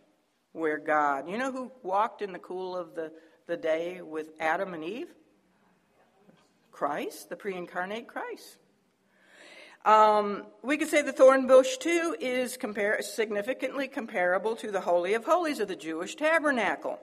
where 0.53 0.77
God, 0.77 1.27
you 1.27 1.37
know 1.37 1.51
who 1.51 1.71
walked 1.81 2.21
in 2.21 2.31
the 2.31 2.39
cool 2.39 2.77
of 2.77 2.95
the, 2.95 3.11
the 3.47 3.57
day 3.57 4.01
with 4.01 4.29
Adam 4.39 4.73
and 4.73 4.83
Eve? 4.83 5.13
Christ, 6.71 7.29
the 7.29 7.35
pre 7.35 7.55
incarnate 7.55 8.07
Christ. 8.07 8.57
Um, 9.85 10.43
we 10.61 10.77
could 10.77 10.87
say 10.87 11.01
the 11.01 11.11
thorn 11.11 11.45
bush, 11.45 11.77
too, 11.77 12.15
is 12.19 12.57
compar- 12.57 13.01
significantly 13.03 13.87
comparable 13.87 14.55
to 14.57 14.71
the 14.71 14.81
Holy 14.81 15.13
of 15.13 15.25
Holies 15.25 15.59
of 15.59 15.67
the 15.67 15.75
Jewish 15.75 16.15
tabernacle, 16.15 16.99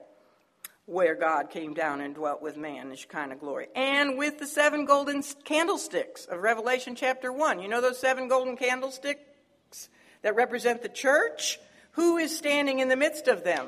where 0.87 1.13
God 1.13 1.51
came 1.51 1.75
down 1.75 2.01
and 2.01 2.15
dwelt 2.15 2.41
with 2.41 2.57
man 2.57 2.89
in 2.89 2.95
Shekinah 2.95 3.35
glory. 3.35 3.67
And 3.75 4.17
with 4.17 4.39
the 4.39 4.47
seven 4.47 4.85
golden 4.85 5.23
candlesticks 5.43 6.25
of 6.25 6.41
Revelation 6.41 6.95
chapter 6.95 7.31
1. 7.31 7.61
You 7.61 7.67
know 7.67 7.81
those 7.81 7.99
seven 7.99 8.27
golden 8.27 8.57
candlesticks 8.57 9.89
that 10.23 10.35
represent 10.35 10.81
the 10.81 10.89
church? 10.89 11.59
Who 11.93 12.17
is 12.17 12.35
standing 12.35 12.79
in 12.79 12.89
the 12.89 12.95
midst 12.95 13.27
of 13.27 13.43
them? 13.43 13.67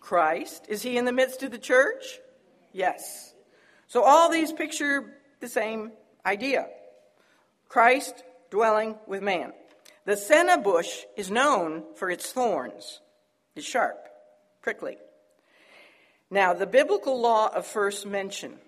Christ. 0.00 0.66
Is 0.68 0.82
he 0.82 0.96
in 0.96 1.04
the 1.04 1.12
midst 1.12 1.42
of 1.42 1.50
the 1.50 1.58
church? 1.58 2.18
Yes. 2.72 3.34
So 3.86 4.02
all 4.04 4.30
these 4.30 4.52
picture 4.52 5.18
the 5.40 5.48
same 5.48 5.92
idea. 6.24 6.66
Christ 7.68 8.24
dwelling 8.50 8.96
with 9.06 9.22
man. 9.22 9.52
The 10.04 10.14
seneh 10.14 10.62
bush 10.62 11.04
is 11.16 11.30
known 11.30 11.84
for 11.96 12.10
its 12.10 12.32
thorns. 12.32 13.00
It's 13.54 13.66
sharp, 13.66 14.08
prickly. 14.62 14.96
Now, 16.30 16.54
the 16.54 16.66
biblical 16.66 17.20
law 17.20 17.48
of 17.48 17.66
first 17.66 18.06
mention. 18.06 18.58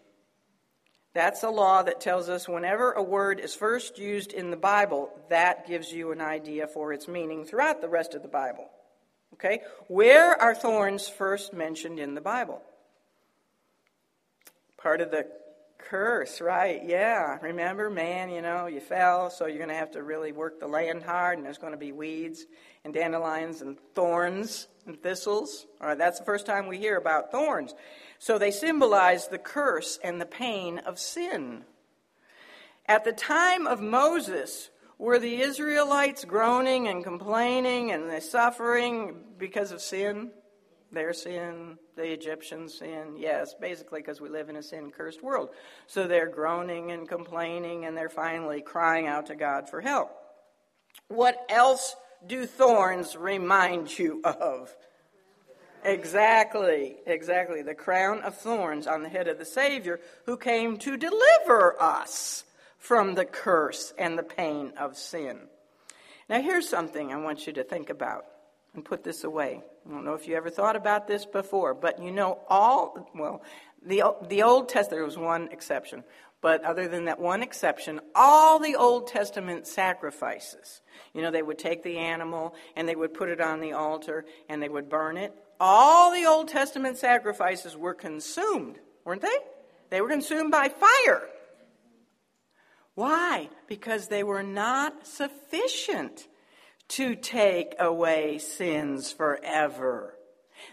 That's 1.13 1.43
a 1.43 1.51
law 1.51 1.83
that 1.83 2.01
tells 2.01 2.29
us 2.29 2.49
whenever 2.49 2.93
a 2.93 3.03
word 3.03 3.41
is 3.41 3.55
first 3.55 3.99
used 3.99 4.33
in 4.33 4.51
the 4.51 4.57
Bible, 4.57 5.11
that 5.29 5.67
gives 5.67 5.93
you 5.93 6.13
an 6.13 6.21
idea 6.21 6.69
for 6.69 6.93
its 6.93 7.09
meaning 7.09 7.45
throughout 7.45 7.81
the 7.81 7.89
rest 7.89 8.15
of 8.15 8.23
the 8.23 8.29
Bible. 8.29 8.69
Okay? 9.35 9.61
Where 9.89 10.41
are 10.41 10.55
thorns 10.55 11.09
first 11.09 11.53
mentioned 11.53 11.99
in 11.99 12.15
the 12.15 12.21
Bible? 12.21 12.63
Part 14.77 15.01
of 15.01 15.11
the 15.11 15.27
curse, 15.79 16.41
right? 16.41 16.81
Yeah. 16.85 17.39
Remember, 17.43 17.91
man, 17.91 18.31
you 18.31 18.43
know, 18.43 18.67
you 18.67 18.81
fell, 18.81 19.31
so 19.31 19.47
you're 19.47 19.59
going 19.59 19.69
to 19.69 19.75
have 19.75 19.93
to 19.93 20.03
really 20.03 20.31
work 20.31 20.61
the 20.61 20.69
land 20.69 21.03
hard, 21.03 21.39
and 21.39 21.45
there's 21.45 21.59
going 21.59 21.73
to 21.73 21.79
be 21.79 21.91
weeds 21.91 22.47
and 22.85 22.95
dandelions 22.95 23.63
and 23.63 23.77
thorns 23.95 24.69
and 24.87 25.03
thistles. 25.03 25.67
All 25.81 25.89
right, 25.89 25.99
that's 25.99 26.19
the 26.21 26.25
first 26.25 26.47
time 26.47 26.69
we 26.69 26.79
hear 26.79 26.97
about 26.97 27.33
thorns. 27.33 27.75
So 28.21 28.37
they 28.37 28.51
symbolize 28.51 29.29
the 29.29 29.39
curse 29.39 29.99
and 30.05 30.21
the 30.21 30.27
pain 30.27 30.79
of 30.81 30.99
sin. 30.99 31.65
At 32.87 33.05
the 33.05 33.13
time 33.13 33.67
of 33.67 33.81
Moses, 33.81 34.69
were 34.99 35.19
the 35.19 35.41
Israelites 35.41 36.27
groaning 36.27 36.87
and 36.87 37.03
complaining 37.03 37.93
and 37.93 38.11
they 38.11 38.21
suffering 38.21 39.17
because 39.39 39.73
of 39.73 39.81
sin? 39.81 40.33
Their 40.93 41.15
sin, 41.15 41.79
the 41.97 42.13
Egyptians' 42.13 42.75
sin. 42.75 43.15
Yes, 43.17 43.55
basically 43.55 44.03
because 44.03 44.21
we 44.21 44.29
live 44.29 44.51
in 44.51 44.57
a 44.57 44.63
sin 44.63 44.91
cursed 44.91 45.23
world. 45.23 45.49
So 45.87 46.07
they're 46.07 46.29
groaning 46.29 46.91
and 46.91 47.09
complaining 47.09 47.87
and 47.87 47.97
they're 47.97 48.11
finally 48.11 48.61
crying 48.61 49.07
out 49.07 49.27
to 49.27 49.35
God 49.35 49.71
for 49.71 49.81
help. 49.81 50.11
What 51.09 51.39
else 51.49 51.97
do 52.27 52.45
thorns 52.45 53.17
remind 53.17 53.99
you 53.99 54.21
of? 54.25 54.77
Exactly, 55.85 56.97
exactly. 57.07 57.63
The 57.63 57.75
crown 57.75 58.21
of 58.21 58.37
thorns 58.37 58.87
on 58.87 59.03
the 59.03 59.09
head 59.09 59.29
of 59.29 59.39
the 59.39 59.45
Savior 59.45 60.01
who 60.27 60.37
came 60.37 60.77
to 60.79 60.97
deliver 60.97 61.81
us 61.81 62.45
from 62.79 63.15
the 63.15 63.25
curse 63.25 63.93
and 63.99 64.19
the 64.19 64.23
pain 64.23 64.73
of 64.79 64.97
sin. 64.97 65.41
Now, 66.29 66.41
here's 66.41 66.69
something 66.69 67.13
I 67.13 67.17
want 67.17 67.47
you 67.47 67.53
to 67.55 67.65
think 67.65 67.91
about 67.91 68.25
and 68.75 68.85
put 68.85 69.05
this 69.05 69.25
away. 69.25 69.63
I 69.87 69.91
don't 69.91 70.05
know 70.05 70.15
if 70.15 70.29
you 70.29 70.37
ever 70.37 70.51
thought 70.51 70.77
about 70.77 71.07
this 71.07 71.27
before, 71.27 71.75
but 71.75 72.03
you 72.03 72.13
know, 72.13 72.39
all, 72.49 73.11
well, 73.15 73.43
the, 73.85 74.03
the 74.29 74.43
Old 74.43 74.69
Testament, 74.69 74.99
there 74.99 75.05
was 75.05 75.19
one 75.19 75.49
exception, 75.51 76.05
But 76.41 76.65
other 76.65 76.89
than 76.89 77.05
that 77.05 77.21
one 77.21 77.43
exception, 77.43 78.01
all 78.15 78.59
the 78.59 78.77
Old 78.77 79.09
Testament 79.09 79.67
sacrifices, 79.67 80.81
you 81.13 81.21
know, 81.21 81.31
they 81.31 81.43
would 81.43 81.59
take 81.59 81.83
the 81.83 81.99
animal 81.99 82.55
and 82.77 82.89
they 82.89 82.97
would 82.97 83.13
put 83.13 83.29
it 83.29 83.41
on 83.41 83.61
the 83.61 83.73
altar 83.73 84.25
and 84.49 84.63
they 84.63 84.69
would 84.69 84.89
burn 84.89 85.19
it. 85.19 85.35
All 85.59 86.13
the 86.13 86.25
Old 86.25 86.49
Testament 86.49 86.97
sacrifices 86.97 87.77
were 87.77 87.93
consumed, 87.93 88.79
weren't 89.05 89.21
they? 89.21 89.29
They 89.91 90.01
were 90.01 90.09
consumed 90.09 90.51
by 90.51 90.71
fire. 90.71 91.29
Why? 92.95 93.51
Because 93.67 94.09
they 94.09 94.23
were 94.23 94.43
not 94.43 95.07
sufficient 95.07 96.27
to 96.89 97.15
take 97.15 97.75
away 97.79 98.39
sins 98.39 99.13
forever. 99.13 100.17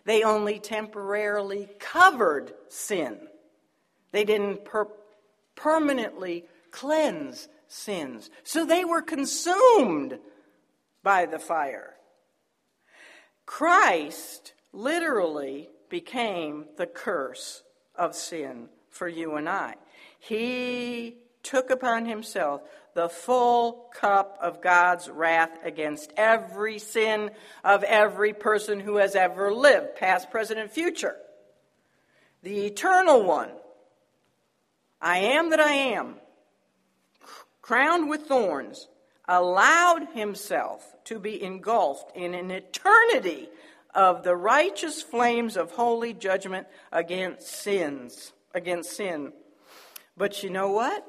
They 0.05 0.23
only 0.23 0.59
temporarily 0.59 1.69
covered 1.79 2.53
sin. 2.69 3.19
They 4.11 4.23
didn't 4.23 4.65
per- 4.65 4.87
permanently 5.57 6.45
cleanse 6.71 7.49
sins. 7.67 8.29
So 8.43 8.65
they 8.65 8.85
were 8.85 9.01
consumed 9.01 10.19
by 11.03 11.25
the 11.25 11.39
fire. 11.39 11.95
Christ 13.45 14.53
literally 14.71 15.69
became 15.89 16.65
the 16.77 16.85
curse 16.85 17.63
of 17.95 18.15
sin 18.15 18.69
for 18.89 19.07
you 19.07 19.35
and 19.35 19.49
I. 19.49 19.75
He 20.19 21.17
took 21.43 21.69
upon 21.69 22.05
himself 22.05 22.61
the 22.93 23.09
full 23.09 23.89
cup 23.93 24.37
of 24.41 24.61
God's 24.61 25.07
wrath 25.07 25.51
against 25.63 26.11
every 26.17 26.79
sin 26.79 27.31
of 27.63 27.83
every 27.83 28.33
person 28.33 28.79
who 28.79 28.97
has 28.97 29.15
ever 29.15 29.53
lived, 29.53 29.95
past, 29.95 30.31
present, 30.31 30.59
and 30.59 30.69
future. 30.69 31.15
The 32.43 32.65
eternal 32.65 33.23
one, 33.23 33.51
I 35.01 35.19
am 35.19 35.51
that 35.51 35.59
I 35.59 35.71
am, 35.71 36.15
crowned 37.61 38.09
with 38.09 38.23
thorns, 38.23 38.87
allowed 39.27 40.07
himself 40.13 40.95
to 41.05 41.19
be 41.19 41.41
engulfed 41.43 42.15
in 42.15 42.33
an 42.33 42.49
eternity 42.51 43.49
of 43.93 44.23
the 44.23 44.35
righteous 44.35 45.01
flames 45.01 45.57
of 45.57 45.71
holy 45.71 46.13
judgment 46.13 46.67
against 46.91 47.47
sins, 47.47 48.31
against 48.53 48.95
sin. 48.95 49.33
But 50.15 50.43
you 50.43 50.49
know 50.49 50.69
what? 50.71 51.07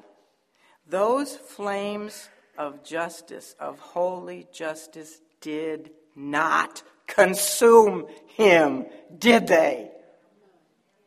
Those 0.87 1.37
flames 1.37 2.29
of 2.57 2.83
justice, 2.83 3.55
of 3.61 3.79
holy 3.79 4.47
justice, 4.53 5.21
did 5.41 5.91
not 6.17 6.83
consume 7.07 8.07
him, 8.27 8.87
did 9.17 9.47
they? 9.47 9.91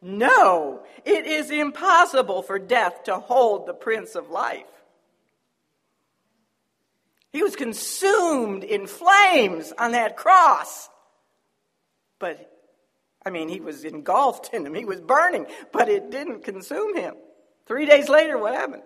No, 0.01 0.81
it 1.05 1.27
is 1.27 1.51
impossible 1.51 2.41
for 2.41 2.57
death 2.57 3.03
to 3.03 3.19
hold 3.19 3.67
the 3.67 3.73
Prince 3.73 4.15
of 4.15 4.29
Life. 4.29 4.65
He 7.31 7.43
was 7.43 7.55
consumed 7.55 8.63
in 8.63 8.87
flames 8.87 9.71
on 9.77 9.91
that 9.91 10.17
cross. 10.17 10.89
But, 12.19 12.51
I 13.25 13.29
mean, 13.29 13.47
he 13.47 13.59
was 13.59 13.85
engulfed 13.85 14.53
in 14.53 14.63
them, 14.63 14.73
he 14.73 14.85
was 14.85 14.99
burning, 14.99 15.45
but 15.71 15.87
it 15.87 16.09
didn't 16.09 16.43
consume 16.43 16.95
him. 16.95 17.15
Three 17.67 17.85
days 17.85 18.09
later, 18.09 18.37
what 18.37 18.53
happened? 18.53 18.83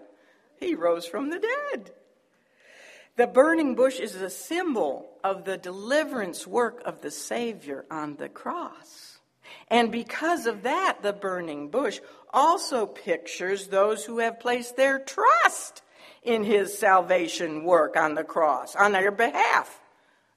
He 0.60 0.76
rose 0.76 1.06
from 1.06 1.30
the 1.30 1.40
dead. 1.40 1.92
The 3.16 3.28
burning 3.28 3.76
bush 3.76 4.00
is 4.00 4.16
a 4.16 4.30
symbol 4.30 5.10
of 5.24 5.46
the 5.46 5.58
deliverance 5.58 6.46
work 6.46 6.82
of 6.86 7.02
the 7.02 7.12
Savior 7.12 7.86
on 7.90 8.18
the 8.18 8.28
cross. 8.28 9.15
And 9.70 9.92
because 9.92 10.46
of 10.46 10.64
that, 10.64 11.02
the 11.02 11.14
burning 11.14 11.70
bush 11.70 12.00
also 12.34 12.86
pictures 12.86 13.68
those 13.68 14.06
who 14.06 14.20
have 14.20 14.40
placed 14.40 14.76
their 14.76 15.00
trust 15.00 15.82
in 16.24 16.44
his 16.44 16.78
salvation 16.78 17.64
work 17.64 17.96
on 17.96 18.16
the 18.16 18.24
cross, 18.24 18.76
on 18.76 18.92
their 18.92 19.12
behalf. 19.12 19.80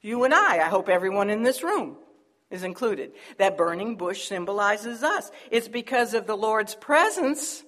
You 0.01 0.23
and 0.23 0.33
I, 0.33 0.59
I 0.59 0.69
hope 0.69 0.87
everyone 0.87 1.29
in 1.29 1.43
this 1.43 1.63
room 1.63 1.97
is 2.49 2.63
included. 2.63 3.11
That 3.37 3.57
burning 3.57 3.95
bush 3.95 4.27
symbolizes 4.27 5.03
us. 5.03 5.31
It's 5.51 5.67
because 5.67 6.13
of 6.13 6.25
the 6.25 6.37
Lord's 6.37 6.75
presence 6.75 7.63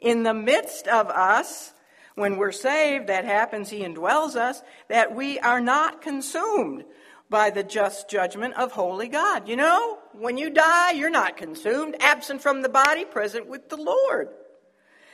in 0.00 0.22
the 0.22 0.34
midst 0.34 0.88
of 0.88 1.08
us 1.08 1.72
when 2.16 2.38
we're 2.38 2.52
saved, 2.52 3.08
that 3.08 3.24
happens, 3.24 3.68
He 3.68 3.80
indwells 3.80 4.36
us, 4.36 4.62
that 4.88 5.14
we 5.14 5.38
are 5.38 5.60
not 5.60 6.00
consumed 6.00 6.84
by 7.28 7.50
the 7.50 7.62
just 7.62 8.08
judgment 8.08 8.54
of 8.54 8.72
holy 8.72 9.08
God. 9.08 9.48
You 9.48 9.56
know, 9.56 9.98
when 10.18 10.38
you 10.38 10.50
die, 10.50 10.92
you're 10.92 11.10
not 11.10 11.36
consumed, 11.36 11.96
absent 12.00 12.42
from 12.42 12.62
the 12.62 12.68
body, 12.68 13.04
present 13.04 13.46
with 13.46 13.68
the 13.68 13.76
Lord. 13.76 14.28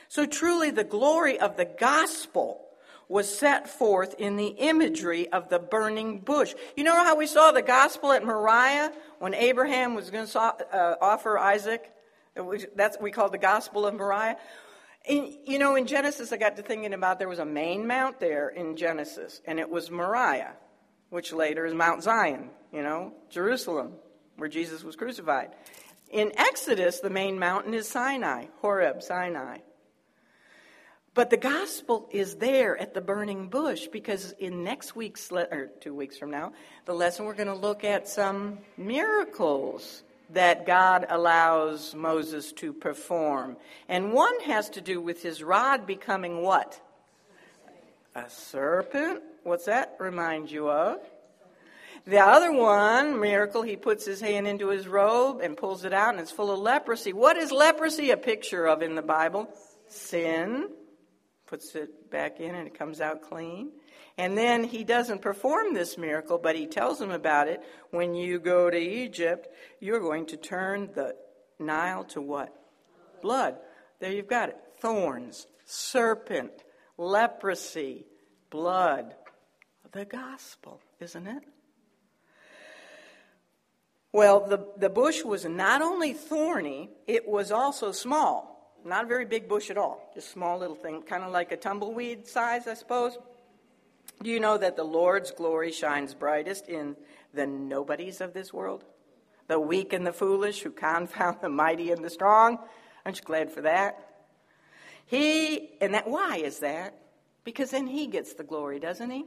So 0.07 0.25
truly, 0.25 0.69
the 0.71 0.83
glory 0.83 1.39
of 1.39 1.57
the 1.57 1.65
gospel 1.65 2.63
was 3.09 3.33
set 3.33 3.69
forth 3.69 4.15
in 4.17 4.37
the 4.37 4.47
imagery 4.47 5.27
of 5.29 5.49
the 5.49 5.59
burning 5.59 6.19
bush. 6.19 6.53
You 6.75 6.83
know 6.83 6.95
how 6.95 7.15
we 7.15 7.27
saw 7.27 7.51
the 7.51 7.61
gospel 7.61 8.11
at 8.11 8.25
Moriah 8.25 8.91
when 9.19 9.33
Abraham 9.33 9.93
was 9.93 10.09
going 10.09 10.27
to 10.27 10.39
uh, 10.39 10.95
offer 11.01 11.37
Isaac? 11.37 11.91
That's 12.75 12.97
what 12.97 13.03
we 13.03 13.11
call 13.11 13.29
the 13.29 13.37
gospel 13.37 13.85
of 13.85 13.93
Moriah. 13.95 14.37
In, 15.05 15.37
you 15.45 15.59
know, 15.59 15.75
in 15.75 15.85
Genesis, 15.85 16.31
I 16.31 16.37
got 16.37 16.55
to 16.55 16.61
thinking 16.61 16.93
about 16.93 17.19
there 17.19 17.27
was 17.27 17.39
a 17.39 17.45
main 17.45 17.85
mount 17.85 18.19
there 18.19 18.49
in 18.49 18.77
Genesis, 18.77 19.41
and 19.45 19.59
it 19.59 19.69
was 19.69 19.91
Moriah, 19.91 20.53
which 21.09 21.33
later 21.33 21.65
is 21.65 21.73
Mount 21.73 22.03
Zion, 22.03 22.49
you 22.71 22.81
know, 22.81 23.13
Jerusalem, 23.29 23.93
where 24.37 24.49
Jesus 24.49 24.83
was 24.83 24.95
crucified. 24.95 25.51
In 26.09 26.31
Exodus, 26.37 26.99
the 26.99 27.09
main 27.09 27.39
mountain 27.39 27.73
is 27.73 27.87
Sinai, 27.87 28.45
Horeb, 28.61 29.01
Sinai. 29.01 29.57
But 31.15 31.29
the 31.29 31.37
gospel 31.37 32.09
is 32.11 32.35
there 32.35 32.75
at 32.77 32.93
the 32.93 33.01
burning 33.01 33.47
bush 33.49 33.87
because 33.87 34.31
in 34.33 34.63
next 34.63 34.95
week's, 34.95 35.31
le- 35.31 35.47
or 35.51 35.69
two 35.79 35.93
weeks 35.93 36.17
from 36.17 36.31
now, 36.31 36.53
the 36.85 36.93
lesson 36.93 37.25
we're 37.25 37.35
going 37.35 37.47
to 37.47 37.53
look 37.53 37.83
at 37.83 38.07
some 38.07 38.59
miracles 38.77 40.03
that 40.31 40.65
God 40.65 41.05
allows 41.09 41.93
Moses 41.93 42.51
to 42.53 42.73
perform. 42.73 43.57
And 43.87 44.11
one 44.11 44.39
has 44.41 44.69
to 44.71 44.81
do 44.81 44.99
with 44.99 45.21
his 45.21 45.43
rod 45.43 45.85
becoming 45.85 46.41
what? 46.41 46.79
A 48.15 48.27
serpent? 48.29 49.21
What's 49.43 49.65
that 49.65 49.95
remind 49.99 50.49
you 50.49 50.69
of? 50.69 50.99
The 52.05 52.19
other 52.19 52.51
one, 52.51 53.19
miracle, 53.19 53.61
he 53.61 53.77
puts 53.77 54.05
his 54.05 54.19
hand 54.19 54.45
into 54.45 54.67
his 54.69 54.87
robe 54.87 55.39
and 55.41 55.55
pulls 55.55 55.85
it 55.85 55.93
out 55.93 56.09
and 56.09 56.19
it's 56.19 56.31
full 56.31 56.51
of 56.51 56.59
leprosy. 56.59 57.13
What 57.13 57.37
is 57.37 57.51
leprosy 57.51 58.11
a 58.11 58.17
picture 58.17 58.65
of 58.65 58.81
in 58.81 58.95
the 58.95 59.01
Bible? 59.01 59.47
Sin. 59.87 60.69
Puts 61.47 61.75
it 61.75 62.11
back 62.11 62.41
in 62.41 62.55
and 62.55 62.67
it 62.67 62.77
comes 62.77 62.99
out 62.99 63.21
clean. 63.21 63.71
And 64.17 64.37
then 64.37 64.65
he 64.65 64.83
doesn't 64.83 65.21
perform 65.21 65.73
this 65.73 65.97
miracle, 65.97 66.37
but 66.37 66.55
he 66.55 66.67
tells 66.67 66.99
them 66.99 67.11
about 67.11 67.47
it. 67.47 67.61
When 67.91 68.13
you 68.13 68.39
go 68.39 68.69
to 68.69 68.77
Egypt, 68.77 69.47
you're 69.79 70.01
going 70.01 70.25
to 70.27 70.37
turn 70.37 70.89
the 70.93 71.15
Nile 71.57 72.03
to 72.05 72.21
what? 72.21 72.53
Blood. 73.21 73.55
There 73.99 74.11
you've 74.11 74.27
got 74.27 74.49
it. 74.49 74.57
Thorns, 74.79 75.47
serpent, 75.65 76.51
leprosy, 76.97 78.05
blood. 78.49 79.15
The 79.93 80.05
gospel, 80.05 80.81
isn't 80.99 81.27
it? 81.27 81.43
Well, 84.13 84.47
the, 84.47 84.67
the 84.77 84.91
bush 84.91 85.23
was 85.23 85.43
not 85.43 85.81
only 85.81 86.13
thorny, 86.13 86.91
it 87.07 87.27
was 87.27 87.51
also 87.51 87.91
small. 87.91 88.77
Not 88.85 89.05
a 89.05 89.07
very 89.07 89.25
big 89.25 89.49
bush 89.49 89.71
at 89.71 89.77
all, 89.77 90.11
just 90.13 90.31
small 90.31 90.59
little 90.59 90.75
thing, 90.75 91.01
kind 91.01 91.23
of 91.23 91.31
like 91.31 91.51
a 91.51 91.57
tumbleweed 91.57 92.27
size, 92.27 92.67
I 92.67 92.75
suppose. 92.75 93.17
Do 94.21 94.29
you 94.29 94.39
know 94.39 94.57
that 94.57 94.75
the 94.75 94.83
Lord's 94.83 95.31
glory 95.31 95.71
shines 95.71 96.13
brightest 96.13 96.67
in 96.67 96.95
the 97.33 97.47
nobodies 97.47 98.21
of 98.21 98.33
this 98.33 98.53
world? 98.53 98.83
The 99.47 99.59
weak 99.59 99.93
and 99.93 100.05
the 100.05 100.13
foolish 100.13 100.61
who 100.61 100.69
confound 100.71 101.37
the 101.41 101.49
mighty 101.49 101.91
and 101.91 102.05
the 102.05 102.09
strong? 102.09 102.59
Aren't 103.05 103.17
you 103.17 103.25
glad 103.25 103.51
for 103.51 103.61
that? 103.61 103.97
He, 105.07 105.71
and 105.81 105.95
that, 105.95 106.07
why 106.07 106.37
is 106.37 106.59
that? 106.59 106.99
Because 107.43 107.71
then 107.71 107.87
he 107.87 108.07
gets 108.07 108.33
the 108.33 108.43
glory, 108.43 108.79
doesn't 108.79 109.09
he? 109.09 109.25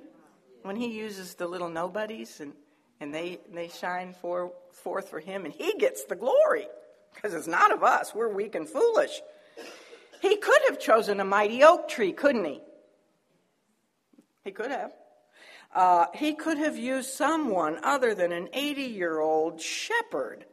When 0.63 0.77
he 0.77 0.97
uses 0.97 1.35
the 1.35 1.47
little 1.47 1.69
nobodies 1.69 2.41
and, 2.41 2.53
and 3.01 3.15
they, 3.15 3.41
they 3.53 3.69
shine 3.69 4.15
for, 4.21 4.53
forth 4.73 5.09
for 5.09 5.21
him, 5.21 5.45
and 5.45 5.53
he 5.53 5.75
gets 5.79 6.05
the 6.05 6.17
glory. 6.17 6.67
Because 7.15 7.35
it's 7.35 7.47
not 7.47 7.73
of 7.73 7.83
us. 7.83 8.15
We're 8.15 8.29
weak 8.29 8.55
and 8.55 8.69
foolish. 8.69 9.23
He 10.21 10.37
could 10.37 10.61
have 10.69 10.79
chosen 10.79 11.21
a 11.21 11.25
mighty 11.25 11.63
oak 11.63 11.89
tree, 11.89 12.13
couldn't 12.13 12.45
he? 12.45 12.61
He 14.45 14.51
could 14.53 14.71
have. 14.71 14.93
Uh, 15.75 16.07
he 16.15 16.35
could 16.35 16.59
have 16.59 16.79
used 16.79 17.11
someone 17.11 17.79
other 17.83 18.15
than 18.15 18.33
an 18.33 18.49
80 18.53 18.83
year 18.83 19.19
old 19.21 19.61
shepherd 19.61 20.47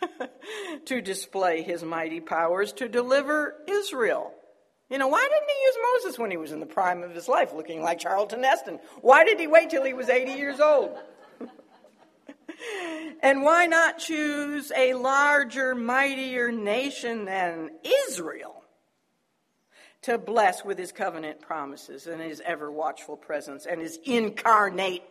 to 0.86 1.00
display 1.00 1.62
his 1.62 1.82
mighty 1.82 2.20
powers 2.20 2.72
to 2.74 2.88
deliver 2.88 3.54
Israel. 3.66 4.32
You 4.88 4.96
know, 4.96 5.08
why 5.08 5.20
didn't 5.22 5.50
he 5.50 5.64
use 5.66 5.76
Moses 5.92 6.18
when 6.18 6.30
he 6.30 6.38
was 6.38 6.52
in 6.52 6.60
the 6.60 6.66
prime 6.66 7.02
of 7.02 7.14
his 7.14 7.28
life, 7.28 7.52
looking 7.52 7.82
like 7.82 7.98
Charlton 7.98 8.42
Heston? 8.42 8.78
Why 9.02 9.24
did 9.24 9.38
he 9.38 9.46
wait 9.46 9.68
till 9.68 9.84
he 9.84 9.92
was 9.92 10.08
80 10.08 10.32
years 10.32 10.60
old? 10.60 10.96
And 13.22 13.42
why 13.42 13.66
not 13.66 13.98
choose 13.98 14.72
a 14.76 14.94
larger, 14.94 15.74
mightier 15.74 16.52
nation 16.52 17.24
than 17.24 17.70
Israel 18.08 18.64
to 20.02 20.18
bless 20.18 20.64
with 20.64 20.78
his 20.78 20.92
covenant 20.92 21.40
promises 21.40 22.06
and 22.06 22.20
his 22.20 22.40
ever 22.44 22.70
watchful 22.70 23.16
presence 23.16 23.66
and 23.66 23.80
his 23.80 23.98
incarnate 24.04 25.02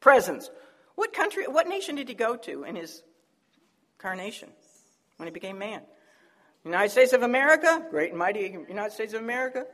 presence. 0.00 0.50
What 0.94 1.12
country, 1.12 1.46
what 1.46 1.68
nation 1.68 1.96
did 1.96 2.08
he 2.08 2.14
go 2.14 2.36
to 2.36 2.64
in 2.64 2.76
his 2.76 3.02
incarnation 3.98 4.50
when 5.16 5.26
he 5.26 5.32
became 5.32 5.58
man? 5.58 5.82
United 6.64 6.90
States 6.90 7.12
of 7.12 7.22
America, 7.22 7.84
great 7.90 8.10
and 8.10 8.18
mighty 8.18 8.56
United 8.68 8.92
States 8.92 9.14
of 9.14 9.20
America. 9.20 9.64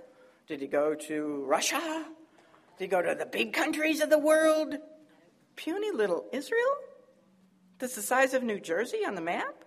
Did 0.47 0.61
he 0.61 0.67
go 0.67 0.95
to 0.95 1.45
Russia? 1.45 2.07
Did 2.79 2.85
he 2.85 2.89
go 2.89 3.03
to 3.03 3.15
the 3.15 3.27
big 3.27 3.53
countries 3.53 4.01
of 4.01 4.09
the 4.09 4.19
world? 4.19 4.75
Puny 5.57 5.91
little 5.91 6.25
Israel? 6.33 6.75
That's 7.79 7.95
the 7.95 8.03
size 8.03 8.35
of 8.35 8.43
New 8.43 8.61
Jersey 8.61 9.05
on 9.07 9.15
the 9.15 9.21
map? 9.21 9.65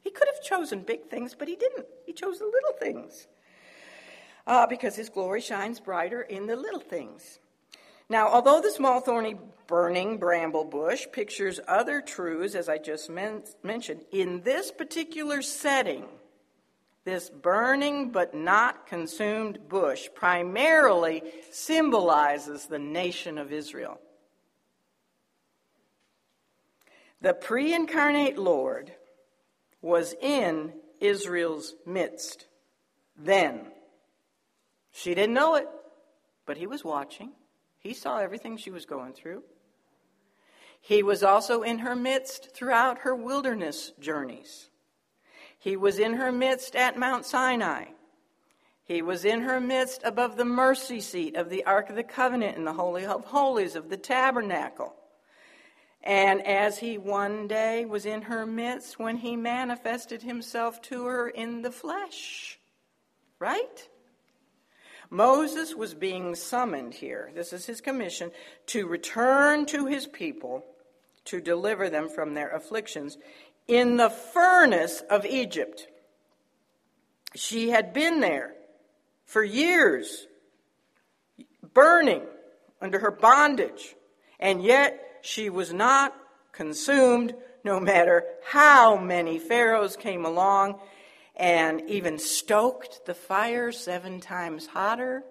He 0.00 0.10
could 0.10 0.28
have 0.32 0.42
chosen 0.42 0.82
big 0.82 1.10
things, 1.10 1.34
but 1.34 1.48
he 1.48 1.56
didn't. 1.56 1.86
He 2.06 2.12
chose 2.12 2.38
the 2.38 2.46
little 2.46 2.72
things. 2.78 3.26
Uh, 4.46 4.66
because 4.66 4.96
his 4.96 5.10
glory 5.10 5.42
shines 5.42 5.80
brighter 5.80 6.22
in 6.22 6.46
the 6.46 6.56
little 6.56 6.80
things. 6.80 7.38
Now, 8.08 8.28
although 8.28 8.62
the 8.62 8.70
small 8.70 9.00
thorny 9.00 9.36
burning 9.66 10.16
bramble 10.16 10.64
bush 10.64 11.06
pictures 11.12 11.60
other 11.68 12.00
truths, 12.00 12.54
as 12.54 12.68
I 12.68 12.78
just 12.78 13.10
men- 13.10 13.42
mentioned, 13.62 14.00
in 14.10 14.40
this 14.40 14.70
particular 14.70 15.42
setting, 15.42 16.06
this 17.04 17.28
burning 17.28 18.10
but 18.10 18.34
not 18.34 18.86
consumed 18.86 19.68
bush 19.68 20.08
primarily 20.14 21.22
symbolizes 21.50 22.66
the 22.66 22.78
nation 22.78 23.36
of 23.36 23.52
Israel. 23.52 24.00
The 27.20 27.34
pre 27.34 27.74
incarnate 27.74 28.38
Lord 28.38 28.92
was 29.80 30.14
in 30.20 30.72
Israel's 31.00 31.74
midst 31.86 32.46
then. 33.16 33.66
She 34.92 35.14
didn't 35.14 35.34
know 35.34 35.56
it, 35.56 35.68
but 36.46 36.56
he 36.56 36.66
was 36.66 36.84
watching. 36.84 37.32
He 37.78 37.94
saw 37.94 38.18
everything 38.18 38.56
she 38.56 38.70
was 38.70 38.86
going 38.86 39.12
through. 39.12 39.42
He 40.80 41.02
was 41.02 41.22
also 41.22 41.62
in 41.62 41.80
her 41.80 41.96
midst 41.96 42.54
throughout 42.54 43.00
her 43.00 43.14
wilderness 43.14 43.92
journeys. 43.98 44.70
He 45.58 45.76
was 45.76 45.98
in 45.98 46.14
her 46.14 46.30
midst 46.30 46.76
at 46.76 46.96
Mount 46.96 47.26
Sinai. 47.26 47.86
He 48.84 49.02
was 49.02 49.24
in 49.24 49.42
her 49.42 49.60
midst 49.60 50.02
above 50.04 50.36
the 50.36 50.44
mercy 50.44 51.00
seat 51.00 51.36
of 51.36 51.50
the 51.50 51.64
Ark 51.64 51.90
of 51.90 51.96
the 51.96 52.04
Covenant 52.04 52.56
in 52.56 52.64
the 52.64 52.72
Holy 52.72 53.04
of 53.04 53.26
Holies 53.26 53.76
of 53.76 53.90
the 53.90 53.96
tabernacle. 53.96 54.94
And 56.02 56.46
as 56.46 56.78
he 56.78 56.96
one 56.96 57.48
day 57.48 57.84
was 57.84 58.06
in 58.06 58.22
her 58.22 58.46
midst 58.46 58.98
when 58.98 59.16
he 59.16 59.36
manifested 59.36 60.22
himself 60.22 60.80
to 60.82 61.06
her 61.06 61.28
in 61.28 61.62
the 61.62 61.72
flesh. 61.72 62.58
Right? 63.38 63.88
Moses 65.10 65.74
was 65.74 65.94
being 65.94 66.34
summoned 66.34 66.94
here. 66.94 67.30
This 67.34 67.52
is 67.52 67.66
his 67.66 67.80
commission 67.80 68.30
to 68.66 68.86
return 68.86 69.66
to 69.66 69.86
his 69.86 70.06
people 70.06 70.64
to 71.24 71.40
deliver 71.40 71.90
them 71.90 72.08
from 72.08 72.34
their 72.34 72.50
afflictions 72.50 73.18
in 73.66 73.96
the 73.96 74.10
furnace 74.10 75.02
of 75.10 75.26
Egypt. 75.26 75.86
She 77.34 77.70
had 77.70 77.92
been 77.92 78.20
there 78.20 78.54
for 79.26 79.44
years, 79.44 80.26
burning 81.74 82.22
under 82.80 82.98
her 82.98 83.10
bondage, 83.10 83.94
and 84.40 84.62
yet 84.62 85.07
she 85.28 85.50
was 85.50 85.72
not 85.72 86.14
consumed 86.52 87.34
no 87.62 87.78
matter 87.78 88.24
how 88.42 88.96
many 88.96 89.38
pharaohs 89.38 89.94
came 89.94 90.24
along 90.24 90.80
and 91.36 91.82
even 91.88 92.18
stoked 92.18 93.04
the 93.04 93.14
fire 93.14 93.70
seven 93.70 94.20
times 94.20 94.66
hotter 94.66 95.22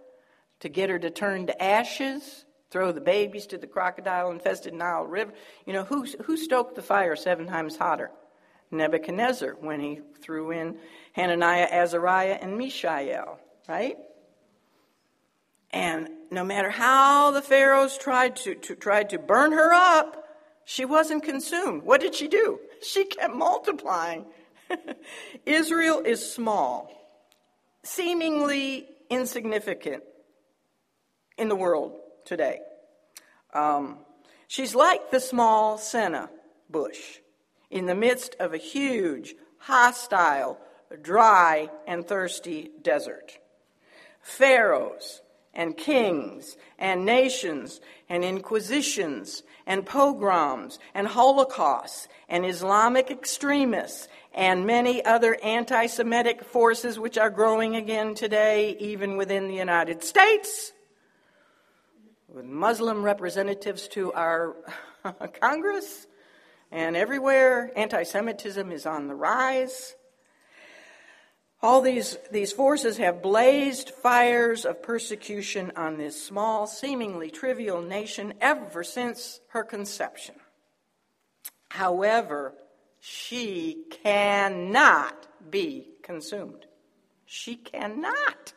to 0.59 0.69
get 0.69 0.89
her 0.89 0.99
to 0.99 1.09
turn 1.09 1.47
to 1.47 1.63
ashes, 1.63 2.45
throw 2.69 2.91
the 2.91 3.01
babies 3.01 3.47
to 3.47 3.57
the 3.57 3.67
crocodile 3.67 4.29
infested 4.31 4.73
Nile 4.73 5.05
River. 5.05 5.33
You 5.65 5.73
know, 5.73 5.83
who, 5.83 6.05
who 6.25 6.37
stoked 6.37 6.75
the 6.75 6.81
fire 6.81 7.15
seven 7.15 7.47
times 7.47 7.75
hotter? 7.75 8.11
Nebuchadnezzar 8.69 9.57
when 9.61 9.79
he 9.79 10.01
threw 10.21 10.51
in 10.51 10.77
Hananiah, 11.13 11.67
Azariah, 11.71 12.37
and 12.39 12.57
Mishael, 12.57 13.39
right? 13.67 13.97
And 15.71 16.09
no 16.31 16.43
matter 16.43 16.69
how 16.69 17.31
the 17.31 17.41
pharaohs 17.41 17.97
tried 17.97 18.35
to, 18.37 18.55
to, 18.55 18.75
tried 18.75 19.09
to 19.11 19.19
burn 19.19 19.51
her 19.51 19.73
up, 19.73 20.27
she 20.65 20.85
wasn't 20.85 21.23
consumed. 21.23 21.83
What 21.83 22.01
did 22.01 22.15
she 22.15 22.27
do? 22.27 22.59
She 22.83 23.05
kept 23.05 23.33
multiplying. 23.33 24.27
Israel 25.47 26.03
is 26.05 26.31
small, 26.31 26.91
seemingly 27.81 28.87
insignificant 29.09 30.03
in 31.39 31.49
the 31.49 31.55
world 31.55 31.93
today. 32.23 32.59
Um, 33.51 33.97
she's 34.47 34.75
like 34.75 35.09
the 35.09 35.19
small 35.19 35.79
seneh 35.79 36.29
bush 36.69 37.17
in 37.71 37.87
the 37.87 37.95
midst 37.95 38.35
of 38.39 38.53
a 38.53 38.57
huge, 38.57 39.33
hostile, 39.57 40.59
dry, 41.01 41.69
and 41.87 42.07
thirsty 42.07 42.69
desert. 42.81 43.39
Pharaohs 44.21 45.21
and 45.57 45.75
kings 45.75 46.55
and 46.79 47.03
nations 47.03 47.81
and 48.07 48.23
inquisitions 48.23 49.43
and 49.65 49.85
pogroms 49.85 50.79
and 50.93 51.07
holocausts 51.07 52.07
and 52.29 52.45
Islamic 52.45 53.11
extremists 53.11 54.07
and 54.33 54.67
many 54.67 55.03
other 55.03 55.35
anti 55.43 55.87
Semitic 55.87 56.45
forces 56.45 56.99
which 56.99 57.17
are 57.17 57.31
growing 57.31 57.75
again 57.75 58.13
today, 58.13 58.77
even 58.79 59.17
within 59.17 59.47
the 59.47 59.55
United 59.55 60.03
States, 60.03 60.71
with 62.29 62.45
Muslim 62.45 63.03
representatives 63.03 63.87
to 63.89 64.13
our 64.13 64.55
Congress 65.41 66.05
and 66.71 66.95
everywhere. 66.95 67.71
Anti 67.75 68.03
Semitism 68.03 68.71
is 68.71 68.85
on 68.85 69.07
the 69.07 69.15
rise. 69.15 69.95
All 71.61 71.81
these, 71.81 72.17
these 72.31 72.51
forces 72.51 72.97
have 72.97 73.23
blazed 73.23 73.89
fires 73.89 74.63
of 74.63 74.83
persecution 74.83 75.71
on 75.75 75.97
this 75.97 76.21
small, 76.23 76.67
seemingly 76.67 77.31
trivial 77.31 77.81
nation 77.81 78.35
ever 78.39 78.83
since 78.83 79.39
her 79.49 79.63
conception. 79.63 80.35
However, 81.69 82.53
she 82.99 83.85
cannot 84.03 85.27
be 85.49 85.87
consumed. 86.03 86.65
She 87.25 87.55
cannot 87.55 88.53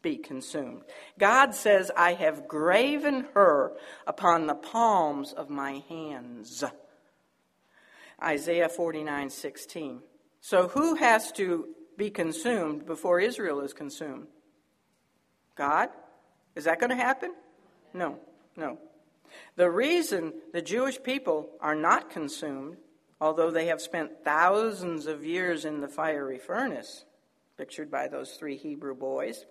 be 0.00 0.16
consumed. 0.16 0.82
God 1.18 1.54
says, 1.54 1.90
I 1.96 2.14
have 2.14 2.48
graven 2.48 3.26
her 3.34 3.72
upon 4.06 4.46
the 4.46 4.54
palms 4.54 5.32
of 5.32 5.50
my 5.50 5.82
hands. 5.88 6.64
Isaiah 8.22 8.68
49 8.68 9.30
16. 9.30 10.00
So, 10.40 10.68
who 10.68 10.94
has 10.94 11.30
to 11.32 11.68
be 11.98 12.08
consumed 12.08 12.86
before 12.86 13.20
Israel 13.20 13.60
is 13.60 13.74
consumed? 13.74 14.28
God? 15.56 15.90
Is 16.54 16.64
that 16.64 16.80
going 16.80 16.90
to 16.90 16.96
happen? 16.96 17.34
No, 17.92 18.18
no. 18.56 18.78
The 19.56 19.70
reason 19.70 20.32
the 20.52 20.62
Jewish 20.62 21.02
people 21.02 21.50
are 21.60 21.74
not 21.74 22.08
consumed, 22.08 22.78
although 23.20 23.50
they 23.50 23.66
have 23.66 23.82
spent 23.82 24.24
thousands 24.24 25.06
of 25.06 25.24
years 25.24 25.64
in 25.64 25.80
the 25.80 25.88
fiery 25.88 26.38
furnace, 26.38 27.04
pictured 27.58 27.90
by 27.90 28.08
those 28.08 28.30
three 28.32 28.56
Hebrew 28.56 28.94
boys, 28.94 29.44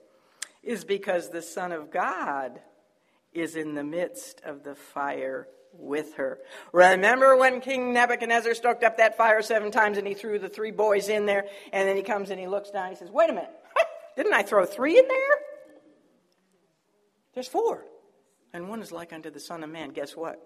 is 0.63 0.85
because 0.85 1.29
the 1.29 1.41
Son 1.41 1.71
of 1.71 1.91
God 1.91 2.59
is 3.33 3.55
in 3.55 3.75
the 3.75 3.83
midst 3.83 4.41
of 4.43 4.63
the 4.63 4.73
fire 4.73 5.47
with 5.73 6.15
her. 6.15 6.39
Remember 6.71 7.35
when 7.37 7.61
King 7.61 7.93
Nebuchadnezzar 7.93 8.53
stoked 8.53 8.83
up 8.83 8.97
that 8.97 9.17
fire 9.17 9.41
seven 9.41 9.71
times 9.71 9.97
and 9.97 10.07
he 10.07 10.13
threw 10.13 10.39
the 10.39 10.49
three 10.49 10.71
boys 10.71 11.09
in 11.09 11.25
there, 11.25 11.45
and 11.71 11.87
then 11.87 11.95
he 11.95 12.03
comes 12.03 12.29
and 12.29 12.39
he 12.39 12.47
looks 12.47 12.71
down 12.71 12.87
and 12.87 12.93
he 12.93 12.99
says, 12.99 13.11
Wait 13.11 13.29
a 13.29 13.33
minute, 13.33 13.51
didn't 14.15 14.33
I 14.33 14.43
throw 14.43 14.65
three 14.65 14.97
in 14.97 15.07
there? 15.07 15.37
There's 17.33 17.47
four. 17.47 17.85
And 18.53 18.69
one 18.69 18.81
is 18.81 18.91
like 18.91 19.13
unto 19.13 19.29
the 19.29 19.39
Son 19.39 19.63
of 19.63 19.69
Man. 19.69 19.89
Guess 19.91 20.15
what? 20.15 20.41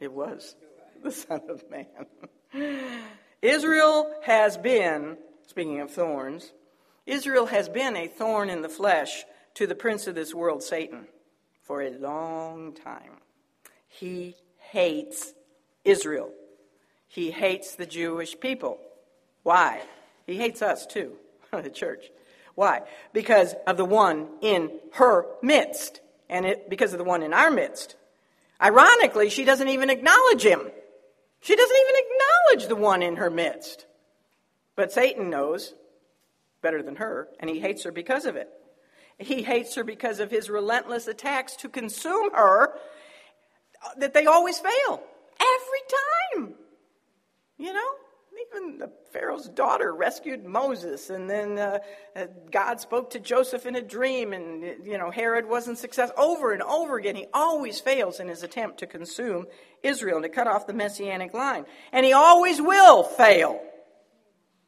It 0.00 0.12
was 0.12 0.56
the 1.02 1.12
Son 1.12 1.40
of 1.48 1.62
Man. 1.70 1.86
Israel 3.42 4.12
has 4.24 4.56
been, 4.56 5.18
speaking 5.46 5.80
of 5.80 5.90
thorns, 5.90 6.52
Israel 7.06 7.46
has 7.46 7.68
been 7.68 7.96
a 7.96 8.08
thorn 8.08 8.50
in 8.50 8.62
the 8.62 8.68
flesh 8.68 9.24
to 9.54 9.66
the 9.66 9.74
prince 9.74 10.06
of 10.06 10.14
this 10.14 10.34
world, 10.34 10.62
Satan, 10.62 11.06
for 11.62 11.82
a 11.82 11.90
long 11.90 12.74
time. 12.74 13.20
He 13.86 14.34
hates 14.70 15.32
Israel. 15.84 16.30
He 17.08 17.30
hates 17.30 17.76
the 17.76 17.86
Jewish 17.86 18.38
people. 18.38 18.78
Why? 19.42 19.80
He 20.26 20.36
hates 20.36 20.62
us 20.62 20.86
too, 20.86 21.12
the 21.50 21.70
church. 21.70 22.04
Why? 22.54 22.82
Because 23.12 23.54
of 23.66 23.76
the 23.76 23.84
one 23.84 24.28
in 24.40 24.70
her 24.94 25.26
midst, 25.42 26.00
and 26.28 26.46
it, 26.46 26.68
because 26.68 26.92
of 26.92 26.98
the 26.98 27.04
one 27.04 27.22
in 27.22 27.32
our 27.32 27.50
midst. 27.50 27.96
Ironically, 28.60 29.30
she 29.30 29.44
doesn't 29.44 29.68
even 29.68 29.90
acknowledge 29.90 30.42
him. 30.42 30.60
She 31.40 31.54
doesn't 31.54 31.76
even 31.76 31.94
acknowledge 31.96 32.68
the 32.68 32.76
one 32.76 33.02
in 33.02 33.16
her 33.16 33.30
midst. 33.30 33.86
But 34.74 34.92
Satan 34.92 35.30
knows 35.30 35.74
better 36.62 36.82
than 36.82 36.96
her, 36.96 37.28
and 37.38 37.48
he 37.48 37.60
hates 37.60 37.84
her 37.84 37.92
because 37.92 38.24
of 38.24 38.36
it. 38.36 38.48
He 39.18 39.42
hates 39.42 39.74
her 39.76 39.84
because 39.84 40.20
of 40.20 40.30
his 40.30 40.50
relentless 40.50 41.06
attacks 41.06 41.56
to 41.56 41.68
consume 41.68 42.32
her, 42.32 42.74
that 43.98 44.14
they 44.14 44.26
always 44.26 44.58
fail. 44.58 45.02
Every 45.40 46.44
time. 46.44 46.54
You 47.58 47.72
know? 47.72 47.90
Even 48.50 48.78
the 48.78 48.90
Pharaoh's 49.12 49.48
daughter 49.48 49.94
rescued 49.94 50.44
Moses, 50.44 51.08
and 51.08 51.28
then 51.28 51.58
uh, 51.58 51.78
uh, 52.14 52.26
God 52.50 52.80
spoke 52.80 53.10
to 53.10 53.18
Joseph 53.18 53.64
in 53.64 53.76
a 53.76 53.80
dream, 53.80 54.34
and 54.34 54.62
you 54.84 54.98
know 54.98 55.10
Herod 55.10 55.48
wasn't 55.48 55.78
successful. 55.78 56.22
Over 56.22 56.52
and 56.52 56.62
over 56.62 56.98
again, 56.98 57.16
he 57.16 57.26
always 57.32 57.80
fails 57.80 58.20
in 58.20 58.28
his 58.28 58.42
attempt 58.42 58.80
to 58.80 58.86
consume 58.86 59.46
Israel 59.82 60.16
and 60.16 60.24
to 60.24 60.28
cut 60.28 60.46
off 60.46 60.66
the 60.66 60.74
messianic 60.74 61.32
line, 61.32 61.64
and 61.92 62.04
he 62.04 62.12
always 62.12 62.60
will 62.60 63.04
fail. 63.04 63.58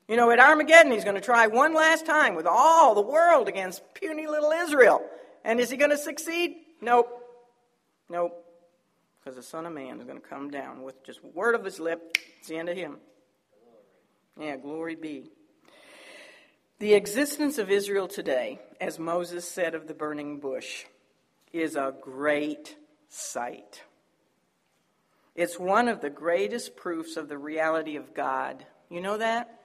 You 0.09 0.17
know, 0.17 0.31
at 0.31 0.41
Armageddon, 0.41 0.91
he's 0.91 1.05
going 1.05 1.17
to 1.17 1.21
try 1.21 1.47
one 1.49 1.75
last 1.75 2.07
time 2.07 2.35
with 2.35 2.47
all 2.47 2.95
the 2.95 3.03
world 3.03 3.47
against 3.47 3.83
puny 3.93 4.27
little 4.27 4.51
Israel. 4.51 5.05
And 5.45 5.61
is 5.61 5.69
he 5.69 5.77
going 5.77 5.91
to 5.91 5.99
succeed? 5.99 6.57
Nope. 6.81 7.09
Nope. 8.09 8.33
Because 9.29 9.45
the 9.45 9.51
Son 9.51 9.67
of 9.67 9.75
Man 9.75 9.99
is 9.99 10.07
going 10.07 10.19
to 10.19 10.27
come 10.27 10.51
down 10.51 10.81
with 10.81 11.05
just 11.05 11.23
word 11.23 11.55
of 11.55 11.63
his 11.63 11.79
lip. 11.79 12.17
It's 12.39 12.49
the 12.49 12.57
end 12.57 12.71
of 12.71 12.79
him. 12.79 12.97
Yeah, 14.41 14.57
glory 14.57 14.95
be. 14.95 15.31
The 16.79 16.95
existence 16.95 17.59
of 17.59 17.71
Israel 17.71 18.09
today, 18.09 18.59
as 18.81 18.99
Moses 18.99 19.47
said 19.47 19.75
of 19.75 19.87
the 19.87 19.93
burning 19.93 20.41
bush, 20.41 20.87
is 21.53 21.77
a 21.77 21.93
great 22.01 22.75
sight. 23.11 23.83
It's 25.35 25.59
one 25.59 25.89
of 25.89 26.01
the 26.01 26.09
greatest 26.09 26.75
proofs 26.75 27.19
of 27.19 27.29
the 27.29 27.37
reality 27.37 27.97
of 27.97 28.15
God. 28.15 28.65
You 28.89 29.03
know 29.03 29.19
that? 29.19 29.59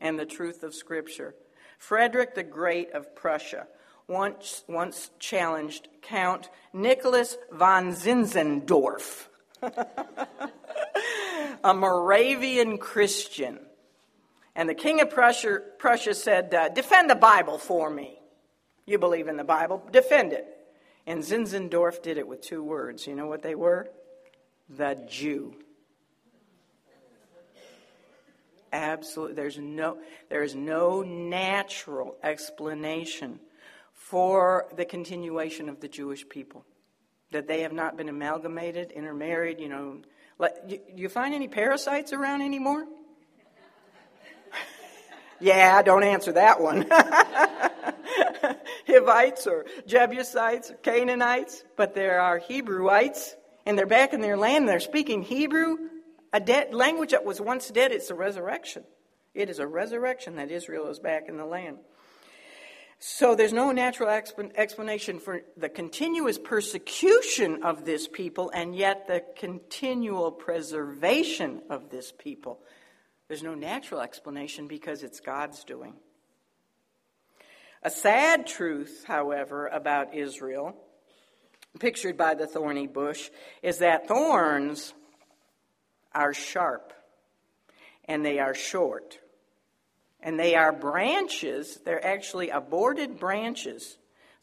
and 0.00 0.18
the 0.18 0.26
truth 0.26 0.62
of 0.62 0.74
Scripture. 0.74 1.34
Frederick 1.78 2.34
the 2.34 2.42
Great 2.42 2.92
of 2.92 3.14
Prussia 3.14 3.66
once, 4.08 4.64
once 4.66 5.10
challenged 5.18 5.88
Count 6.02 6.48
Nicholas 6.72 7.36
von 7.52 7.92
Zinzendorf, 7.92 9.28
a 11.62 11.74
Moravian 11.74 12.78
Christian. 12.78 13.60
And 14.56 14.68
the 14.68 14.74
King 14.74 15.00
of 15.00 15.10
Prussia, 15.10 15.60
Prussia 15.78 16.14
said, 16.14 16.52
uh, 16.52 16.68
Defend 16.70 17.08
the 17.08 17.14
Bible 17.14 17.58
for 17.58 17.88
me. 17.88 18.18
You 18.86 18.98
believe 18.98 19.28
in 19.28 19.36
the 19.36 19.44
Bible, 19.44 19.86
defend 19.92 20.32
it. 20.32 20.46
And 21.06 21.22
Zinzendorf 21.22 22.02
did 22.02 22.18
it 22.18 22.26
with 22.26 22.40
two 22.40 22.62
words. 22.62 23.06
You 23.06 23.14
know 23.14 23.26
what 23.26 23.42
they 23.42 23.54
were? 23.54 23.88
The 24.68 24.98
Jew. 25.08 25.54
absolutely 28.72 29.34
there's 29.34 29.58
no 29.58 29.98
there 30.28 30.42
is 30.42 30.54
no 30.54 31.02
natural 31.02 32.16
explanation 32.22 33.40
for 34.08 34.66
the 34.74 34.86
continuation 34.86 35.68
of 35.68 35.80
the 35.80 35.88
Jewish 35.88 36.26
people 36.28 36.64
that 37.30 37.46
they 37.46 37.60
have 37.60 37.74
not 37.74 37.96
been 37.98 38.08
amalgamated, 38.08 38.90
intermarried. 38.90 39.60
You 39.60 39.68
know, 39.68 39.98
let, 40.38 40.64
you, 40.66 40.80
you 40.94 41.08
find 41.10 41.34
any 41.34 41.46
Perizzites 41.46 42.14
around 42.14 42.40
anymore? 42.40 42.86
yeah, 45.40 45.82
don't 45.82 46.04
answer 46.04 46.32
that 46.32 46.58
one. 46.58 46.86
Hivites 48.86 49.46
or 49.46 49.66
Jebusites 49.86 50.70
or 50.70 50.76
Canaanites, 50.76 51.62
but 51.76 51.94
there 51.94 52.22
are 52.22 52.40
Hebrewites, 52.40 53.34
and 53.66 53.78
they're 53.78 53.84
back 53.84 54.14
in 54.14 54.22
their 54.22 54.38
land. 54.38 54.60
and 54.60 54.68
They're 54.68 54.80
speaking 54.80 55.20
Hebrew 55.20 55.76
a 56.32 56.40
dead 56.40 56.72
language 56.72 57.10
that 57.10 57.24
was 57.24 57.40
once 57.40 57.68
dead, 57.70 57.92
it's 57.92 58.10
a 58.10 58.14
resurrection. 58.14 58.84
It 59.34 59.50
is 59.50 59.58
a 59.58 59.66
resurrection 59.66 60.36
that 60.36 60.50
Israel 60.50 60.88
is 60.88 60.98
back 60.98 61.28
in 61.28 61.36
the 61.36 61.44
land. 61.44 61.78
So 63.00 63.36
there's 63.36 63.52
no 63.52 63.70
natural 63.70 64.08
explanation 64.08 65.20
for 65.20 65.42
the 65.56 65.68
continuous 65.68 66.36
persecution 66.36 67.62
of 67.62 67.84
this 67.84 68.08
people 68.08 68.50
and 68.52 68.74
yet 68.74 69.06
the 69.06 69.22
continual 69.36 70.32
preservation 70.32 71.62
of 71.70 71.90
this 71.90 72.12
people. 72.12 72.60
There's 73.28 73.42
no 73.42 73.54
natural 73.54 74.00
explanation 74.00 74.66
because 74.66 75.04
it's 75.04 75.20
God's 75.20 75.62
doing. 75.62 75.94
A 77.84 77.90
sad 77.90 78.48
truth, 78.48 79.04
however, 79.06 79.68
about 79.68 80.14
Israel, 80.14 80.74
pictured 81.78 82.16
by 82.16 82.34
the 82.34 82.48
thorny 82.48 82.88
bush, 82.88 83.30
is 83.62 83.78
that 83.78 84.08
thorns 84.08 84.92
are 86.12 86.34
sharp 86.34 86.92
and 88.06 88.24
they 88.24 88.40
are 88.40 88.54
short. 88.54 89.20
And 90.20 90.38
they 90.38 90.54
are 90.54 90.72
branches, 90.72 91.78
they're 91.84 92.04
actually 92.04 92.50
aborted 92.50 93.18
branches. 93.18 93.98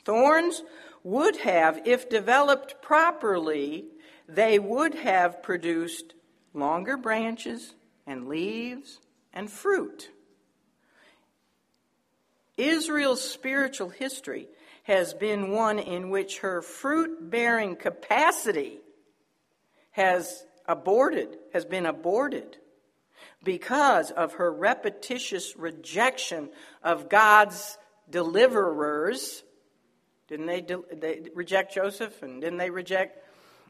Thorns 0.06 0.64
would 1.04 1.38
have, 1.38 1.82
if 1.86 2.10
developed 2.10 2.82
properly, 2.82 3.86
they 4.28 4.58
would 4.58 4.96
have 4.96 5.44
produced 5.44 6.14
longer 6.54 6.98
branches 6.98 7.76
and 8.08 8.28
leaves 8.28 9.00
and 9.34 9.50
fruit. 9.50 10.10
Israel's 12.58 13.22
spiritual 13.22 13.90
history 13.90 14.48
has 14.84 15.14
been 15.14 15.52
one 15.52 15.80
in 15.80 16.10
which 16.10 16.40
her 16.40 16.62
fruit 16.62 17.30
bearing 17.30 17.76
capacity 17.76 18.80
has 19.92 20.46
aborted, 20.68 21.38
has 21.54 21.66
been 21.66 21.86
aborted 21.86 22.58
because 23.46 24.12
of 24.12 24.34
her 24.34 24.52
repetitious 24.52 25.56
rejection 25.56 26.50
of 26.84 27.08
God's 27.08 27.78
deliverers. 28.10 29.44
Didn't 30.28 30.48
they, 30.48 30.62
de- 30.62 30.84
they 30.92 31.22
reject 31.34 31.74
Joseph 31.74 32.22
and 32.24 32.42
didn't 32.42 32.58
they 32.58 32.72
reject 32.72 33.24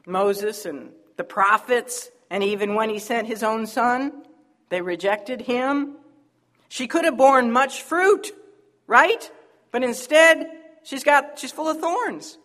Moses 0.06 0.66
and 0.66 0.90
the 1.16 1.24
prophets? 1.24 2.10
And 2.30 2.42
even 2.42 2.74
when 2.74 2.90
he 2.90 2.98
sent 2.98 3.28
his 3.28 3.44
own 3.44 3.66
son, 3.66 4.24
they 4.70 4.80
rejected 4.80 5.42
him. 5.42 5.96
She 6.68 6.88
could 6.88 7.04
have 7.04 7.16
borne 7.16 7.52
much 7.52 7.82
fruit, 7.82 8.32
right? 8.88 9.30
But 9.70 9.84
instead, 9.84 10.50
she's 10.82 11.04
got 11.04 11.38
she's 11.38 11.52
full 11.52 11.68
of 11.68 11.78
thorns. 11.78 12.38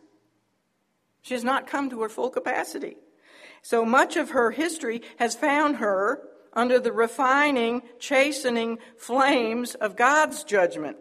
She 1.23 1.33
has 1.33 1.43
not 1.43 1.65
come 1.65 1.89
to 1.89 2.01
her 2.01 2.09
full 2.09 2.29
capacity. 2.29 2.97
So 3.63 3.85
much 3.85 4.17
of 4.17 4.31
her 4.31 4.51
history 4.51 5.01
has 5.17 5.35
found 5.35 5.77
her 5.77 6.21
under 6.53 6.79
the 6.79 6.91
refining, 6.91 7.81
chastening 7.99 8.79
flames 8.97 9.75
of 9.75 9.95
God's 9.95 10.43
judgment 10.43 10.97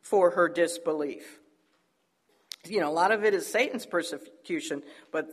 for 0.00 0.30
her 0.30 0.48
disbelief. 0.48 1.40
You 2.64 2.80
know, 2.80 2.90
a 2.90 2.92
lot 2.92 3.10
of 3.10 3.24
it 3.24 3.34
is 3.34 3.46
Satan's 3.46 3.86
persecution, 3.86 4.82
but 5.10 5.28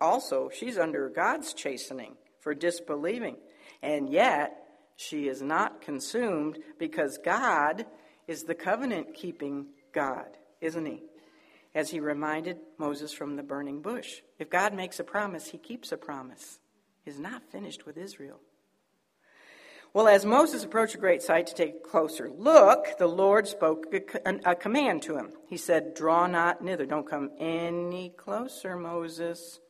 also 0.00 0.50
she's 0.52 0.78
under 0.78 1.08
God's 1.08 1.54
chastening 1.54 2.16
for 2.40 2.54
disbelieving. 2.54 3.36
And 3.82 4.08
yet, 4.08 4.56
she 4.96 5.28
is 5.28 5.42
not 5.42 5.80
consumed 5.80 6.58
because 6.78 7.18
God 7.24 7.86
is 8.26 8.44
the 8.44 8.54
covenant 8.54 9.14
keeping 9.14 9.66
God, 9.92 10.36
isn't 10.60 10.86
he? 10.86 11.02
as 11.74 11.90
he 11.90 12.00
reminded 12.00 12.58
Moses 12.78 13.12
from 13.12 13.36
the 13.36 13.42
burning 13.42 13.80
bush. 13.80 14.20
If 14.38 14.50
God 14.50 14.74
makes 14.74 15.00
a 15.00 15.04
promise, 15.04 15.48
he 15.48 15.58
keeps 15.58 15.92
a 15.92 15.96
promise. 15.96 16.58
He's 17.04 17.18
not 17.18 17.50
finished 17.50 17.86
with 17.86 17.96
Israel. 17.96 18.40
Well, 19.94 20.08
as 20.08 20.24
Moses 20.24 20.64
approached 20.64 20.94
a 20.94 20.98
great 20.98 21.22
sight 21.22 21.48
to 21.48 21.54
take 21.54 21.74
a 21.74 21.88
closer 21.88 22.30
look, 22.30 22.96
the 22.98 23.06
Lord 23.06 23.46
spoke 23.46 23.94
a, 24.24 24.52
a 24.52 24.54
command 24.54 25.02
to 25.02 25.18
him. 25.18 25.32
He 25.48 25.58
said, 25.58 25.94
Draw 25.94 26.28
not 26.28 26.62
nither. 26.62 26.88
Don't 26.88 27.08
come 27.08 27.30
any 27.38 28.10
closer, 28.16 28.74
Moses. 28.74 29.60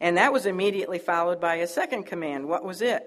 And 0.00 0.16
that 0.16 0.32
was 0.32 0.46
immediately 0.46 0.98
followed 0.98 1.40
by 1.40 1.56
a 1.56 1.68
second 1.68 2.06
command. 2.06 2.48
What 2.48 2.64
was 2.64 2.82
it? 2.82 3.04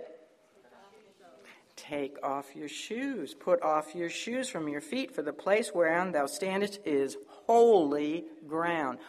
Take 1.76 2.16
off 2.24 2.56
your 2.56 2.70
shoes. 2.70 3.34
Put 3.34 3.62
off 3.62 3.94
your 3.94 4.10
shoes 4.10 4.48
from 4.48 4.70
your 4.70 4.80
feet, 4.80 5.14
for 5.14 5.24
the 5.24 5.34
place 5.34 5.72
whereon 5.74 6.14
thou 6.14 6.28
standest 6.28 6.80
is 6.86 7.18
holy 7.48 8.24
ground. 8.48 9.00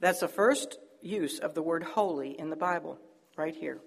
That's 0.00 0.20
the 0.20 0.28
first 0.28 0.78
use 1.00 1.38
of 1.38 1.54
the 1.54 1.62
word 1.62 1.82
holy 1.82 2.38
in 2.38 2.50
the 2.50 2.56
Bible, 2.56 2.98
right 3.36 3.54
here. 3.54 3.78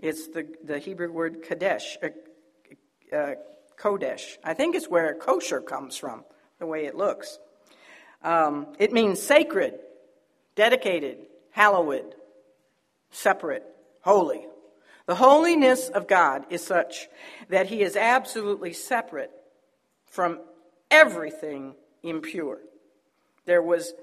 It's 0.00 0.28
the, 0.28 0.46
the 0.64 0.78
Hebrew 0.78 1.10
word 1.10 1.42
kadesh, 1.42 1.98
uh, 2.02 3.16
uh, 3.16 3.34
kodesh. 3.76 4.38
I 4.44 4.54
think 4.54 4.76
it's 4.76 4.88
where 4.88 5.14
kosher 5.14 5.60
comes 5.60 5.96
from, 5.96 6.24
the 6.58 6.66
way 6.66 6.86
it 6.86 6.94
looks. 6.94 7.38
Um, 8.22 8.68
it 8.78 8.92
means 8.92 9.20
sacred, 9.20 9.78
dedicated, 10.54 11.18
hallowed, 11.50 12.14
separate, 13.10 13.64
holy. 14.02 14.46
The 15.06 15.14
holiness 15.14 15.88
of 15.88 16.06
God 16.06 16.44
is 16.50 16.64
such 16.64 17.08
that 17.48 17.66
he 17.66 17.82
is 17.82 17.96
absolutely 17.96 18.74
separate 18.74 19.30
from 20.06 20.40
everything 20.90 21.74
impure. 22.02 22.58
There 23.46 23.62
was 23.62 23.94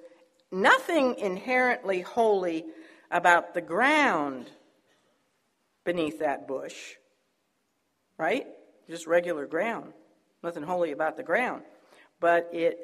nothing 0.52 1.16
inherently 1.20 2.02
holy 2.02 2.66
about 3.12 3.54
the 3.54 3.62
ground 3.62 4.50
beneath 5.86 6.20
that 6.20 6.48
bush, 6.48 6.96
right? 8.18 8.46
Just 8.90 9.08
regular 9.08 9.46
ground. 9.46 9.94
Nothing 10.44 10.64
holy 10.64 10.92
about 10.92 11.16
the 11.16 11.24
ground. 11.24 11.64
But 12.20 12.50
it 12.52 12.78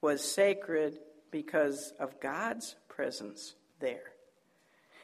was 0.00 0.22
sacred 0.22 0.98
because 1.30 1.92
of 2.00 2.20
God's 2.20 2.76
presence 2.88 3.54
there. 3.80 4.12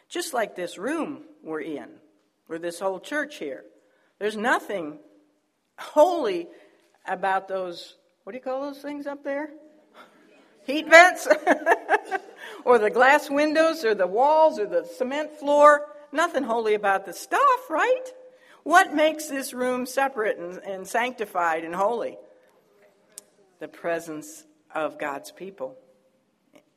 Just 0.09 0.33
like 0.33 0.57
this 0.57 0.79
room 0.79 1.23
we're 1.43 1.61
in, 1.61 1.89
or 2.49 2.59
this 2.59 2.81
whole 2.81 3.01
church 3.01 3.37
here. 3.37 3.65
There's 4.19 4.37
nothing 4.37 4.99
holy 5.79 6.49
about 7.07 7.49
those, 7.49 7.97
what 8.23 8.33
do 8.33 8.39
you 8.39 8.43
call 8.43 8.63
those 8.63 8.81
things 8.81 9.07
up 9.07 9.25
there? 9.25 9.51
Heat 10.67 10.89
vents? 10.89 11.29
or 12.65 12.79
the 12.79 12.91
glass 12.91 13.29
windows, 13.29 13.85
or 13.85 13.95
the 13.95 14.07
walls, 14.07 14.59
or 14.59 14.67
the 14.67 14.85
cement 14.85 15.33
floor. 15.39 15.87
Nothing 16.15 16.45
holy 16.45 16.75
about 16.75 17.07
the 17.07 17.13
stuff, 17.13 17.69
right? 17.69 18.05
What 18.63 18.95
makes 18.95 19.27
this 19.27 19.53
room 19.53 19.85
separate 19.85 20.39
and, 20.39 20.59
and 20.59 20.87
sanctified 20.87 21.65
and 21.65 21.75
holy? 21.75 22.17
The 23.59 23.67
presence 23.67 24.45
of 24.73 24.97
God's 24.97 25.33
people, 25.33 25.77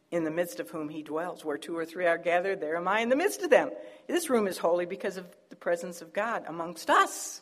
in 0.10 0.24
the 0.24 0.32
midst 0.32 0.60
of 0.60 0.72
whom 0.72 0.90
He 0.90 1.04
dwells. 1.04 1.46
Where 1.46 1.60
two 1.60 1.78
or 1.78 1.86
three 1.86 2.08
are 2.08 2.18
gathered, 2.18 2.62
there 2.62 2.76
am 2.76 2.88
I 2.88 3.02
in 3.02 3.10
the 3.10 3.16
midst 3.16 3.44
of 3.44 3.52
them. 3.52 3.70
This 4.08 4.28
room 4.28 4.48
is 4.48 4.58
holy 4.58 4.88
because 4.88 5.18
of 5.18 5.28
the 5.52 5.56
presence 5.56 6.02
of 6.02 6.14
God 6.14 6.44
amongst 6.48 6.90
us. 6.90 7.42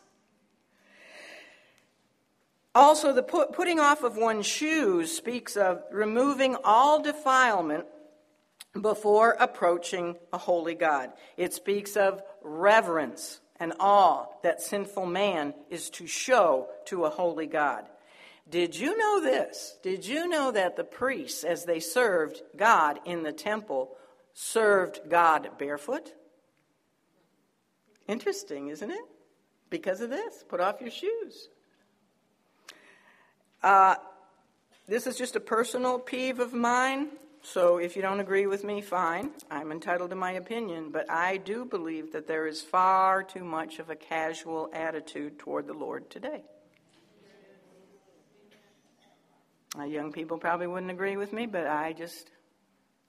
Also, 2.74 3.14
the 3.14 3.22
put, 3.22 3.54
putting 3.54 3.80
off 3.80 4.02
of 4.02 4.18
one's 4.18 4.44
shoes 4.44 5.16
speaks 5.16 5.56
of 5.56 5.82
removing 5.90 6.56
all 6.62 7.02
defilement 7.02 7.86
before 8.80 9.36
approaching 9.38 10.16
a 10.32 10.38
holy 10.38 10.74
God. 10.74 11.12
It 11.36 11.54
speaks 11.54 11.96
of 11.96 12.22
reverence 12.42 13.40
and 13.58 13.74
awe 13.80 14.26
that 14.42 14.60
sinful 14.60 15.06
man 15.06 15.54
is 15.70 15.90
to 15.90 16.06
show 16.06 16.68
to 16.86 17.04
a 17.04 17.10
holy 17.10 17.46
God. 17.46 17.86
Did 18.48 18.76
you 18.76 18.96
know 18.96 19.20
this? 19.20 19.76
Did 19.82 20.06
you 20.06 20.28
know 20.28 20.52
that 20.52 20.76
the 20.76 20.84
priests, 20.84 21.42
as 21.42 21.64
they 21.64 21.80
served 21.80 22.42
God 22.56 23.00
in 23.04 23.22
the 23.22 23.32
temple, 23.32 23.96
served 24.34 25.00
God 25.08 25.50
barefoot? 25.58 26.12
Interesting, 28.06 28.68
isn't 28.68 28.90
it? 28.90 29.04
Because 29.68 30.00
of 30.00 30.10
this. 30.10 30.44
Put 30.48 30.60
off 30.60 30.80
your 30.80 30.92
shoes. 30.92 31.48
Uh, 33.62 33.96
this 34.86 35.08
is 35.08 35.16
just 35.16 35.34
a 35.34 35.40
personal 35.40 35.98
peeve 35.98 36.38
of 36.38 36.52
mine. 36.52 37.08
So 37.46 37.78
if 37.78 37.94
you 37.94 38.02
don't 38.02 38.18
agree 38.18 38.48
with 38.48 38.64
me, 38.64 38.80
fine. 38.80 39.30
I'm 39.52 39.70
entitled 39.70 40.10
to 40.10 40.16
my 40.16 40.32
opinion. 40.32 40.90
But 40.90 41.08
I 41.08 41.36
do 41.36 41.64
believe 41.64 42.10
that 42.12 42.26
there 42.26 42.48
is 42.48 42.60
far 42.60 43.22
too 43.22 43.44
much 43.44 43.78
of 43.78 43.88
a 43.88 43.94
casual 43.94 44.68
attitude 44.72 45.38
toward 45.38 45.68
the 45.68 45.72
Lord 45.72 46.10
today. 46.10 46.42
Uh, 49.78 49.84
young 49.84 50.10
people 50.10 50.38
probably 50.38 50.66
wouldn't 50.66 50.90
agree 50.90 51.16
with 51.16 51.32
me, 51.32 51.46
but 51.46 51.68
I 51.68 51.92
just, 51.92 52.32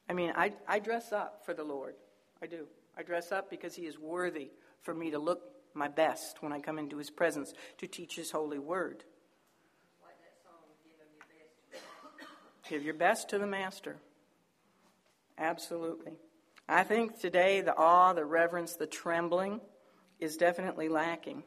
I 0.07 0.13
mean, 0.13 0.31
I, 0.35 0.53
I 0.67 0.79
dress 0.79 1.11
up 1.11 1.43
for 1.43 1.55
the 1.55 1.63
Lord. 1.63 1.95
I 2.39 2.45
do. 2.45 2.67
I 2.95 3.01
dress 3.01 3.31
up 3.31 3.49
because 3.49 3.73
He 3.73 3.87
is 3.87 3.97
worthy 3.97 4.51
for 4.83 4.93
me 4.93 5.09
to 5.11 5.17
look 5.17 5.41
my 5.73 5.87
best 5.87 6.43
when 6.43 6.53
I 6.53 6.59
come 6.59 6.77
into 6.77 6.97
His 6.97 7.09
presence 7.09 7.53
to 7.79 7.87
teach 7.87 8.15
His 8.15 8.29
holy 8.29 8.59
word. 8.59 9.03
Give 12.69 12.83
your 12.83 12.93
best 12.93 13.29
to 13.29 13.39
the 13.39 13.47
Master. 13.47 13.97
Absolutely. 15.37 16.13
I 16.67 16.83
think 16.83 17.19
today 17.19 17.61
the 17.61 17.75
awe, 17.75 18.13
the 18.13 18.25
reverence, 18.25 18.75
the 18.75 18.87
trembling 18.87 19.61
is 20.19 20.37
definitely 20.37 20.89
lacking. 20.89 21.43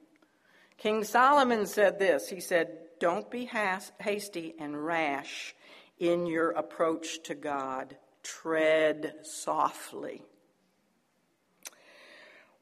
King 0.79 1.05
Solomon 1.05 1.67
said 1.67 1.99
this 1.99 2.29
He 2.29 2.41
said, 2.41 2.79
Don't 3.01 3.31
be 3.31 3.45
hasty 3.45 4.55
and 4.59 4.85
rash 4.85 5.55
in 5.99 6.27
your 6.27 6.51
approach 6.53 7.23
to 7.25 7.35
God, 7.35 7.97
tread 8.23 9.15
softly. 9.23 10.23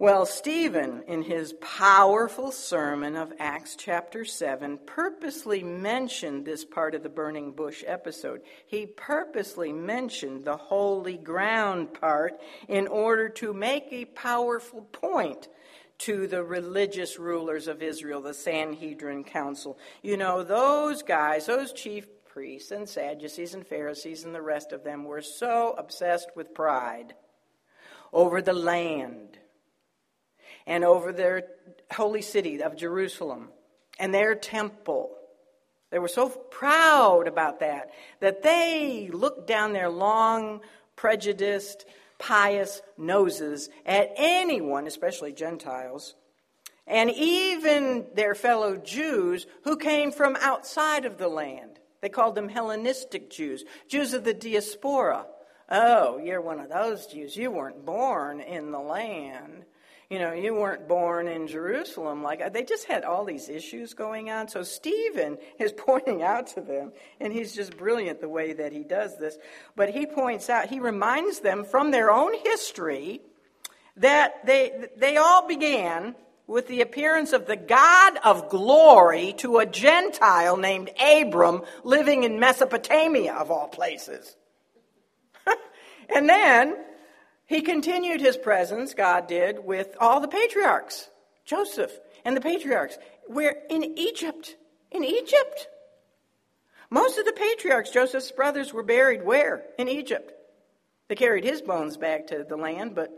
Well, 0.00 0.26
Stephen, 0.26 1.02
in 1.08 1.22
his 1.22 1.54
powerful 1.54 2.52
sermon 2.52 3.16
of 3.16 3.32
Acts 3.40 3.74
chapter 3.74 4.24
7, 4.24 4.78
purposely 4.86 5.64
mentioned 5.64 6.44
this 6.44 6.64
part 6.64 6.94
of 6.94 7.02
the 7.02 7.08
burning 7.08 7.50
bush 7.50 7.82
episode. 7.84 8.42
He 8.68 8.86
purposely 8.86 9.72
mentioned 9.72 10.44
the 10.44 10.56
holy 10.56 11.16
ground 11.16 11.94
part 11.94 12.34
in 12.68 12.86
order 12.86 13.28
to 13.30 13.52
make 13.52 13.88
a 13.90 14.04
powerful 14.04 14.82
point 14.82 15.48
to 15.98 16.28
the 16.28 16.44
religious 16.44 17.18
rulers 17.18 17.66
of 17.66 17.82
Israel, 17.82 18.22
the 18.22 18.34
Sanhedrin 18.34 19.24
Council. 19.24 19.80
You 20.02 20.16
know, 20.16 20.44
those 20.44 21.02
guys, 21.02 21.46
those 21.46 21.72
chief 21.72 22.06
priests 22.24 22.70
and 22.70 22.88
Sadducees 22.88 23.52
and 23.52 23.66
Pharisees 23.66 24.22
and 24.22 24.32
the 24.32 24.42
rest 24.42 24.70
of 24.70 24.84
them 24.84 25.02
were 25.02 25.22
so 25.22 25.74
obsessed 25.76 26.30
with 26.36 26.54
pride 26.54 27.14
over 28.12 28.40
the 28.40 28.52
land 28.52 29.40
and 30.68 30.84
over 30.84 31.12
their 31.12 31.44
holy 31.90 32.22
city 32.22 32.62
of 32.62 32.76
Jerusalem 32.76 33.48
and 33.98 34.14
their 34.14 34.34
temple. 34.34 35.10
They 35.90 35.98
were 35.98 36.08
so 36.08 36.28
proud 36.28 37.26
about 37.26 37.60
that 37.60 37.90
that 38.20 38.42
they 38.42 39.08
looked 39.10 39.48
down 39.48 39.72
their 39.72 39.88
long, 39.88 40.60
prejudiced, 40.94 41.86
pious 42.18 42.82
noses 42.98 43.70
at 43.86 44.12
anyone, 44.16 44.86
especially 44.86 45.32
Gentiles, 45.32 46.14
and 46.86 47.10
even 47.10 48.06
their 48.14 48.34
fellow 48.34 48.76
Jews 48.76 49.46
who 49.64 49.78
came 49.78 50.12
from 50.12 50.36
outside 50.36 51.06
of 51.06 51.16
the 51.16 51.28
land. 51.28 51.78
They 52.02 52.10
called 52.10 52.34
them 52.34 52.48
Hellenistic 52.48 53.30
Jews, 53.30 53.64
Jews 53.88 54.12
of 54.12 54.24
the 54.24 54.34
diaspora. 54.34 55.26
Oh, 55.70 56.18
you're 56.18 56.40
one 56.42 56.60
of 56.60 56.68
those 56.68 57.06
Jews. 57.06 57.36
You 57.36 57.50
weren't 57.50 57.86
born 57.86 58.40
in 58.40 58.70
the 58.70 58.78
land 58.78 59.64
you 60.10 60.18
know, 60.18 60.32
you 60.32 60.54
weren't 60.54 60.88
born 60.88 61.28
in 61.28 61.46
Jerusalem. 61.46 62.22
Like 62.22 62.52
they 62.52 62.64
just 62.64 62.86
had 62.86 63.04
all 63.04 63.24
these 63.24 63.48
issues 63.48 63.92
going 63.92 64.30
on. 64.30 64.48
So 64.48 64.62
Stephen 64.62 65.36
is 65.58 65.72
pointing 65.72 66.22
out 66.22 66.48
to 66.48 66.60
them, 66.60 66.92
and 67.20 67.32
he's 67.32 67.54
just 67.54 67.76
brilliant 67.76 68.20
the 68.20 68.28
way 68.28 68.54
that 68.54 68.72
he 68.72 68.84
does 68.84 69.18
this. 69.18 69.36
But 69.76 69.90
he 69.90 70.06
points 70.06 70.48
out, 70.48 70.68
he 70.68 70.80
reminds 70.80 71.40
them 71.40 71.64
from 71.64 71.90
their 71.90 72.10
own 72.10 72.32
history 72.42 73.20
that 73.96 74.46
they 74.46 74.88
they 74.96 75.16
all 75.16 75.46
began 75.46 76.14
with 76.46 76.66
the 76.68 76.80
appearance 76.80 77.34
of 77.34 77.46
the 77.46 77.56
God 77.56 78.16
of 78.24 78.48
glory 78.48 79.34
to 79.38 79.58
a 79.58 79.66
Gentile 79.66 80.56
named 80.56 80.90
Abram 80.98 81.62
living 81.84 82.22
in 82.22 82.40
Mesopotamia, 82.40 83.34
of 83.34 83.50
all 83.50 83.68
places. 83.68 84.34
and 86.14 86.26
then 86.26 86.74
he 87.48 87.62
continued 87.62 88.20
his 88.20 88.36
presence, 88.36 88.92
God 88.92 89.26
did, 89.26 89.64
with 89.64 89.96
all 89.98 90.20
the 90.20 90.28
patriarchs, 90.28 91.08
Joseph 91.46 91.98
and 92.24 92.36
the 92.36 92.42
patriarchs. 92.42 92.98
We're 93.26 93.56
in 93.70 93.98
Egypt. 93.98 94.54
In 94.92 95.02
Egypt. 95.02 95.68
Most 96.90 97.18
of 97.18 97.24
the 97.24 97.32
patriarchs, 97.32 97.90
Joseph's 97.90 98.32
brothers, 98.32 98.74
were 98.74 98.82
buried 98.82 99.24
where? 99.24 99.64
In 99.78 99.88
Egypt. 99.88 100.32
They 101.08 101.14
carried 101.14 101.44
his 101.44 101.62
bones 101.62 101.96
back 101.96 102.26
to 102.28 102.44
the 102.46 102.56
land, 102.56 102.94
but. 102.94 103.10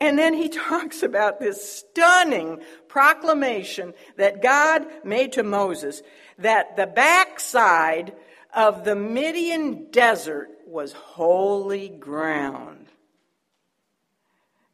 And 0.00 0.16
then 0.16 0.32
he 0.32 0.48
talks 0.68 1.02
about 1.02 1.40
this 1.40 1.80
stunning 1.80 2.60
proclamation 2.86 3.92
that 4.18 4.40
God 4.40 4.86
made 5.04 5.32
to 5.32 5.42
Moses 5.42 6.00
that 6.38 6.76
the 6.76 6.86
backside 6.86 8.14
of 8.54 8.84
the 8.84 8.94
Midian 8.94 9.90
desert 9.90 10.48
was 10.64 10.92
holy 10.92 11.88
ground. 11.88 12.79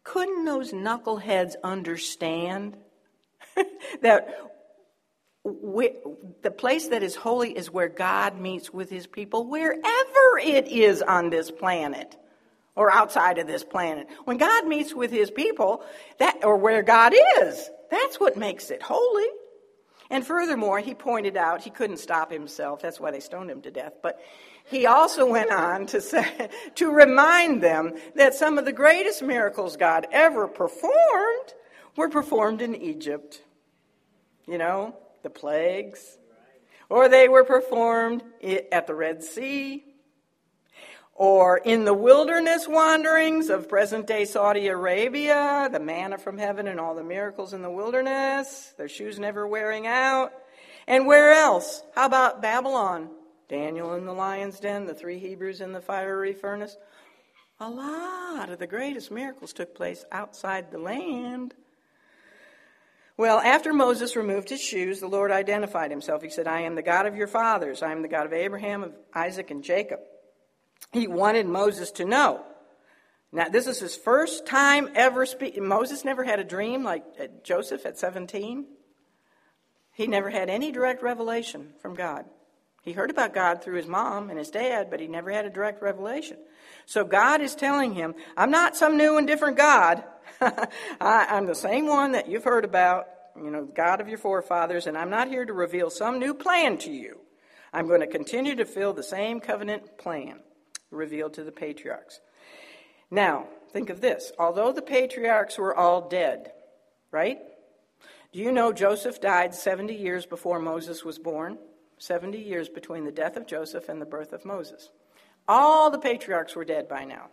Couldn't 0.07 0.45
those 0.45 0.71
knuckleheads 0.73 1.55
understand 1.65 2.77
that 4.03 4.29
we, 5.43 5.91
the 6.43 6.51
place 6.53 6.89
that 6.89 7.03
is 7.03 7.17
holy 7.17 7.51
is 7.57 7.73
where 7.73 7.89
God 7.89 8.41
meets 8.41 8.73
with 8.73 8.89
his 8.89 9.09
people, 9.09 9.49
wherever 9.49 10.39
it 10.41 10.69
is 10.69 11.03
on 11.03 11.31
this 11.31 11.51
planet 11.51 12.17
or 12.77 12.93
outside 12.93 13.39
of 13.39 13.49
this 13.49 13.65
planet. 13.65 14.07
When 14.25 14.37
God 14.37 14.69
meets 14.69 14.95
with 14.95 15.11
his 15.11 15.29
people, 15.29 15.83
that 16.19 16.45
or 16.45 16.57
where 16.57 16.85
God 16.85 17.13
is, 17.41 17.69
that's 17.91 18.21
what 18.21 18.37
makes 18.37 18.71
it 18.71 18.83
holy. 18.83 19.27
And 20.11 20.27
furthermore, 20.27 20.79
he 20.79 20.95
pointed 20.95 21.37
out 21.37 21.63
he 21.63 21.71
couldn't 21.71 21.99
stop 21.99 22.31
himself. 22.31 22.81
That's 22.81 23.01
why 23.01 23.11
they 23.11 23.21
stoned 23.21 23.51
him 23.51 23.63
to 23.63 23.71
death. 23.71 23.95
But 24.03 24.21
he 24.65 24.87
also 24.87 25.31
went 25.31 25.51
on 25.51 25.87
to 25.87 26.01
say, 26.01 26.49
to 26.77 26.91
remind 26.91 27.63
them 27.63 27.95
that 28.15 28.35
some 28.35 28.59
of 28.59 28.65
the 28.65 28.73
greatest 28.73 29.23
miracles 29.23 29.77
God 29.77 30.07
ever 30.13 30.49
performed 30.49 31.55
were 31.97 32.09
performed 32.09 32.63
in 32.63 32.75
Egypt. 32.75 33.43
You 34.47 34.59
know, 34.59 34.95
the 35.23 35.31
plagues, 35.31 36.19
or 36.89 37.09
they 37.09 37.29
were 37.29 37.45
performed 37.45 38.23
at 38.71 38.87
the 38.87 38.95
Red 38.95 39.25
Sea, 39.25 39.85
or 41.17 41.57
in 41.57 41.85
the 41.85 41.95
wilderness 41.95 42.69
wanderings 42.69 43.49
of 43.49 43.69
present 43.69 44.07
day 44.07 44.27
Saudi 44.27 44.69
Arabia, 44.69 45.69
the 45.73 45.81
manna 45.81 46.19
from 46.19 46.37
heaven 46.37 46.69
and 46.69 46.79
all 46.79 46.95
the 46.95 47.03
miracles 47.03 47.55
in 47.55 47.63
the 47.63 47.71
wilderness, 47.71 48.75
their 48.77 48.89
shoes 48.89 49.19
never 49.19 49.47
wearing 49.47 49.87
out. 49.87 50.33
And 50.87 51.07
where 51.07 51.33
else? 51.33 51.83
How 51.95 52.07
about 52.07 52.43
Babylon? 52.43 53.09
Daniel 53.49 53.95
in 53.95 54.05
the 54.05 54.13
lion's 54.13 54.61
den, 54.61 54.87
the 54.87 54.95
three 54.95 55.19
Hebrews 55.19 55.61
in 55.61 55.73
the 55.73 55.81
fiery 55.81 56.35
furnace. 56.35 56.77
A 57.61 57.71
lot 57.71 58.51
of 58.51 58.59
the 58.59 58.67
greatest 58.67 59.11
miracles 59.11 59.55
took 59.55 59.75
place 59.75 60.05
outside 60.13 60.71
the 60.71 60.79
land. 60.79 61.55
Well, 63.17 63.39
after 63.39 63.73
Moses 63.73 64.15
removed 64.15 64.51
his 64.51 64.61
shoes, 64.61 65.01
the 65.01 65.07
Lord 65.07 65.31
identified 65.31 65.91
himself. 65.91 66.21
He 66.21 66.29
said, 66.29 66.47
I 66.47 66.63
am 66.63 66.75
the 66.75 66.83
God 66.83 67.07
of 67.07 67.17
your 67.17 67.29
fathers. 67.29 67.83
I 67.83 67.93
am 67.93 68.03
the 68.03 68.09
God 68.09 68.27
of 68.27 68.35
Abraham, 68.35 68.83
of 68.83 68.93
Isaac, 69.15 69.51
and 69.51 69.65
Jacob. 69.65 70.01
He 70.93 71.07
wanted 71.07 71.47
Moses 71.47 71.91
to 71.93 72.05
know. 72.05 72.45
Now, 73.33 73.49
this 73.49 73.67
is 73.67 73.81
his 73.81 73.97
first 73.97 74.47
time 74.47 74.89
ever 74.95 75.27
speaking. 75.27 75.67
Moses 75.67 76.05
never 76.05 76.25
had 76.25 76.39
a 76.39 76.45
dream 76.45 76.85
like 76.85 77.05
Joseph 77.43 77.85
at 77.85 77.99
17. 77.99 78.67
He 79.93 80.07
never 80.07 80.31
had 80.31 80.49
any 80.49 80.73
direct 80.73 81.03
revelation 81.03 81.73
from 81.81 81.95
God. 81.95 82.25
He 82.83 82.93
heard 82.93 83.11
about 83.11 83.35
God 83.35 83.63
through 83.63 83.77
his 83.77 83.89
mom 83.89 84.31
and 84.31 84.39
his 84.39 84.51
dad, 84.51 84.91
but 84.91 85.01
he 85.01 85.09
never 85.09 85.31
had 85.31 85.45
a 85.45 85.51
direct 85.51 85.83
revelation. 85.83 86.37
So 86.87 87.05
God 87.05 87.41
is 87.41 87.57
telling 87.57 87.95
him, 87.95 88.15
I'm 88.37 88.53
not 88.53 88.77
some 88.77 88.97
new 88.97 89.19
and 89.19 89.27
different 89.27 89.57
God. 89.57 90.05
I, 90.41 91.27
am 91.31 91.47
the 91.47 91.55
same 91.55 91.87
one 91.87 92.13
that 92.13 92.29
you've 92.29 92.45
heard 92.45 92.65
about, 92.65 93.09
you 93.37 93.51
know, 93.51 93.65
God 93.65 94.01
of 94.01 94.09
your 94.09 94.19
forefathers, 94.19 94.87
and 94.87 94.97
I'm 94.97 95.11
not 95.11 95.29
here 95.29 95.45
to 95.45 95.53
reveal 95.53 95.91
some 95.91 96.21
new 96.21 96.33
plan 96.33 96.79
to 96.79 96.93
you. 96.93 97.21
I'm 97.73 97.89
going 97.89 98.01
to 98.01 98.07
continue 98.07 98.55
to 98.55 98.65
fill 98.65 98.93
the 98.93 99.03
same 99.03 99.41
covenant 99.41 99.99
plan 99.99 100.41
revealed 100.91 101.35
to 101.35 101.45
the 101.45 101.53
patriarchs. 101.53 102.21
Now, 103.11 103.47
think 103.73 103.91
of 103.91 104.01
this. 104.01 104.33
Although 104.39 104.73
the 104.73 104.83
patriarchs 104.83 105.59
were 105.59 105.77
all 105.77 106.09
dead, 106.09 106.53
right? 107.11 107.39
Do 108.33 108.41
you 108.41 108.53
know 108.53 108.73
Joseph 108.73 109.21
died 109.21 109.55
70 109.55 109.95
years 109.95 110.27
before 110.27 110.59
Moses 110.59 111.05
was 111.05 111.19
born? 111.19 111.59
70 111.99 112.39
years 112.39 112.69
between 112.69 113.05
the 113.05 113.13
death 113.13 113.37
of 113.37 113.47
Joseph 113.47 113.89
and 113.89 114.01
the 114.01 114.07
birth 114.07 114.33
of 114.33 114.45
Moses. 114.45 114.91
All 115.49 115.91
the 115.91 115.99
patriarchs 115.99 116.55
were 116.55 116.65
dead 116.65 116.89
by 116.89 117.05
now. 117.05 117.29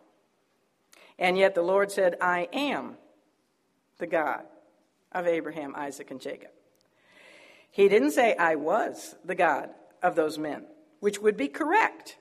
And 1.20 1.38
yet 1.38 1.56
the 1.56 1.62
Lord 1.62 1.92
said, 1.92 2.16
I 2.22 2.48
am 2.54 2.98
the 3.98 4.08
God 4.08 4.44
of 5.12 5.28
Abraham, 5.28 5.76
Isaac, 5.76 6.12
and 6.12 6.22
Jacob. 6.22 6.52
He 7.70 7.90
didn't 7.90 8.12
say, 8.12 8.36
I 8.36 8.56
was 8.56 9.16
the 9.26 9.36
God 9.36 9.70
of 10.02 10.16
those 10.16 10.38
men, 10.38 10.66
which 11.00 11.20
would 11.20 11.38
be 11.38 11.48
correct 11.48 12.18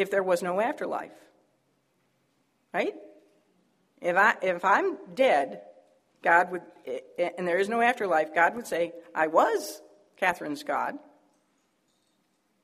if 0.00 0.10
there 0.10 0.22
was 0.22 0.42
no 0.42 0.60
afterlife. 0.60 1.12
Right? 2.72 2.94
If, 4.00 4.16
I, 4.16 4.34
if 4.42 4.64
I'm 4.64 4.96
dead, 5.14 5.62
God 6.22 6.50
would, 6.52 6.62
eh, 6.86 7.00
eh, 7.18 7.30
and 7.36 7.46
there 7.46 7.58
is 7.58 7.68
no 7.68 7.80
afterlife, 7.80 8.34
God 8.34 8.54
would 8.56 8.66
say, 8.66 8.92
I 9.14 9.26
was 9.26 9.82
Catherine's 10.16 10.62
God. 10.62 10.98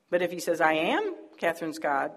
But 0.09 0.21
if 0.21 0.31
he 0.31 0.39
says, 0.39 0.61
I 0.61 0.73
am 0.73 1.15
Catherine's 1.37 1.79
God, 1.79 2.11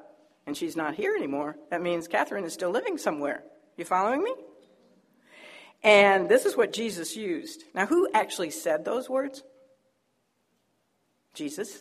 and 0.46 0.56
she's 0.56 0.76
not 0.76 0.94
here 0.94 1.14
anymore, 1.14 1.56
that 1.70 1.82
means 1.82 2.08
Catherine 2.08 2.44
is 2.44 2.54
still 2.54 2.70
living 2.70 2.98
somewhere. 2.98 3.42
You 3.76 3.84
following 3.84 4.22
me? 4.22 4.34
And 5.82 6.28
this 6.28 6.46
is 6.46 6.56
what 6.56 6.72
Jesus 6.72 7.16
used. 7.16 7.64
Now, 7.74 7.86
who 7.86 8.08
actually 8.12 8.50
said 8.50 8.84
those 8.84 9.08
words? 9.08 9.42
Jesus. 11.34 11.78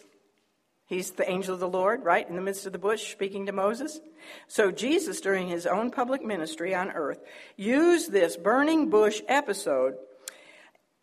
He's 0.89 1.11
the 1.11 1.29
angel 1.29 1.53
of 1.53 1.59
the 1.59 1.69
Lord, 1.69 2.03
right, 2.03 2.27
in 2.27 2.35
the 2.35 2.41
midst 2.41 2.65
of 2.65 2.73
the 2.73 2.79
bush 2.79 3.11
speaking 3.11 3.45
to 3.45 3.51
Moses. 3.51 3.99
So, 4.47 4.71
Jesus, 4.71 5.21
during 5.21 5.47
his 5.47 5.67
own 5.67 5.91
public 5.91 6.25
ministry 6.25 6.73
on 6.73 6.89
earth, 6.89 7.19
used 7.55 8.11
this 8.11 8.35
burning 8.35 8.89
bush 8.89 9.21
episode 9.27 9.93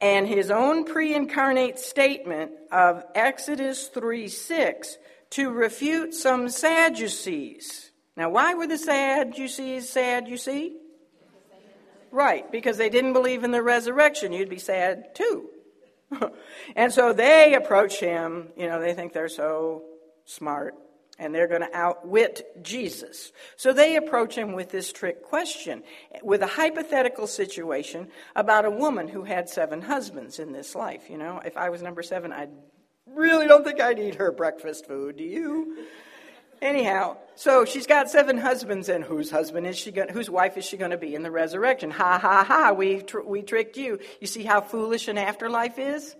and 0.01 0.27
his 0.27 0.51
own 0.51 0.87
pre 0.87 1.15
incarnate 1.15 1.79
statement 1.79 2.51
of 2.73 3.05
Exodus 3.15 3.87
3 3.87 4.27
6 4.27 4.99
to 5.31 5.51
refute 5.51 6.15
some 6.15 6.49
Sadducees. 6.49 7.93
Now, 8.17 8.31
why 8.31 8.55
were 8.55 8.67
the 8.67 8.79
Sadducees 8.79 9.89
sad, 9.89 10.27
you 10.27 10.37
see? 10.37 10.79
Right, 12.11 12.51
because 12.51 12.77
they 12.77 12.91
didn't 12.91 13.13
believe 13.13 13.45
in 13.45 13.53
the 13.53 13.63
resurrection. 13.63 14.33
You'd 14.33 14.49
be 14.49 14.59
sad 14.59 15.15
too. 15.15 15.51
and 16.77 16.93
so 16.93 17.13
they 17.13 17.55
approach 17.55 18.01
him, 18.01 18.49
you 18.57 18.67
know, 18.67 18.81
they 18.81 18.95
think 18.95 19.13
they're 19.13 19.29
so 19.29 19.83
smart 20.25 20.75
and 21.19 21.35
they're 21.35 21.49
going 21.49 21.63
to 21.63 21.75
outwit 21.75 22.63
Jesus. 22.63 23.33
So 23.57 23.73
they 23.73 23.97
approach 23.97 24.37
him 24.37 24.53
with 24.53 24.71
this 24.71 24.93
trick 24.93 25.23
question, 25.23 25.83
with 26.23 26.43
a 26.43 26.47
hypothetical 26.47 27.27
situation 27.27 28.09
about 28.35 28.67
a 28.67 28.71
woman 28.71 29.09
who 29.09 29.25
had 29.25 29.49
seven 29.49 29.81
husbands 29.81 30.39
in 30.39 30.53
this 30.53 30.75
life. 30.75 31.09
You 31.09 31.19
know, 31.19 31.41
if 31.45 31.57
I 31.57 31.71
was 31.71 31.83
number 31.83 32.03
seven, 32.03 32.33
I 32.33 32.49
really 33.07 33.47
don't 33.47 33.65
think 33.65 33.81
I'd 33.81 33.99
eat 33.99 34.17
her 34.17 34.31
breakfast 34.31 34.87
food. 34.87 35.17
Do 35.17 35.25
you? 35.25 35.87
Anyhow, 36.63 37.19
so 37.35 37.65
she's 37.65 37.87
got 37.87 38.11
seven 38.11 38.39
husbands, 38.39 38.89
and 38.89 39.05
whose 39.05 39.31
husband 39.31 39.67
is 39.67 39.77
she 39.77 39.93
going? 39.93 40.09
Whose 40.09 40.31
wife 40.31 40.57
is 40.57 40.65
she 40.65 40.77
going 40.77 40.91
to 40.91 40.97
be 40.97 41.15
in 41.15 41.23
the 41.23 41.31
resurrection? 41.31 41.91
Ha 41.91 42.19
ha 42.19 42.45
ha! 42.45 42.73
We 42.73 43.03
tr- 43.03 43.21
we 43.21 43.43
tricked 43.43 43.77
you. 43.77 43.99
You 44.21 44.27
see 44.27 44.43
how 44.43 44.61
foolish 44.63 45.09
an 45.09 45.19
afterlife 45.19 45.79
is. 45.79 46.17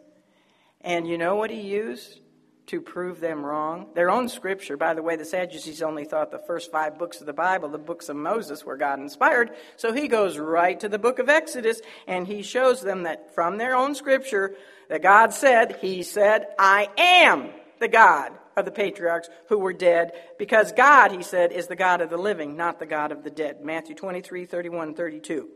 And 0.83 1.09
you 1.09 1.17
know 1.19 1.37
what 1.37 1.51
he 1.51 1.63
used 1.63 2.21
to 2.67 2.81
prove 2.81 3.21
them 3.21 3.45
wrong? 3.45 3.87
Their 3.95 4.11
own 4.11 4.29
scripture. 4.29 4.77
By 4.77 4.95
the 4.95 5.03
way, 5.03 5.17
the 5.17 5.25
Sadducees 5.25 5.83
only 5.83 6.05
thought 6.05 6.31
the 6.31 6.43
first 6.47 6.71
five 6.71 6.99
books 6.99 7.21
of 7.21 7.27
the 7.27 7.33
Bible, 7.33 7.69
the 7.69 7.79
books 7.79 8.09
of 8.09 8.17
Moses, 8.17 8.65
were 8.65 8.77
God 8.77 8.99
inspired. 8.99 9.53
So 9.77 9.93
he 9.93 10.09
goes 10.09 10.39
right 10.39 10.79
to 10.81 10.89
the 10.89 10.99
book 10.99 11.19
of 11.19 11.29
Exodus, 11.29 11.81
and 12.07 12.27
he 12.27 12.43
shows 12.43 12.83
them 12.83 13.05
that 13.05 13.35
from 13.35 13.57
their 13.57 13.75
own 13.75 13.95
scripture 13.95 14.55
that 14.89 15.03
God 15.03 15.33
said, 15.33 15.79
He 15.81 16.03
said, 16.03 16.47
"I 16.59 16.89
am 16.99 17.51
the 17.81 17.89
God." 17.89 18.33
Of 18.57 18.65
the 18.65 18.71
patriarchs 18.71 19.29
who 19.49 19.59
were 19.59 19.73
dead, 19.73 20.13
because 20.39 20.73
God, 20.73 21.13
he 21.13 21.23
said, 21.23 21.53
is 21.53 21.67
the 21.67 21.77
God 21.77 22.01
of 22.01 22.09
the 22.09 22.17
living, 22.17 22.57
not 22.57 22.79
the 22.79 22.87
God 22.87 23.13
of 23.13 23.23
the 23.23 23.31
dead. 23.31 23.63
Matthew 23.63 23.95
23, 23.95 24.47
31, 24.47 24.95
32. 24.95 25.49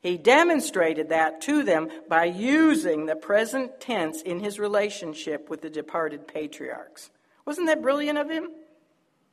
He 0.00 0.16
demonstrated 0.16 1.08
that 1.08 1.40
to 1.42 1.64
them 1.64 1.88
by 2.08 2.26
using 2.26 3.06
the 3.06 3.16
present 3.16 3.80
tense 3.80 4.22
in 4.22 4.38
his 4.38 4.60
relationship 4.60 5.50
with 5.50 5.62
the 5.62 5.70
departed 5.70 6.28
patriarchs. 6.28 7.10
Wasn't 7.44 7.66
that 7.66 7.82
brilliant 7.82 8.18
of 8.18 8.30
him? 8.30 8.48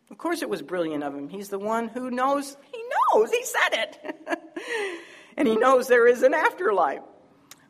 Of 0.10 0.18
course, 0.18 0.42
it 0.42 0.50
was 0.50 0.64
brilliant 0.64 1.04
of 1.04 1.14
him. 1.14 1.30
He's 1.30 1.50
the 1.50 1.60
one 1.60 1.90
who 1.90 2.10
knows, 2.10 2.58
he 2.72 2.84
knows, 3.14 3.30
he 3.30 3.44
said 3.44 3.70
it. 3.74 4.40
and 5.38 5.48
he 5.48 5.56
knows 5.56 5.88
there 5.88 6.08
is 6.08 6.24
an 6.24 6.34
afterlife. 6.34 7.02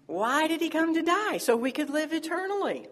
Why 0.05 0.47
did 0.47 0.61
he 0.61 0.69
come 0.69 0.93
to 0.93 1.01
die? 1.01 1.37
So 1.37 1.57
we 1.57 1.71
could 1.71 1.89
live 1.89 2.13
eternally. 2.13 2.87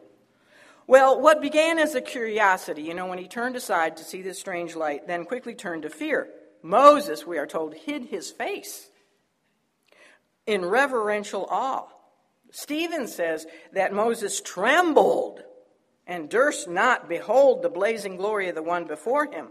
Well, 0.92 1.22
what 1.22 1.42
began 1.42 1.80
as 1.80 1.96
a 1.96 2.02
curiosity, 2.02 2.82
you 2.82 2.94
know, 2.94 3.06
when 3.06 3.18
he 3.18 3.30
turned 3.30 3.56
aside 3.56 3.96
to 3.96 4.04
see 4.04 4.22
this 4.22 4.38
strange 4.38 4.76
light, 4.76 5.08
then 5.08 5.24
quickly 5.24 5.56
turned 5.56 5.84
to 5.84 5.90
fear. 5.90 6.28
Moses, 6.62 7.26
we 7.26 7.38
are 7.38 7.48
told, 7.48 7.74
hid 7.74 8.08
his 8.08 8.30
face 8.30 8.90
in 10.46 10.66
reverential 10.66 11.48
awe. 11.50 11.88
Stephen 12.52 13.08
says 13.08 13.48
that 13.72 13.94
Moses 13.94 14.42
trembled 14.42 15.42
and 16.08 16.30
durst 16.30 16.68
not 16.68 17.08
behold 17.08 17.62
the 17.62 17.70
blazing 17.70 18.18
glory 18.18 18.50
of 18.50 18.56
the 18.56 18.62
one 18.62 18.84
before 18.84 19.32
him. 19.32 19.48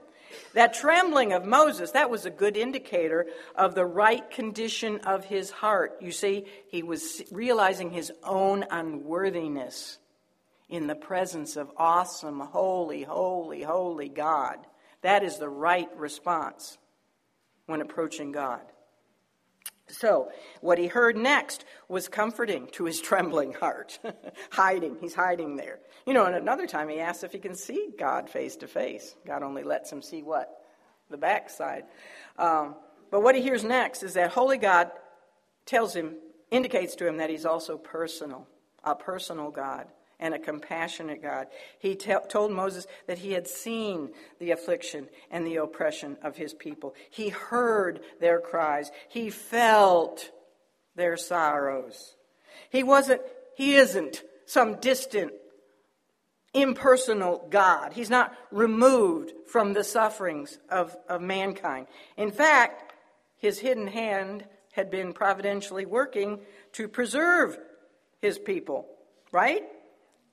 That 0.53 0.74
trembling 0.74 1.32
of 1.32 1.47
Moses, 1.47 1.93
that 1.93 2.11
was 2.11 2.26
a 2.26 2.30
good 2.30 2.59
indicator 2.59 3.28
of 3.55 3.74
the 3.74 3.86
right 3.86 4.30
condition 4.30 4.99
of 5.07 5.24
his 5.24 5.51
heart. 5.51 6.03
You 6.03 6.12
see, 6.12 6.45
he 6.68 6.82
was 6.82 7.22
realizing 7.32 7.93
his 7.93 8.12
own 8.24 8.66
unworthiness 8.70 9.99
in 10.71 10.87
the 10.87 10.95
presence 10.95 11.57
of 11.57 11.71
awesome, 11.77 12.41
holy, 12.41 13.03
holy, 13.03 13.62
holy 13.62 14.09
God. 14.09 14.59
That 15.03 15.25
is 15.25 15.39
the 15.39 15.49
right 15.49 15.89
response 15.97 16.79
when 17.66 17.81
approaching 17.81 18.33
God. 18.33 18.61
So, 19.89 20.31
what 20.61 20.79
he 20.79 20.87
heard 20.87 21.16
next 21.16 21.64
was 21.89 22.07
comforting 22.07 22.68
to 22.73 22.85
his 22.85 23.01
trembling 23.03 23.53
heart. 23.53 23.99
hiding, 24.51 24.99
he's 25.01 25.14
hiding 25.14 25.57
there. 25.57 25.81
You 26.07 26.14
know, 26.14 26.27
and 26.27 26.37
another 26.37 26.68
time 26.68 26.89
he 26.89 27.01
asks 27.01 27.25
if 27.25 27.33
he 27.33 27.41
can 27.41 27.57
see 27.57 27.91
God 27.99 28.31
face 28.31 28.57
to 28.57 28.68
face. 28.68 29.16
God 29.27 29.43
only 29.43 29.64
lets 29.64 29.91
him 29.91 30.01
see 30.01 30.23
what? 30.23 30.49
The 31.11 31.18
backside. 31.18 31.85
Um, 32.39 32.77
but 33.11 33.23
what 33.23 33.35
he 33.35 33.43
hears 33.43 33.64
next 33.64 34.05
is 34.05 34.14
that 34.14 34.31
holy 34.31 34.59
God 34.59 34.93
tells 35.66 35.95
him, 35.95 36.14
indicates 36.53 36.95
to 36.97 37.09
him 37.09 37.16
that 37.16 37.31
he's 37.31 37.45
also 37.45 37.77
personal, 37.77 38.47
a 38.85 38.95
personal 38.95 39.51
God 39.51 39.89
and 40.21 40.35
a 40.35 40.39
compassionate 40.39 41.23
God. 41.23 41.49
He 41.79 41.97
t- 41.97 42.14
told 42.29 42.53
Moses 42.53 42.87
that 43.07 43.18
he 43.18 43.33
had 43.33 43.49
seen 43.49 44.11
the 44.39 44.53
affliction 44.53 45.09
and 45.31 45.47
the 45.47 45.57
oppression 45.57 46.18
of 46.23 46.37
his 46.37 46.55
people. 46.55 46.95
He 47.11 47.31
heard 47.31 48.01
their 48.21 48.41
cries. 48.41 48.93
He 49.09 49.31
felt 49.31 50.31
their 50.95 51.16
sorrows. 51.16 52.14
He 52.71 52.83
wasn't, 52.83 53.23
he 53.57 53.75
isn't 53.77 54.23
some 54.47 54.77
distant, 54.77 55.33
impersonal 56.53 57.47
God. 57.51 57.93
He's 57.93 58.11
not 58.11 58.33
removed 58.51 59.33
from 59.47 59.73
the 59.73 59.85
sufferings 59.85 60.59
of, 60.68 60.97
of 61.09 61.21
mankind. 61.21 61.87
In 62.16 62.31
fact, 62.31 62.93
his 63.39 63.59
hidden 63.59 63.87
hand 63.87 64.45
had 64.73 64.91
been 64.91 65.12
providentially 65.12 65.87
working 65.87 66.41
to 66.73 66.89
preserve 66.89 67.59
his 68.21 68.39
people, 68.39 68.87
right? 69.33 69.62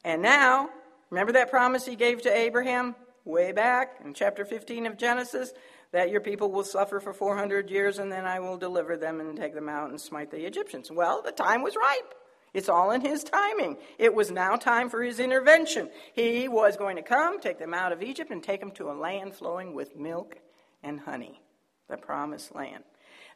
And 0.08 0.22
now, 0.22 0.70
remember 1.10 1.34
that 1.34 1.50
promise 1.52 1.86
he 1.86 1.98
gave 1.98 2.22
to 2.22 2.34
Abraham? 2.34 2.96
way 3.28 3.52
back 3.52 4.00
in 4.04 4.14
chapter 4.14 4.46
15 4.46 4.86
of 4.86 4.98
Genesis 4.98 5.52
that 5.92 6.10
your 6.10 6.22
people 6.22 6.50
will 6.50 6.64
suffer 6.64 7.02
for 7.02 7.14
400 7.14 7.70
years 7.70 8.00
and 8.00 8.10
then 8.10 8.26
I 8.26 8.40
will 8.40 8.58
deliver 8.58 8.98
them 8.98 9.20
and 9.20 9.38
take 9.38 9.54
them 9.54 9.68
out 9.70 9.90
and 9.90 10.00
smite 10.00 10.32
the 10.32 10.46
Egyptians. 10.46 10.90
Well, 10.90 11.22
the 11.22 11.32
time 11.32 11.62
was 11.62 11.76
ripe. 11.76 12.14
It's 12.54 12.70
all 12.70 12.92
in 12.92 13.02
his 13.02 13.24
timing. 13.24 13.78
It 14.00 14.14
was 14.14 14.32
now 14.32 14.56
time 14.56 14.90
for 14.90 15.04
his 15.04 15.20
intervention. 15.20 15.90
He 16.14 16.48
was 16.48 16.78
going 16.78 16.96
to 16.96 17.02
come, 17.02 17.40
take 17.40 17.60
them 17.60 17.74
out 17.74 17.92
of 17.92 18.02
Egypt, 18.02 18.32
and 18.32 18.42
take 18.42 18.62
them 18.62 18.72
to 18.72 18.90
a 18.90 18.94
land 18.94 19.36
flowing 19.36 19.74
with 19.74 19.98
milk 19.98 20.38
and 20.82 21.02
honey, 21.02 21.42
the 21.90 21.98
promised 21.98 22.56
land. 22.56 22.86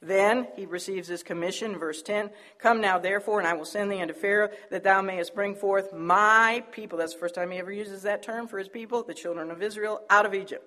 Then 0.01 0.47
he 0.55 0.65
receives 0.65 1.07
his 1.07 1.21
commission, 1.21 1.77
verse 1.77 2.01
10 2.01 2.31
Come 2.57 2.81
now, 2.81 2.97
therefore, 2.97 3.39
and 3.39 3.47
I 3.47 3.53
will 3.53 3.65
send 3.65 3.91
thee 3.91 4.01
unto 4.01 4.13
Pharaoh, 4.13 4.49
that 4.71 4.83
thou 4.83 5.01
mayest 5.01 5.35
bring 5.35 5.55
forth 5.55 5.93
my 5.93 6.63
people. 6.71 6.97
That's 6.97 7.13
the 7.13 7.19
first 7.19 7.35
time 7.35 7.51
he 7.51 7.59
ever 7.59 7.71
uses 7.71 8.01
that 8.03 8.23
term 8.23 8.47
for 8.47 8.57
his 8.57 8.67
people, 8.67 9.03
the 9.03 9.13
children 9.13 9.51
of 9.51 9.61
Israel, 9.61 10.01
out 10.09 10.25
of 10.25 10.33
Egypt. 10.33 10.65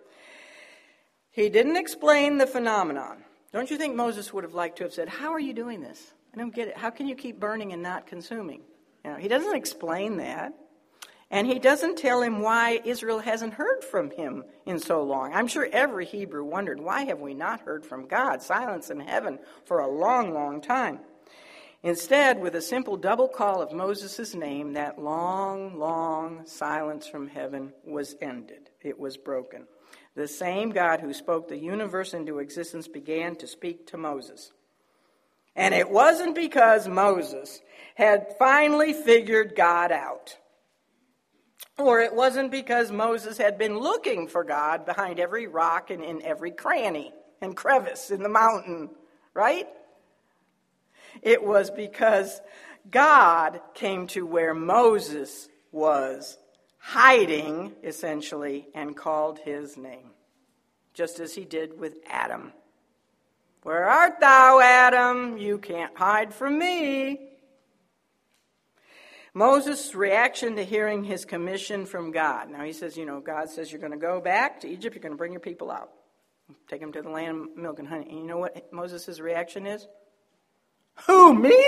He 1.32 1.48
didn't 1.48 1.76
explain 1.76 2.38
the 2.38 2.46
phenomenon. 2.46 3.24
Don't 3.52 3.70
you 3.70 3.76
think 3.76 3.96
Moses 3.96 4.32
would 4.32 4.44
have 4.44 4.54
liked 4.54 4.78
to 4.78 4.84
have 4.84 4.92
said, 4.92 5.08
How 5.08 5.32
are 5.32 5.40
you 5.40 5.52
doing 5.52 5.80
this? 5.80 6.12
I 6.32 6.38
don't 6.38 6.54
get 6.54 6.68
it. 6.68 6.76
How 6.76 6.90
can 6.90 7.08
you 7.08 7.16
keep 7.16 7.40
burning 7.40 7.72
and 7.72 7.82
not 7.82 8.06
consuming? 8.06 8.62
You 9.04 9.10
know, 9.10 9.16
he 9.16 9.28
doesn't 9.28 9.54
explain 9.56 10.16
that. 10.18 10.52
And 11.30 11.46
he 11.46 11.58
doesn't 11.58 11.98
tell 11.98 12.22
him 12.22 12.40
why 12.40 12.80
Israel 12.84 13.18
hasn't 13.18 13.54
heard 13.54 13.82
from 13.82 14.10
him 14.10 14.44
in 14.66 14.78
so 14.78 15.02
long. 15.02 15.32
I'm 15.32 15.48
sure 15.48 15.68
every 15.72 16.04
Hebrew 16.04 16.44
wondered, 16.44 16.80
why 16.80 17.04
have 17.04 17.20
we 17.20 17.34
not 17.34 17.60
heard 17.60 17.84
from 17.84 18.06
God? 18.06 18.42
Silence 18.42 18.90
in 18.90 19.00
heaven 19.00 19.38
for 19.64 19.80
a 19.80 19.90
long, 19.90 20.32
long 20.32 20.60
time. 20.60 21.00
Instead, 21.82 22.40
with 22.40 22.54
a 22.54 22.62
simple 22.62 22.96
double 22.96 23.28
call 23.28 23.60
of 23.60 23.72
Moses' 23.72 24.34
name, 24.34 24.72
that 24.72 24.98
long, 24.98 25.78
long 25.78 26.46
silence 26.46 27.06
from 27.06 27.28
heaven 27.28 27.72
was 27.84 28.16
ended. 28.22 28.70
It 28.80 28.98
was 28.98 29.16
broken. 29.16 29.66
The 30.14 30.28
same 30.28 30.70
God 30.70 31.00
who 31.00 31.12
spoke 31.12 31.48
the 31.48 31.58
universe 31.58 32.14
into 32.14 32.38
existence 32.38 32.88
began 32.88 33.36
to 33.36 33.46
speak 33.46 33.86
to 33.88 33.98
Moses. 33.98 34.52
And 35.56 35.74
it 35.74 35.90
wasn't 35.90 36.34
because 36.34 36.88
Moses 36.88 37.60
had 37.96 38.34
finally 38.38 38.92
figured 38.92 39.54
God 39.56 39.92
out. 39.92 40.38
Or 41.76 42.00
it 42.00 42.14
wasn't 42.14 42.50
because 42.50 42.92
Moses 42.92 43.36
had 43.36 43.58
been 43.58 43.78
looking 43.78 44.28
for 44.28 44.44
God 44.44 44.86
behind 44.86 45.18
every 45.18 45.46
rock 45.46 45.90
and 45.90 46.04
in 46.04 46.22
every 46.22 46.52
cranny 46.52 47.12
and 47.40 47.56
crevice 47.56 48.10
in 48.10 48.22
the 48.22 48.28
mountain, 48.28 48.90
right? 49.34 49.66
It 51.22 51.42
was 51.42 51.70
because 51.70 52.40
God 52.90 53.60
came 53.74 54.06
to 54.08 54.24
where 54.26 54.54
Moses 54.54 55.48
was 55.72 56.38
hiding, 56.78 57.72
essentially, 57.82 58.68
and 58.74 58.96
called 58.96 59.38
his 59.40 59.76
name, 59.76 60.10
just 60.92 61.18
as 61.18 61.34
he 61.34 61.44
did 61.44 61.78
with 61.78 61.96
Adam. 62.08 62.52
Where 63.62 63.88
art 63.88 64.20
thou, 64.20 64.60
Adam? 64.60 65.38
You 65.38 65.58
can't 65.58 65.96
hide 65.96 66.34
from 66.34 66.58
me. 66.58 67.30
Moses' 69.34 69.96
reaction 69.96 70.54
to 70.56 70.64
hearing 70.64 71.02
his 71.02 71.24
commission 71.24 71.86
from 71.86 72.12
God. 72.12 72.48
Now 72.48 72.62
he 72.62 72.72
says, 72.72 72.96
you 72.96 73.04
know, 73.04 73.20
God 73.20 73.50
says 73.50 73.72
you're 73.72 73.80
going 73.80 73.92
to 73.92 73.98
go 73.98 74.20
back 74.20 74.60
to 74.60 74.68
Egypt, 74.68 74.94
you're 74.94 75.02
going 75.02 75.12
to 75.12 75.18
bring 75.18 75.32
your 75.32 75.40
people 75.40 75.72
out, 75.72 75.90
take 76.68 76.80
them 76.80 76.92
to 76.92 77.02
the 77.02 77.10
land 77.10 77.48
of 77.50 77.56
milk 77.56 77.80
and 77.80 77.88
honey. 77.88 78.06
And 78.08 78.18
you 78.20 78.26
know 78.26 78.38
what 78.38 78.72
Moses' 78.72 79.18
reaction 79.18 79.66
is? 79.66 79.88
Who, 81.06 81.34
me? 81.34 81.64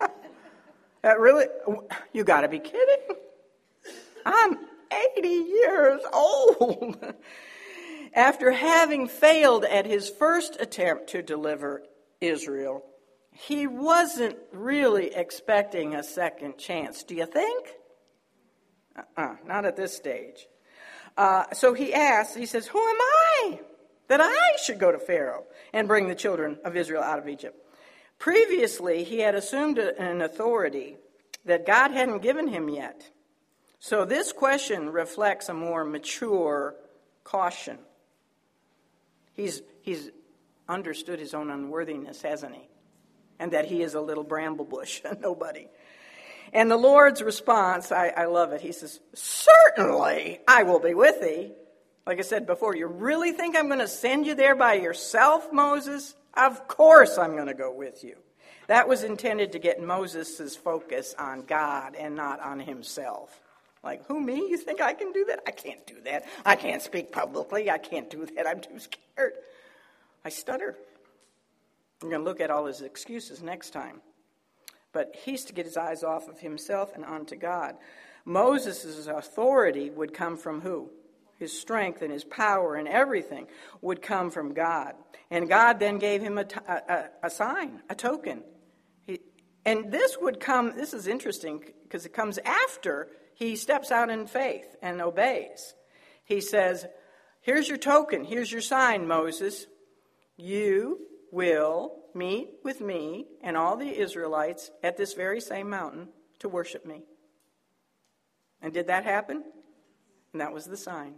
that 1.02 1.18
really, 1.18 1.46
you 2.12 2.22
got 2.22 2.42
to 2.42 2.48
be 2.48 2.60
kidding. 2.60 3.16
I'm 4.24 4.56
80 5.18 5.28
years 5.28 6.00
old. 6.12 6.96
After 8.14 8.50
having 8.50 9.08
failed 9.08 9.64
at 9.64 9.86
his 9.86 10.08
first 10.08 10.56
attempt 10.58 11.08
to 11.08 11.22
deliver 11.22 11.82
Israel, 12.20 12.82
he 13.38 13.66
wasn't 13.66 14.36
really 14.50 15.14
expecting 15.14 15.94
a 15.94 16.02
second 16.02 16.56
chance, 16.56 17.02
do 17.02 17.14
you 17.14 17.26
think? 17.26 17.68
Uh-uh, 18.96 19.36
not 19.46 19.66
at 19.66 19.76
this 19.76 19.94
stage. 19.94 20.46
Uh, 21.18 21.44
so 21.52 21.74
he 21.74 21.92
asks, 21.92 22.34
he 22.34 22.46
says, 22.46 22.66
Who 22.66 22.78
am 22.78 22.96
I 22.98 23.60
that 24.08 24.20
I 24.22 24.56
should 24.64 24.78
go 24.78 24.90
to 24.90 24.98
Pharaoh 24.98 25.44
and 25.74 25.86
bring 25.86 26.08
the 26.08 26.14
children 26.14 26.58
of 26.64 26.76
Israel 26.76 27.02
out 27.02 27.18
of 27.18 27.28
Egypt? 27.28 27.56
Previously, 28.18 29.04
he 29.04 29.18
had 29.18 29.34
assumed 29.34 29.78
an 29.78 30.22
authority 30.22 30.96
that 31.44 31.66
God 31.66 31.90
hadn't 31.90 32.22
given 32.22 32.48
him 32.48 32.70
yet. 32.70 33.10
So 33.78 34.06
this 34.06 34.32
question 34.32 34.88
reflects 34.88 35.50
a 35.50 35.54
more 35.54 35.84
mature 35.84 36.74
caution. 37.22 37.78
He's, 39.34 39.60
he's 39.82 40.10
understood 40.66 41.18
his 41.18 41.34
own 41.34 41.50
unworthiness, 41.50 42.22
hasn't 42.22 42.54
he? 42.54 42.68
And 43.38 43.52
that 43.52 43.66
he 43.66 43.82
is 43.82 43.94
a 43.94 44.00
little 44.00 44.24
bramble 44.24 44.64
bush, 44.64 45.02
and 45.04 45.20
nobody. 45.22 45.68
And 46.52 46.70
the 46.70 46.76
Lord's 46.76 47.22
response, 47.22 47.92
I, 47.92 48.08
I 48.08 48.26
love 48.26 48.52
it. 48.52 48.60
He 48.60 48.72
says, 48.72 49.00
Certainly 49.14 50.40
I 50.46 50.62
will 50.62 50.80
be 50.80 50.94
with 50.94 51.20
thee. 51.20 51.52
Like 52.06 52.18
I 52.18 52.22
said 52.22 52.46
before, 52.46 52.76
you 52.76 52.86
really 52.86 53.32
think 53.32 53.56
I'm 53.56 53.66
going 53.66 53.80
to 53.80 53.88
send 53.88 54.26
you 54.26 54.34
there 54.34 54.54
by 54.54 54.74
yourself, 54.74 55.52
Moses? 55.52 56.14
Of 56.34 56.68
course 56.68 57.18
I'm 57.18 57.34
going 57.34 57.48
to 57.48 57.54
go 57.54 57.72
with 57.72 58.04
you. 58.04 58.16
That 58.68 58.88
was 58.88 59.02
intended 59.02 59.52
to 59.52 59.58
get 59.58 59.82
Moses' 59.82 60.56
focus 60.56 61.14
on 61.18 61.42
God 61.42 61.94
and 61.96 62.14
not 62.14 62.40
on 62.40 62.60
himself. 62.60 63.40
Like, 63.82 64.06
who, 64.06 64.20
me? 64.20 64.48
You 64.48 64.56
think 64.56 64.80
I 64.80 64.94
can 64.94 65.12
do 65.12 65.24
that? 65.26 65.40
I 65.46 65.52
can't 65.52 65.86
do 65.86 66.00
that. 66.04 66.26
I 66.44 66.56
can't 66.56 66.82
speak 66.82 67.12
publicly. 67.12 67.70
I 67.70 67.78
can't 67.78 68.10
do 68.10 68.26
that. 68.26 68.46
I'm 68.46 68.60
too 68.60 68.78
scared. 68.78 69.34
I 70.24 70.28
stutter. 70.28 70.76
I'm 72.02 72.10
going 72.10 72.20
to 72.22 72.28
look 72.28 72.40
at 72.40 72.50
all 72.50 72.66
his 72.66 72.82
excuses 72.82 73.42
next 73.42 73.70
time. 73.70 74.00
But 74.92 75.14
he's 75.24 75.44
to 75.46 75.52
get 75.52 75.66
his 75.66 75.76
eyes 75.76 76.02
off 76.02 76.28
of 76.28 76.40
himself 76.40 76.94
and 76.94 77.04
onto 77.04 77.36
God. 77.36 77.76
Moses' 78.24 79.06
authority 79.06 79.90
would 79.90 80.12
come 80.12 80.36
from 80.36 80.60
who? 80.60 80.90
His 81.38 81.58
strength 81.58 82.02
and 82.02 82.12
his 82.12 82.24
power 82.24 82.74
and 82.74 82.88
everything 82.88 83.46
would 83.82 84.02
come 84.02 84.30
from 84.30 84.54
God. 84.54 84.94
And 85.30 85.48
God 85.48 85.78
then 85.78 85.98
gave 85.98 86.22
him 86.22 86.38
a, 86.38 86.44
t- 86.44 86.60
a, 86.66 87.04
a 87.22 87.30
sign, 87.30 87.82
a 87.90 87.94
token. 87.94 88.42
He, 89.06 89.20
and 89.64 89.92
this 89.92 90.16
would 90.20 90.40
come, 90.40 90.74
this 90.76 90.94
is 90.94 91.06
interesting 91.06 91.62
because 91.82 92.06
it 92.06 92.12
comes 92.12 92.38
after 92.38 93.08
he 93.34 93.56
steps 93.56 93.90
out 93.90 94.10
in 94.10 94.26
faith 94.26 94.76
and 94.82 95.00
obeys. 95.00 95.74
He 96.24 96.40
says, 96.40 96.86
Here's 97.42 97.68
your 97.68 97.78
token, 97.78 98.24
here's 98.24 98.50
your 98.50 98.60
sign, 98.60 99.06
Moses. 99.06 99.66
You 100.36 101.00
will 101.32 101.92
meet 102.14 102.48
with 102.62 102.80
me 102.80 103.26
and 103.42 103.56
all 103.56 103.76
the 103.76 103.98
Israelites 103.98 104.70
at 104.82 104.96
this 104.96 105.14
very 105.14 105.40
same 105.40 105.68
mountain 105.68 106.08
to 106.38 106.48
worship 106.48 106.86
me. 106.86 107.02
And 108.62 108.72
did 108.72 108.86
that 108.86 109.04
happen? 109.04 109.44
And 110.32 110.40
that 110.40 110.52
was 110.52 110.64
the 110.64 110.76
sign. 110.76 111.14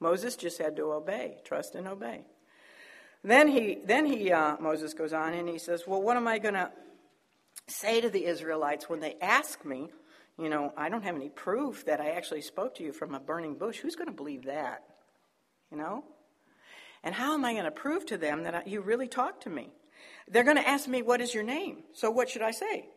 Moses 0.00 0.36
just 0.36 0.58
had 0.58 0.76
to 0.76 0.92
obey, 0.92 1.38
trust 1.44 1.74
and 1.74 1.88
obey. 1.88 2.24
Then 3.22 3.48
he, 3.48 3.78
then 3.84 4.04
he, 4.04 4.30
uh, 4.32 4.56
Moses 4.60 4.92
goes 4.92 5.12
on 5.12 5.32
and 5.32 5.48
he 5.48 5.58
says, 5.58 5.84
"Well, 5.86 6.02
what 6.02 6.16
am 6.18 6.28
I 6.28 6.38
going 6.38 6.54
to 6.54 6.70
say 7.68 8.02
to 8.02 8.10
the 8.10 8.26
Israelites 8.26 8.88
when 8.88 9.00
they 9.00 9.16
ask 9.22 9.64
me 9.64 9.88
you 10.38 10.48
know, 10.48 10.72
I 10.76 10.88
don't 10.88 11.02
have 11.02 11.14
any 11.14 11.28
proof 11.28 11.84
that 11.86 12.00
I 12.00 12.10
actually 12.10 12.42
spoke 12.42 12.74
to 12.76 12.82
you 12.82 12.92
from 12.92 13.14
a 13.14 13.20
burning 13.20 13.54
bush. 13.54 13.78
Who's 13.78 13.94
going 13.94 14.08
to 14.08 14.14
believe 14.14 14.44
that? 14.46 14.82
You 15.70 15.78
know? 15.78 16.04
And 17.04 17.14
how 17.14 17.34
am 17.34 17.44
I 17.44 17.52
going 17.52 17.66
to 17.66 17.70
prove 17.70 18.06
to 18.06 18.16
them 18.16 18.42
that 18.42 18.54
I, 18.54 18.62
you 18.66 18.80
really 18.80 19.06
talked 19.06 19.44
to 19.44 19.50
me? 19.50 19.68
They're 20.26 20.42
going 20.42 20.56
to 20.56 20.68
ask 20.68 20.88
me, 20.88 21.02
What 21.02 21.20
is 21.20 21.32
your 21.32 21.44
name? 21.44 21.84
So 21.92 22.10
what 22.10 22.30
should 22.30 22.42
I 22.42 22.50
say? 22.50 22.88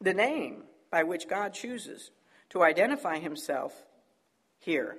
The 0.00 0.14
name 0.14 0.62
by 0.90 1.02
which 1.02 1.28
God 1.28 1.52
chooses 1.52 2.10
to 2.50 2.62
identify 2.62 3.18
himself 3.18 3.74
here 4.58 4.96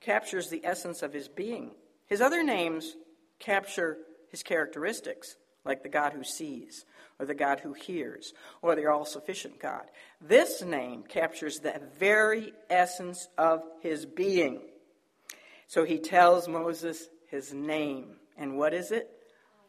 captures 0.00 0.48
the 0.48 0.64
essence 0.64 1.02
of 1.02 1.12
his 1.12 1.28
being. 1.28 1.70
His 2.06 2.20
other 2.20 2.42
names 2.42 2.96
capture 3.38 3.98
his 4.30 4.42
characteristics, 4.42 5.36
like 5.64 5.82
the 5.82 5.88
God 5.88 6.12
who 6.12 6.24
sees, 6.24 6.84
or 7.18 7.26
the 7.26 7.34
God 7.34 7.60
who 7.60 7.74
hears, 7.74 8.32
or 8.62 8.74
the 8.74 8.90
all 8.90 9.04
sufficient 9.04 9.60
God. 9.60 9.84
This 10.20 10.62
name 10.62 11.04
captures 11.06 11.58
the 11.58 11.80
very 11.98 12.52
essence 12.68 13.28
of 13.36 13.62
his 13.80 14.06
being. 14.06 14.62
So 15.70 15.84
he 15.84 15.98
tells 16.00 16.48
Moses 16.48 17.10
his 17.28 17.54
name. 17.54 18.16
And 18.36 18.58
what 18.58 18.74
is 18.74 18.90
it? 18.90 19.08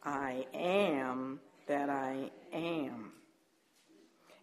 I 0.02 0.46
am 0.52 1.38
that 1.68 1.88
I 1.88 2.32
am. 2.52 3.12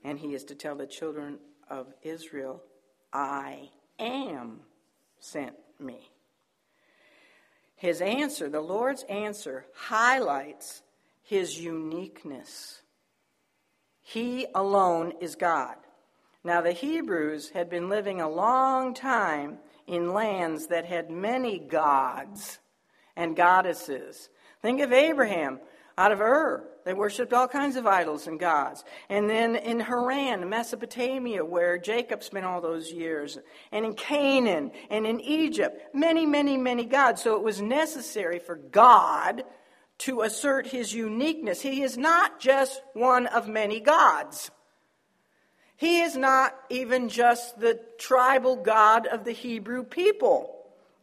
And 0.06 0.18
he 0.18 0.34
is 0.34 0.46
to 0.46 0.56
tell 0.56 0.76
the 0.76 0.88
children 0.88 1.38
of 1.70 1.88
Israel, 2.02 2.64
I 3.12 3.72
am 4.00 4.62
sent 5.20 5.54
me. 5.78 6.10
His 7.76 8.00
answer, 8.00 8.48
the 8.48 8.62
Lord's 8.62 9.04
answer, 9.10 9.66
highlights 9.76 10.82
his 11.24 11.60
uniqueness. 11.60 12.84
He 14.00 14.48
alone 14.56 15.12
is 15.20 15.36
God. 15.36 15.76
Now, 16.42 16.62
the 16.62 16.72
Hebrews 16.72 17.50
had 17.50 17.70
been 17.70 17.90
living 17.90 18.22
a 18.22 18.30
long 18.30 18.94
time 18.94 19.58
in 19.90 20.14
lands 20.14 20.68
that 20.68 20.86
had 20.86 21.10
many 21.10 21.60
gods 21.60 22.60
and 23.16 23.36
goddesses. 23.36 24.30
Think 24.62 24.82
of 24.82 24.94
Abraham 24.94 25.60
out 25.98 26.12
of 26.12 26.22
Ur. 26.22 26.64
They 26.86 26.94
worshipped 26.94 27.34
all 27.34 27.48
kinds 27.48 27.76
of 27.76 27.86
idols 27.86 28.28
and 28.28 28.40
gods. 28.40 28.84
And 29.10 29.30
then 29.30 29.56
in 29.56 29.80
Haran, 29.80 30.48
Mesopotamia, 30.48 31.44
where 31.44 31.78
Jacob 31.78 32.24
spent 32.24 32.46
all 32.46 32.62
those 32.62 32.92
years, 32.92 33.38
and 33.72 33.86
in 33.86 33.94
Canaan, 33.94 34.72
and 34.90 35.06
in 35.06 35.20
Egypt, 35.20 35.94
many, 35.94 36.26
many, 36.26 36.56
many 36.56 36.86
gods. 36.86 37.22
So 37.22 37.36
it 37.36 37.44
was 37.44 37.62
necessary 37.62 38.40
for 38.40 38.56
God 38.56 39.44
to 40.00 40.22
assert 40.22 40.68
his 40.68 40.94
uniqueness. 40.94 41.62
He 41.62 41.82
is 41.82 41.98
not 41.98 42.40
just 42.40 42.82
one 42.94 43.28
of 43.28 43.48
many 43.48 43.80
gods. 43.80 44.50
He 45.80 46.02
is 46.02 46.18
not 46.18 46.54
even 46.70 47.08
just 47.08 47.58
the 47.58 47.80
tribal 47.98 48.58
God 48.58 49.08
of 49.08 49.24
the 49.24 49.32
Hebrew 49.32 49.86
people. 49.86 50.54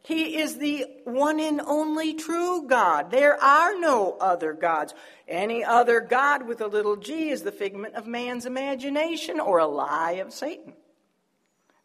He 0.03 0.37
is 0.37 0.59
the 0.59 0.85
one 1.03 1.39
and 1.39 1.59
only 1.61 2.13
true 2.13 2.67
God. 2.67 3.09
There 3.09 3.41
are 3.41 3.79
no 3.79 4.15
other 4.21 4.53
gods. 4.53 4.93
Any 5.27 5.63
other 5.63 5.99
God 5.99 6.47
with 6.47 6.61
a 6.61 6.67
little 6.67 6.95
g 6.95 7.29
is 7.29 7.41
the 7.41 7.51
figment 7.51 7.95
of 7.95 8.05
man's 8.05 8.45
imagination 8.45 9.39
or 9.39 9.57
a 9.57 9.65
lie 9.65 10.19
of 10.23 10.31
Satan. 10.31 10.73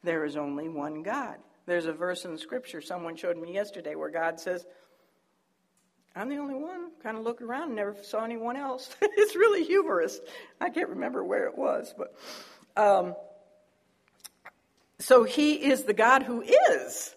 There 0.04 0.26
is 0.26 0.36
only 0.36 0.68
one 0.68 1.02
God. 1.02 1.36
There's 1.64 1.86
a 1.86 1.94
verse 1.94 2.26
in 2.26 2.36
Scripture 2.36 2.82
someone 2.82 3.16
showed 3.16 3.38
me 3.38 3.54
yesterday 3.54 3.94
where 3.94 4.10
God 4.10 4.38
says, 4.38 4.66
I'm 6.14 6.28
the 6.28 6.36
only 6.36 6.56
one. 6.56 6.90
Kind 7.02 7.16
of 7.16 7.24
looked 7.24 7.40
around 7.40 7.68
and 7.68 7.76
never 7.76 7.96
saw 8.02 8.22
anyone 8.22 8.58
else. 8.58 8.94
it's 9.02 9.34
really 9.34 9.64
humorous. 9.64 10.20
I 10.60 10.68
can't 10.68 10.90
remember 10.90 11.24
where 11.24 11.46
it 11.46 11.56
was, 11.56 11.94
but 11.96 12.14
um, 12.76 13.14
so 14.98 15.24
he 15.24 15.54
is 15.54 15.84
the 15.84 15.94
God 15.94 16.22
who 16.22 16.42
is. 16.42 17.14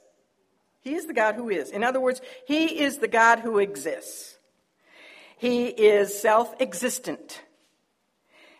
He 0.85 0.93
is 0.93 1.07
the 1.07 1.13
God 1.13 1.33
who 1.33 1.49
is. 1.49 1.71
In 1.71 1.83
other 1.83 1.99
words, 1.99 2.21
He 2.45 2.79
is 2.79 2.99
the 2.99 3.07
God 3.07 3.39
who 3.39 3.57
exists. 3.57 4.37
He 5.35 5.65
is 5.65 6.17
self 6.17 6.53
existent. 6.61 7.41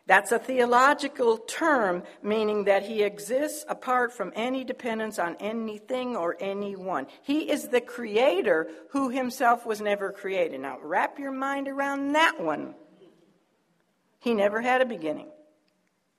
That's 0.08 0.32
a 0.32 0.40
theological 0.40 1.38
term 1.38 2.04
meaning 2.24 2.66
that 2.66 2.84
He 2.84 3.04
exists 3.04 3.64
apart 3.70 4.12
from 4.12 4.34
any 4.36 4.64
dependence 4.64 5.20
on 5.20 5.36
anything 5.40 6.16
or 6.16 6.36
anyone. 6.40 7.06
He 7.22 7.52
is 7.52 7.68
the 7.68 7.82
creator 7.82 8.70
who 8.90 9.10
Himself 9.10 9.64
was 9.64 9.80
never 9.80 10.12
created. 10.12 10.62
Now, 10.62 10.80
wrap 10.82 11.20
your 11.20 11.32
mind 11.32 11.68
around 11.68 12.14
that 12.14 12.42
one. 12.42 12.74
He 14.20 14.34
never 14.34 14.62
had 14.62 14.82
a 14.82 14.86
beginning. 14.86 15.30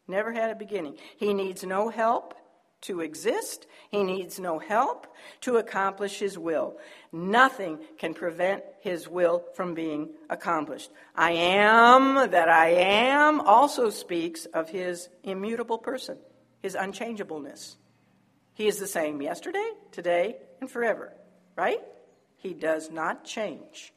Never 0.09 0.33
had 0.33 0.51
a 0.51 0.55
beginning. 0.55 0.97
He 1.16 1.35
needs 1.35 1.65
no 1.65 1.89
help 1.89 2.35
to 2.83 3.01
exist. 3.01 3.66
He 3.91 4.03
needs 4.03 4.39
no 4.39 4.59
help 4.59 5.07
to 5.41 5.57
accomplish 5.57 6.19
his 6.19 6.39
will. 6.39 6.78
Nothing 7.12 7.78
can 7.99 8.15
prevent 8.15 8.62
his 8.81 9.09
will 9.09 9.45
from 9.55 9.74
being 9.74 10.11
accomplished. 10.31 10.91
I 11.15 11.33
am 11.33 12.31
that 12.31 12.49
I 12.49 12.69
am 12.69 13.41
also 13.41 13.91
speaks 13.91 14.45
of 14.47 14.69
his 14.69 15.09
immutable 15.24 15.78
person, 15.78 16.19
his 16.62 16.74
unchangeableness. 16.74 17.77
He 18.55 18.69
is 18.69 18.78
the 18.78 18.87
same 18.87 19.20
yesterday, 19.20 19.70
today, 19.91 20.37
and 20.61 20.70
forever, 20.70 21.12
right? 21.57 21.81
He 22.37 22.55
does 22.55 22.91
not 22.91 23.24
change. 23.24 23.93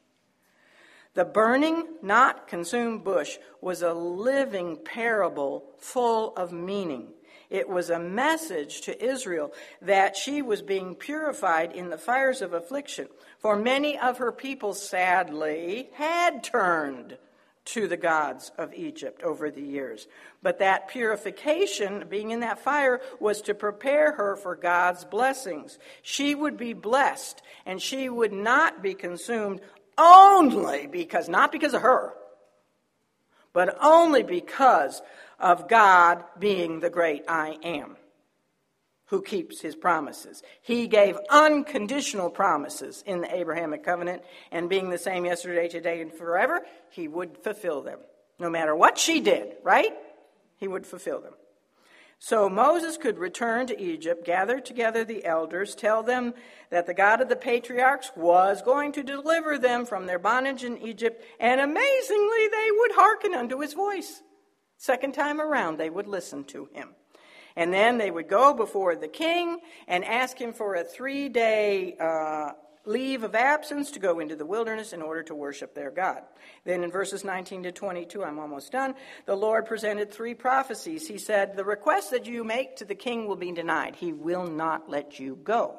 The 1.14 1.24
burning, 1.24 1.86
not 2.02 2.46
consumed 2.46 3.02
bush 3.02 3.38
was 3.60 3.82
a 3.82 3.92
living 3.92 4.78
parable 4.84 5.64
full 5.78 6.34
of 6.36 6.52
meaning. 6.52 7.08
It 7.50 7.68
was 7.68 7.90
a 7.90 7.98
message 7.98 8.82
to 8.82 9.04
Israel 9.04 9.52
that 9.82 10.16
she 10.16 10.40
was 10.40 10.62
being 10.62 10.94
purified 10.94 11.72
in 11.72 11.90
the 11.90 11.98
fires 11.98 12.42
of 12.42 12.52
affliction. 12.52 13.08
For 13.40 13.56
many 13.56 13.98
of 13.98 14.18
her 14.18 14.30
people, 14.30 14.72
sadly, 14.72 15.90
had 15.94 16.44
turned 16.44 17.18
to 17.66 17.88
the 17.88 17.96
gods 17.96 18.52
of 18.56 18.72
Egypt 18.74 19.22
over 19.22 19.50
the 19.50 19.62
years. 19.62 20.06
But 20.42 20.60
that 20.60 20.88
purification, 20.88 22.06
being 22.08 22.30
in 22.30 22.40
that 22.40 22.58
fire, 22.58 23.00
was 23.18 23.42
to 23.42 23.54
prepare 23.54 24.12
her 24.12 24.36
for 24.36 24.56
God's 24.56 25.04
blessings. 25.04 25.78
She 26.02 26.34
would 26.34 26.56
be 26.56 26.72
blessed, 26.72 27.42
and 27.66 27.82
she 27.82 28.08
would 28.08 28.32
not 28.32 28.82
be 28.82 28.94
consumed 28.94 29.60
only 30.00 30.86
because, 30.86 31.28
not 31.28 31.52
because 31.52 31.74
of 31.74 31.82
her, 31.82 32.12
but 33.52 33.76
only 33.82 34.22
because 34.22 35.02
of 35.38 35.68
God 35.68 36.24
being 36.38 36.80
the 36.80 36.90
great 36.90 37.24
I 37.28 37.58
am 37.62 37.96
who 39.06 39.20
keeps 39.20 39.60
his 39.60 39.74
promises. 39.74 40.40
He 40.62 40.86
gave 40.86 41.18
unconditional 41.28 42.30
promises 42.30 43.02
in 43.04 43.20
the 43.20 43.34
Abrahamic 43.34 43.84
covenant, 43.84 44.22
and 44.52 44.70
being 44.70 44.88
the 44.88 44.98
same 44.98 45.24
yesterday, 45.24 45.66
today, 45.66 46.00
and 46.00 46.12
forever, 46.12 46.64
he 46.90 47.08
would 47.08 47.36
fulfill 47.38 47.82
them. 47.82 47.98
No 48.38 48.48
matter 48.48 48.74
what 48.74 48.98
she 48.98 49.20
did, 49.20 49.56
right? 49.64 49.92
He 50.58 50.68
would 50.68 50.86
fulfill 50.86 51.20
them. 51.20 51.34
So 52.22 52.50
Moses 52.50 52.98
could 52.98 53.18
return 53.18 53.66
to 53.68 53.80
Egypt, 53.80 54.26
gather 54.26 54.60
together 54.60 55.04
the 55.06 55.24
elders, 55.24 55.74
tell 55.74 56.02
them 56.02 56.34
that 56.68 56.84
the 56.84 56.92
God 56.92 57.22
of 57.22 57.30
the 57.30 57.34
patriarchs 57.34 58.12
was 58.14 58.60
going 58.60 58.92
to 58.92 59.02
deliver 59.02 59.56
them 59.56 59.86
from 59.86 60.04
their 60.04 60.18
bondage 60.18 60.62
in 60.62 60.76
Egypt, 60.76 61.24
and 61.40 61.62
amazingly, 61.62 62.48
they 62.52 62.68
would 62.76 62.92
hearken 62.92 63.34
unto 63.34 63.60
his 63.60 63.72
voice. 63.72 64.20
Second 64.76 65.14
time 65.14 65.40
around, 65.40 65.78
they 65.78 65.88
would 65.88 66.06
listen 66.06 66.44
to 66.44 66.68
him. 66.74 66.90
And 67.56 67.72
then 67.72 67.96
they 67.96 68.10
would 68.10 68.28
go 68.28 68.52
before 68.52 68.96
the 68.96 69.08
king 69.08 69.58
and 69.88 70.04
ask 70.04 70.38
him 70.38 70.52
for 70.52 70.74
a 70.74 70.84
three 70.84 71.30
day 71.30 71.96
uh, 71.98 72.50
leave 72.90 73.22
of 73.22 73.34
absence 73.34 73.92
to 73.92 73.98
go 73.98 74.18
into 74.18 74.36
the 74.36 74.44
wilderness 74.44 74.92
in 74.92 75.00
order 75.00 75.22
to 75.22 75.34
worship 75.34 75.74
their 75.74 75.90
God. 75.90 76.22
Then 76.64 76.82
in 76.82 76.90
verses 76.90 77.24
19 77.24 77.62
to 77.62 77.72
22, 77.72 78.24
I'm 78.24 78.38
almost 78.38 78.72
done, 78.72 78.94
the 79.26 79.36
Lord 79.36 79.66
presented 79.66 80.10
three 80.10 80.34
prophecies. 80.34 81.06
He 81.06 81.18
said, 81.18 81.56
The 81.56 81.64
request 81.64 82.10
that 82.10 82.26
you 82.26 82.44
make 82.44 82.76
to 82.76 82.84
the 82.84 82.94
king 82.94 83.26
will 83.26 83.36
be 83.36 83.52
denied, 83.52 83.96
he 83.96 84.12
will 84.12 84.46
not 84.46 84.90
let 84.90 85.20
you 85.20 85.38
go. 85.42 85.78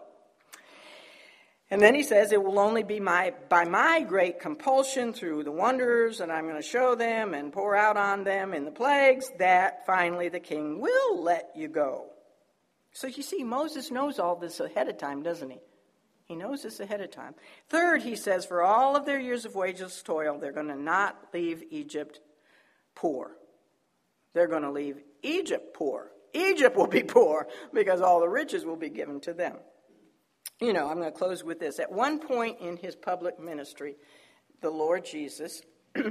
And 1.69 1.81
then 1.81 1.95
he 1.95 2.03
says, 2.03 2.31
It 2.31 2.43
will 2.43 2.59
only 2.59 2.83
be 2.83 2.99
my, 2.99 3.33
by 3.49 3.65
my 3.65 4.01
great 4.01 4.39
compulsion 4.39 5.13
through 5.13 5.43
the 5.43 5.51
wonders 5.51 6.17
that 6.17 6.31
I'm 6.31 6.45
going 6.45 6.61
to 6.61 6.67
show 6.67 6.95
them 6.95 7.33
and 7.33 7.53
pour 7.53 7.75
out 7.75 7.97
on 7.97 8.23
them 8.23 8.53
in 8.53 8.65
the 8.65 8.71
plagues 8.71 9.29
that 9.39 9.85
finally 9.85 10.29
the 10.29 10.39
king 10.39 10.79
will 10.79 11.23
let 11.23 11.51
you 11.55 11.67
go. 11.67 12.07
So 12.93 13.07
you 13.07 13.23
see, 13.23 13.43
Moses 13.43 13.89
knows 13.89 14.19
all 14.19 14.35
this 14.35 14.59
ahead 14.59 14.89
of 14.89 14.97
time, 14.97 15.23
doesn't 15.23 15.49
he? 15.49 15.59
He 16.31 16.37
knows 16.37 16.63
this 16.63 16.79
ahead 16.79 17.01
of 17.01 17.11
time. 17.11 17.35
Third, 17.67 18.03
he 18.03 18.15
says, 18.15 18.45
for 18.45 18.63
all 18.63 18.95
of 18.95 19.05
their 19.05 19.19
years 19.19 19.43
of 19.43 19.53
wageless 19.53 20.01
toil, 20.01 20.37
they're 20.39 20.53
going 20.53 20.69
to 20.69 20.81
not 20.81 21.17
leave 21.33 21.61
Egypt 21.71 22.21
poor. 22.95 23.31
They're 24.33 24.47
going 24.47 24.61
to 24.61 24.71
leave 24.71 24.95
Egypt 25.23 25.73
poor. 25.73 26.09
Egypt 26.33 26.77
will 26.77 26.87
be 26.87 27.03
poor 27.17 27.49
because 27.73 27.99
all 27.99 28.21
the 28.21 28.29
riches 28.29 28.63
will 28.63 28.77
be 28.77 28.87
given 28.87 29.19
to 29.19 29.33
them. 29.33 29.57
You 30.61 30.71
know, 30.71 30.87
I'm 30.87 30.99
going 30.99 31.11
to 31.11 31.19
close 31.19 31.43
with 31.43 31.59
this. 31.59 31.79
At 31.79 31.91
one 31.91 32.17
point 32.17 32.61
in 32.61 32.77
his 32.77 32.95
public 32.95 33.37
ministry, 33.37 33.97
the 34.61 34.69
Lord 34.69 35.03
Jesus 35.03 35.61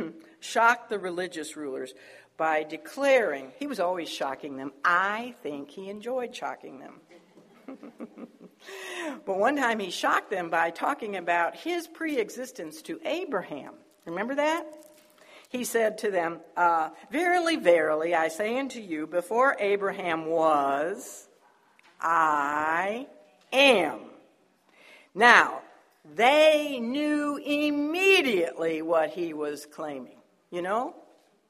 shocked 0.40 0.90
the 0.90 0.98
religious 0.98 1.56
rulers 1.56 1.94
by 2.36 2.62
declaring, 2.62 3.52
he 3.58 3.66
was 3.66 3.80
always 3.80 4.10
shocking 4.10 4.58
them. 4.58 4.72
I 4.84 5.34
think 5.42 5.70
he 5.70 5.88
enjoyed 5.88 6.36
shocking 6.36 6.78
them. 6.78 7.00
but 9.24 9.38
one 9.38 9.56
time 9.56 9.78
he 9.78 9.90
shocked 9.90 10.30
them 10.30 10.50
by 10.50 10.70
talking 10.70 11.16
about 11.16 11.56
his 11.56 11.86
pre 11.86 12.18
existence 12.18 12.82
to 12.82 13.00
Abraham. 13.04 13.74
Remember 14.06 14.34
that? 14.36 14.64
He 15.48 15.64
said 15.64 15.98
to 15.98 16.10
them, 16.10 16.40
uh, 16.56 16.90
Verily, 17.10 17.56
verily, 17.56 18.14
I 18.14 18.28
say 18.28 18.58
unto 18.58 18.80
you, 18.80 19.06
before 19.06 19.56
Abraham 19.58 20.26
was, 20.26 21.28
I 22.00 23.06
am. 23.52 23.98
Now, 25.14 25.62
they 26.14 26.78
knew 26.80 27.36
immediately 27.36 28.80
what 28.82 29.10
he 29.10 29.32
was 29.32 29.66
claiming. 29.66 30.18
You 30.50 30.62
know, 30.62 30.94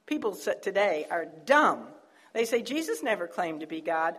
people 0.06 0.34
today 0.34 1.06
are 1.10 1.26
dumb. 1.44 1.88
They 2.32 2.44
say 2.44 2.62
Jesus 2.62 3.02
never 3.02 3.26
claimed 3.26 3.60
to 3.60 3.66
be 3.66 3.80
God. 3.80 4.16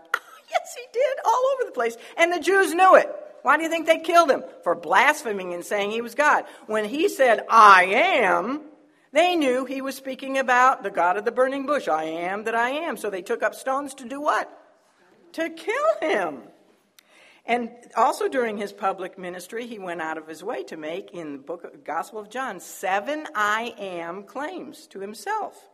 Yes, 0.72 0.86
he 0.86 1.00
did, 1.00 1.18
all 1.26 1.52
over 1.54 1.64
the 1.66 1.72
place. 1.72 1.98
And 2.18 2.32
the 2.32 2.40
Jews 2.40 2.74
knew 2.74 2.96
it. 2.96 3.10
Why 3.44 3.58
do 3.58 3.64
you 3.64 3.70
think 3.70 3.88
they 3.88 4.00
killed 4.00 4.30
him? 4.30 4.44
For 4.64 4.76
blaspheming 4.76 5.54
and 5.54 5.66
saying 5.66 5.92
he 5.92 6.02
was 6.02 6.16
God. 6.16 6.46
When 6.68 6.86
he 6.86 7.10
said, 7.10 7.46
I 7.50 7.86
am, 7.86 8.62
they 9.12 9.36
knew 9.36 9.66
he 9.66 9.82
was 9.82 9.96
speaking 9.96 10.38
about 10.38 10.84
the 10.84 10.92
God 10.92 11.18
of 11.18 11.26
the 11.26 11.32
burning 11.32 11.66
bush. 11.66 11.88
I 11.88 12.04
am 12.04 12.44
that 12.44 12.56
I 12.56 12.70
am. 12.70 12.98
So 12.98 13.10
they 13.10 13.22
took 13.22 13.42
up 13.42 13.56
stones 13.56 13.96
to 13.96 14.08
do 14.08 14.22
what? 14.22 14.50
To 15.34 15.50
kill 15.50 16.10
him. 16.10 16.44
And 17.46 17.72
also 17.98 18.28
during 18.28 18.58
his 18.58 18.72
public 18.72 19.18
ministry, 19.18 19.66
he 19.66 19.80
went 19.80 20.02
out 20.02 20.20
of 20.20 20.28
his 20.28 20.44
way 20.44 20.64
to 20.66 20.78
make, 20.78 21.12
in 21.12 21.34
the 21.34 21.40
book 21.40 21.64
of 21.64 21.84
Gospel 21.84 22.20
of 22.20 22.30
John, 22.30 22.60
seven 22.60 23.26
I 23.34 23.74
am 23.80 24.24
claims 24.24 24.86
to 24.88 25.00
himself. 25.00 25.71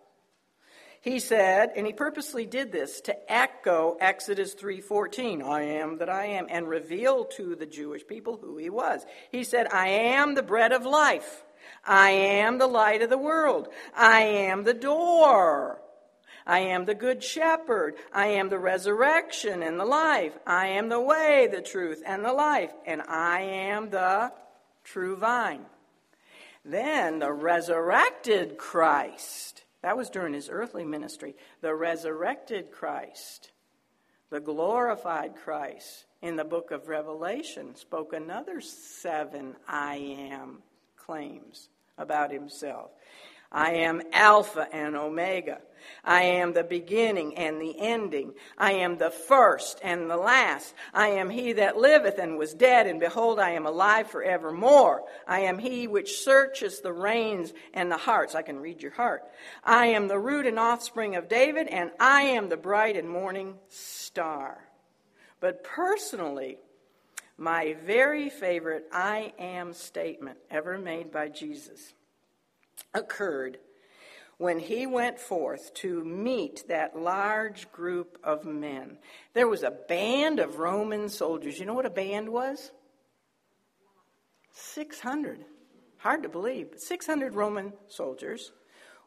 He 1.01 1.19
said, 1.19 1.71
and 1.75 1.85
he 1.85 1.93
purposely 1.93 2.45
did 2.45 2.71
this 2.71 3.01
to 3.01 3.31
echo 3.31 3.97
Exodus 3.99 4.55
3:14, 4.55 5.41
I 5.41 5.61
am 5.61 5.99
that 5.99 6.09
I 6.09 6.25
am, 6.25 6.47
and 6.49 6.67
reveal 6.67 7.25
to 7.37 7.55
the 7.55 7.65
Jewish 7.65 8.05
people 8.05 8.37
who 8.37 8.57
he 8.57 8.69
was. 8.69 9.05
He 9.31 9.43
said, 9.43 9.67
I 9.71 9.87
am 9.87 10.35
the 10.35 10.43
bread 10.43 10.71
of 10.71 10.85
life. 10.85 11.43
I 11.85 12.11
am 12.11 12.57
the 12.57 12.67
light 12.67 13.01
of 13.01 13.09
the 13.09 13.17
world. 13.17 13.69
I 13.95 14.21
am 14.21 14.63
the 14.63 14.73
door. 14.73 15.81
I 16.45 16.59
am 16.59 16.85
the 16.85 16.95
good 16.95 17.21
shepherd. 17.21 17.95
I 18.13 18.27
am 18.27 18.49
the 18.49 18.59
resurrection 18.59 19.61
and 19.61 19.79
the 19.79 19.85
life. 19.85 20.37
I 20.45 20.67
am 20.67 20.87
the 20.87 21.01
way, 21.01 21.49
the 21.51 21.61
truth, 21.61 22.01
and 22.05 22.23
the 22.23 22.31
life. 22.31 22.71
And 22.85 23.01
I 23.01 23.41
am 23.41 23.89
the 23.89 24.31
true 24.85 25.17
vine. 25.17 25.65
Then 26.63 27.19
the 27.19 27.31
resurrected 27.31 28.57
Christ, 28.57 29.56
that 29.81 29.97
was 29.97 30.09
during 30.09 30.33
his 30.33 30.49
earthly 30.51 30.83
ministry, 30.83 31.35
the 31.61 31.73
resurrected 31.73 32.71
Christ, 32.71 33.51
the 34.29 34.39
glorified 34.39 35.35
Christ 35.35 36.05
in 36.21 36.35
the 36.35 36.43
book 36.43 36.71
of 36.71 36.87
Revelation 36.87 37.75
spoke 37.75 38.13
another 38.13 38.59
seven 38.61 39.55
I 39.67 39.95
am 39.95 40.63
claims 40.95 41.69
about 41.97 42.31
himself. 42.31 42.91
I 43.51 43.73
am 43.73 44.01
Alpha 44.11 44.67
and 44.73 44.95
Omega. 44.95 45.59
I 46.03 46.23
am 46.23 46.53
the 46.53 46.63
beginning 46.63 47.35
and 47.37 47.61
the 47.61 47.75
ending. 47.79 48.33
I 48.57 48.73
am 48.73 48.97
the 48.97 49.11
first 49.11 49.79
and 49.83 50.09
the 50.09 50.17
last. 50.17 50.73
I 50.93 51.09
am 51.09 51.29
he 51.29 51.53
that 51.53 51.77
liveth 51.77 52.17
and 52.17 52.37
was 52.37 52.53
dead, 52.53 52.87
and 52.87 52.99
behold, 52.99 53.39
I 53.39 53.51
am 53.51 53.65
alive 53.65 54.09
forevermore. 54.09 55.03
I 55.27 55.41
am 55.41 55.59
he 55.59 55.87
which 55.87 56.19
searches 56.19 56.79
the 56.79 56.93
reins 56.93 57.53
and 57.73 57.91
the 57.91 57.97
hearts. 57.97 58.35
I 58.35 58.41
can 58.41 58.59
read 58.59 58.81
your 58.81 58.91
heart. 58.91 59.23
I 59.63 59.87
am 59.87 60.07
the 60.07 60.19
root 60.19 60.45
and 60.45 60.59
offspring 60.59 61.15
of 61.15 61.29
David, 61.29 61.67
and 61.67 61.91
I 61.99 62.21
am 62.23 62.49
the 62.49 62.57
bright 62.57 62.95
and 62.95 63.09
morning 63.09 63.55
star. 63.69 64.67
But 65.39 65.63
personally, 65.63 66.57
my 67.37 67.75
very 67.85 68.29
favorite 68.29 68.85
I 68.91 69.33
am 69.37 69.73
statement 69.73 70.39
ever 70.49 70.77
made 70.77 71.11
by 71.11 71.29
Jesus 71.29 71.93
occurred 72.93 73.59
when 74.37 74.59
he 74.59 74.85
went 74.85 75.19
forth 75.19 75.73
to 75.73 76.03
meet 76.03 76.63
that 76.67 76.99
large 76.99 77.71
group 77.71 78.19
of 78.23 78.45
men. 78.45 78.97
There 79.33 79.47
was 79.47 79.63
a 79.63 79.71
band 79.71 80.39
of 80.39 80.59
Roman 80.59 81.09
soldiers. 81.09 81.59
You 81.59 81.65
know 81.65 81.73
what 81.73 81.85
a 81.85 81.91
band 81.91 82.29
was? 82.29 82.71
600. 84.53 85.43
Hard 85.97 86.23
to 86.23 86.29
believe, 86.29 86.69
600 86.77 87.33
Roman 87.33 87.73
soldiers 87.87 88.51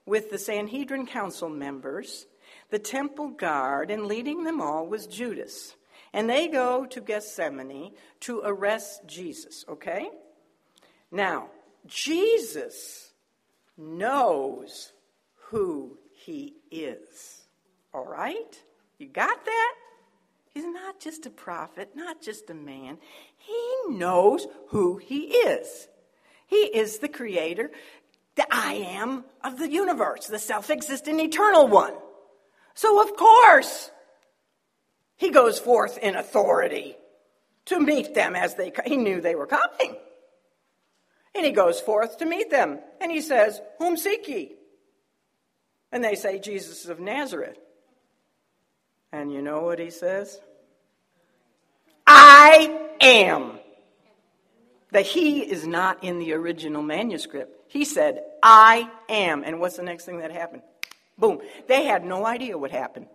with 0.06 0.30
the 0.30 0.38
Sanhedrin 0.38 1.06
council 1.06 1.48
members, 1.48 2.26
the 2.70 2.78
temple 2.78 3.28
guard, 3.28 3.90
and 3.90 4.06
leading 4.06 4.42
them 4.42 4.60
all 4.60 4.86
was 4.86 5.06
Judas. 5.06 5.76
And 6.12 6.28
they 6.28 6.48
go 6.48 6.86
to 6.86 7.00
Gethsemane 7.00 7.92
to 8.20 8.42
arrest 8.44 9.06
Jesus, 9.06 9.64
okay? 9.68 10.10
Now, 11.12 11.50
Jesus 11.86 13.12
knows 13.76 14.92
who 15.50 15.98
he 16.12 16.54
is. 16.70 17.42
All 17.92 18.06
right? 18.06 18.62
You 18.98 19.08
got 19.08 19.44
that? 19.44 19.74
He's 20.54 20.64
not 20.64 21.00
just 21.00 21.26
a 21.26 21.30
prophet, 21.30 21.90
not 21.94 22.22
just 22.22 22.50
a 22.50 22.54
man. 22.54 22.98
He 23.36 23.74
knows 23.88 24.46
who 24.68 24.96
he 24.96 25.26
is. 25.26 25.88
He 26.46 26.56
is 26.56 26.98
the 26.98 27.08
creator, 27.08 27.70
the 28.36 28.46
I 28.50 28.74
am 28.74 29.24
of 29.42 29.58
the 29.58 29.70
universe, 29.70 30.26
the 30.26 30.38
self 30.38 30.70
existent 30.70 31.20
eternal 31.20 31.68
one. 31.68 31.94
So, 32.74 33.02
of 33.02 33.16
course, 33.16 33.90
he 35.16 35.30
goes 35.30 35.58
forth 35.58 35.98
in 35.98 36.16
authority 36.16 36.96
to 37.66 37.78
meet 37.78 38.14
them 38.14 38.34
as 38.34 38.54
they 38.54 38.72
he 38.86 38.96
knew 38.96 39.20
they 39.20 39.34
were 39.34 39.46
coming. 39.46 39.96
And 41.34 41.46
he 41.46 41.52
goes 41.52 41.80
forth 41.80 42.18
to 42.18 42.26
meet 42.26 42.50
them. 42.50 42.80
And 43.00 43.10
he 43.12 43.20
says, 43.20 43.60
Whom 43.78 43.96
seek 43.96 44.26
ye? 44.28 44.56
And 45.92 46.04
they 46.04 46.14
say, 46.14 46.38
Jesus 46.38 46.86
of 46.86 47.00
Nazareth. 47.00 47.58
And 49.12 49.32
you 49.32 49.42
know 49.42 49.62
what 49.62 49.78
he 49.78 49.90
says? 49.90 50.40
I 52.06 52.88
am. 53.00 53.58
The 54.92 55.02
he 55.02 55.40
is 55.40 55.66
not 55.66 56.02
in 56.02 56.18
the 56.18 56.32
original 56.32 56.82
manuscript. 56.82 57.70
He 57.70 57.84
said, 57.84 58.24
I 58.42 58.90
am. 59.08 59.44
And 59.44 59.60
what's 59.60 59.76
the 59.76 59.82
next 59.82 60.04
thing 60.04 60.18
that 60.18 60.32
happened? 60.32 60.62
Boom. 61.18 61.40
They 61.68 61.84
had 61.84 62.04
no 62.04 62.26
idea 62.26 62.58
what 62.58 62.70
happened. 62.70 63.06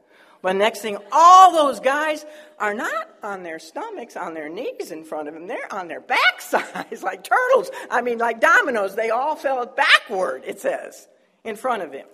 But 0.41 0.57
next 0.57 0.81
thing, 0.81 0.97
all 1.11 1.51
those 1.53 1.79
guys 1.79 2.23
are 2.59 2.73
not 2.73 3.09
on 3.23 3.41
their 3.41 3.57
stomachs, 3.57 4.15
on 4.15 4.35
their 4.35 4.47
knees 4.47 4.91
in 4.91 5.03
front 5.03 5.27
of 5.27 5.35
him. 5.35 5.47
They're 5.47 5.73
on 5.73 5.87
their 5.87 6.01
backsides 6.01 7.01
like 7.03 7.23
turtles. 7.23 7.71
I 7.89 8.01
mean, 8.01 8.19
like 8.19 8.39
dominoes. 8.39 8.95
They 8.95 9.09
all 9.09 9.35
fell 9.35 9.65
backward, 9.65 10.43
it 10.45 10.59
says, 10.59 11.07
in 11.43 11.55
front 11.55 11.81
of 11.81 11.91
him. 11.91 12.05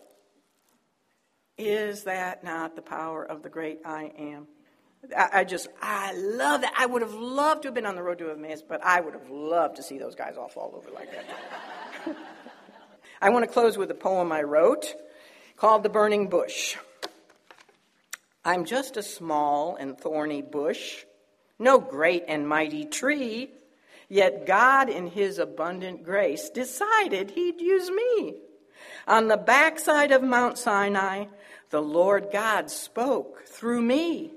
Is 1.57 2.03
that 2.03 2.43
not 2.43 2.75
the 2.75 2.81
power 2.81 3.23
of 3.23 3.43
the 3.43 3.49
great 3.49 3.79
I 3.85 4.11
am? 4.17 4.47
I, 5.17 5.43
just, 5.43 5.67
I 5.81 6.13
love 6.13 6.61
that. 6.61 6.73
I 6.77 6.85
would 6.85 7.01
have 7.01 7.13
loved 7.13 7.63
to 7.63 7.67
have 7.69 7.75
been 7.75 7.87
on 7.87 7.95
the 7.95 8.03
road 8.03 8.19
to 8.19 8.29
Emmaus, 8.29 8.61
but 8.61 8.83
I 8.83 9.01
would 9.01 9.13
have 9.13 9.29
loved 9.29 9.77
to 9.77 9.83
see 9.83 9.97
those 9.97 10.15
guys 10.15 10.37
all 10.37 10.47
fall 10.47 10.73
over 10.75 10.91
like 10.91 11.09
that. 11.11 12.15
I 13.21 13.29
want 13.29 13.43
to 13.45 13.51
close 13.51 13.77
with 13.77 13.89
a 13.91 13.95
poem 13.95 14.31
I 14.31 14.43
wrote 14.43 14.93
called 15.57 15.83
The 15.83 15.89
Burning 15.89 16.27
Bush. 16.27 16.77
I'm 18.45 18.65
just 18.65 18.97
a 18.97 19.03
small 19.03 19.75
and 19.75 19.97
thorny 19.97 20.41
bush, 20.41 21.03
no 21.59 21.79
great 21.79 22.25
and 22.27 22.47
mighty 22.47 22.85
tree, 22.85 23.51
yet 24.09 24.47
God, 24.47 24.89
in 24.89 25.07
His 25.07 25.37
abundant 25.37 26.03
grace, 26.03 26.49
decided 26.49 27.31
He'd 27.31 27.61
use 27.61 27.89
me. 27.89 28.35
On 29.07 29.27
the 29.27 29.37
backside 29.37 30.11
of 30.11 30.23
Mount 30.23 30.57
Sinai, 30.57 31.25
the 31.71 31.81
Lord 31.81 32.27
God 32.31 32.69
spoke 32.69 33.45
through 33.47 33.81
me. 33.81 34.31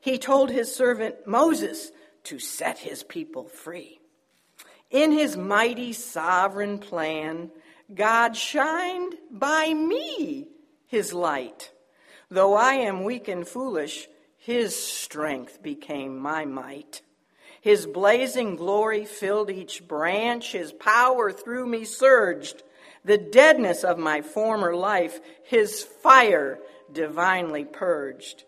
He 0.00 0.18
told 0.18 0.50
His 0.50 0.74
servant 0.74 1.26
Moses 1.26 1.92
to 2.24 2.38
set 2.38 2.78
His 2.78 3.02
people 3.02 3.44
free. 3.44 4.00
In 4.90 5.12
His 5.12 5.36
mighty 5.36 5.92
sovereign 5.92 6.78
plan, 6.78 7.50
God 7.94 8.36
shined 8.36 9.14
by 9.30 9.72
me 9.72 10.48
His 10.86 11.12
light 11.12 11.70
Though 12.32 12.54
I 12.54 12.76
am 12.76 13.04
weak 13.04 13.28
and 13.28 13.46
foolish, 13.46 14.08
his 14.38 14.74
strength 14.74 15.62
became 15.62 16.16
my 16.16 16.46
might. 16.46 17.02
His 17.60 17.84
blazing 17.84 18.56
glory 18.56 19.04
filled 19.04 19.50
each 19.50 19.86
branch, 19.86 20.52
his 20.52 20.72
power 20.72 21.30
through 21.30 21.66
me 21.66 21.84
surged. 21.84 22.62
The 23.04 23.18
deadness 23.18 23.84
of 23.84 23.98
my 23.98 24.22
former 24.22 24.74
life, 24.74 25.20
his 25.42 25.82
fire 25.82 26.58
divinely 26.92 27.64
purged. 27.64 28.44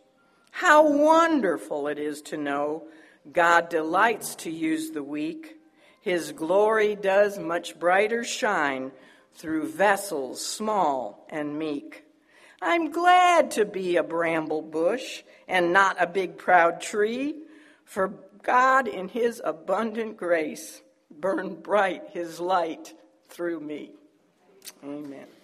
How 0.51 0.89
wonderful 0.89 1.89
it 1.89 1.98
is 1.98 2.22
to 2.22 2.36
know 2.36 2.85
God 3.32 3.68
delights 3.68 4.35
to 4.36 4.51
use 4.51 4.90
the 4.90 5.02
weak. 5.02 5.56
His 6.01 6.32
glory 6.32 6.94
does 6.94 7.39
much 7.39 7.78
brighter 7.78 8.22
shine 8.22 8.93
through 9.35 9.68
vessels 9.68 10.44
small 10.44 11.26
and 11.31 11.59
meek. 11.59 12.05
I'm 12.62 12.90
glad 12.90 13.51
to 13.52 13.64
be 13.64 13.97
a 13.97 14.02
bramble 14.02 14.62
bush 14.62 15.22
and 15.48 15.72
not 15.72 16.01
a 16.01 16.06
big 16.06 16.39
proud 16.39 16.81
tree, 16.81 17.35
for 17.85 18.14
God 18.43 18.86
in 18.86 19.09
his 19.09 19.43
abundant 19.44 20.16
grace 20.16 20.82
burned 21.10 21.62
bright 21.62 22.10
his 22.12 22.39
light 22.39 22.94
through 23.28 23.60
me. 23.60 23.93
Amen. 24.85 25.27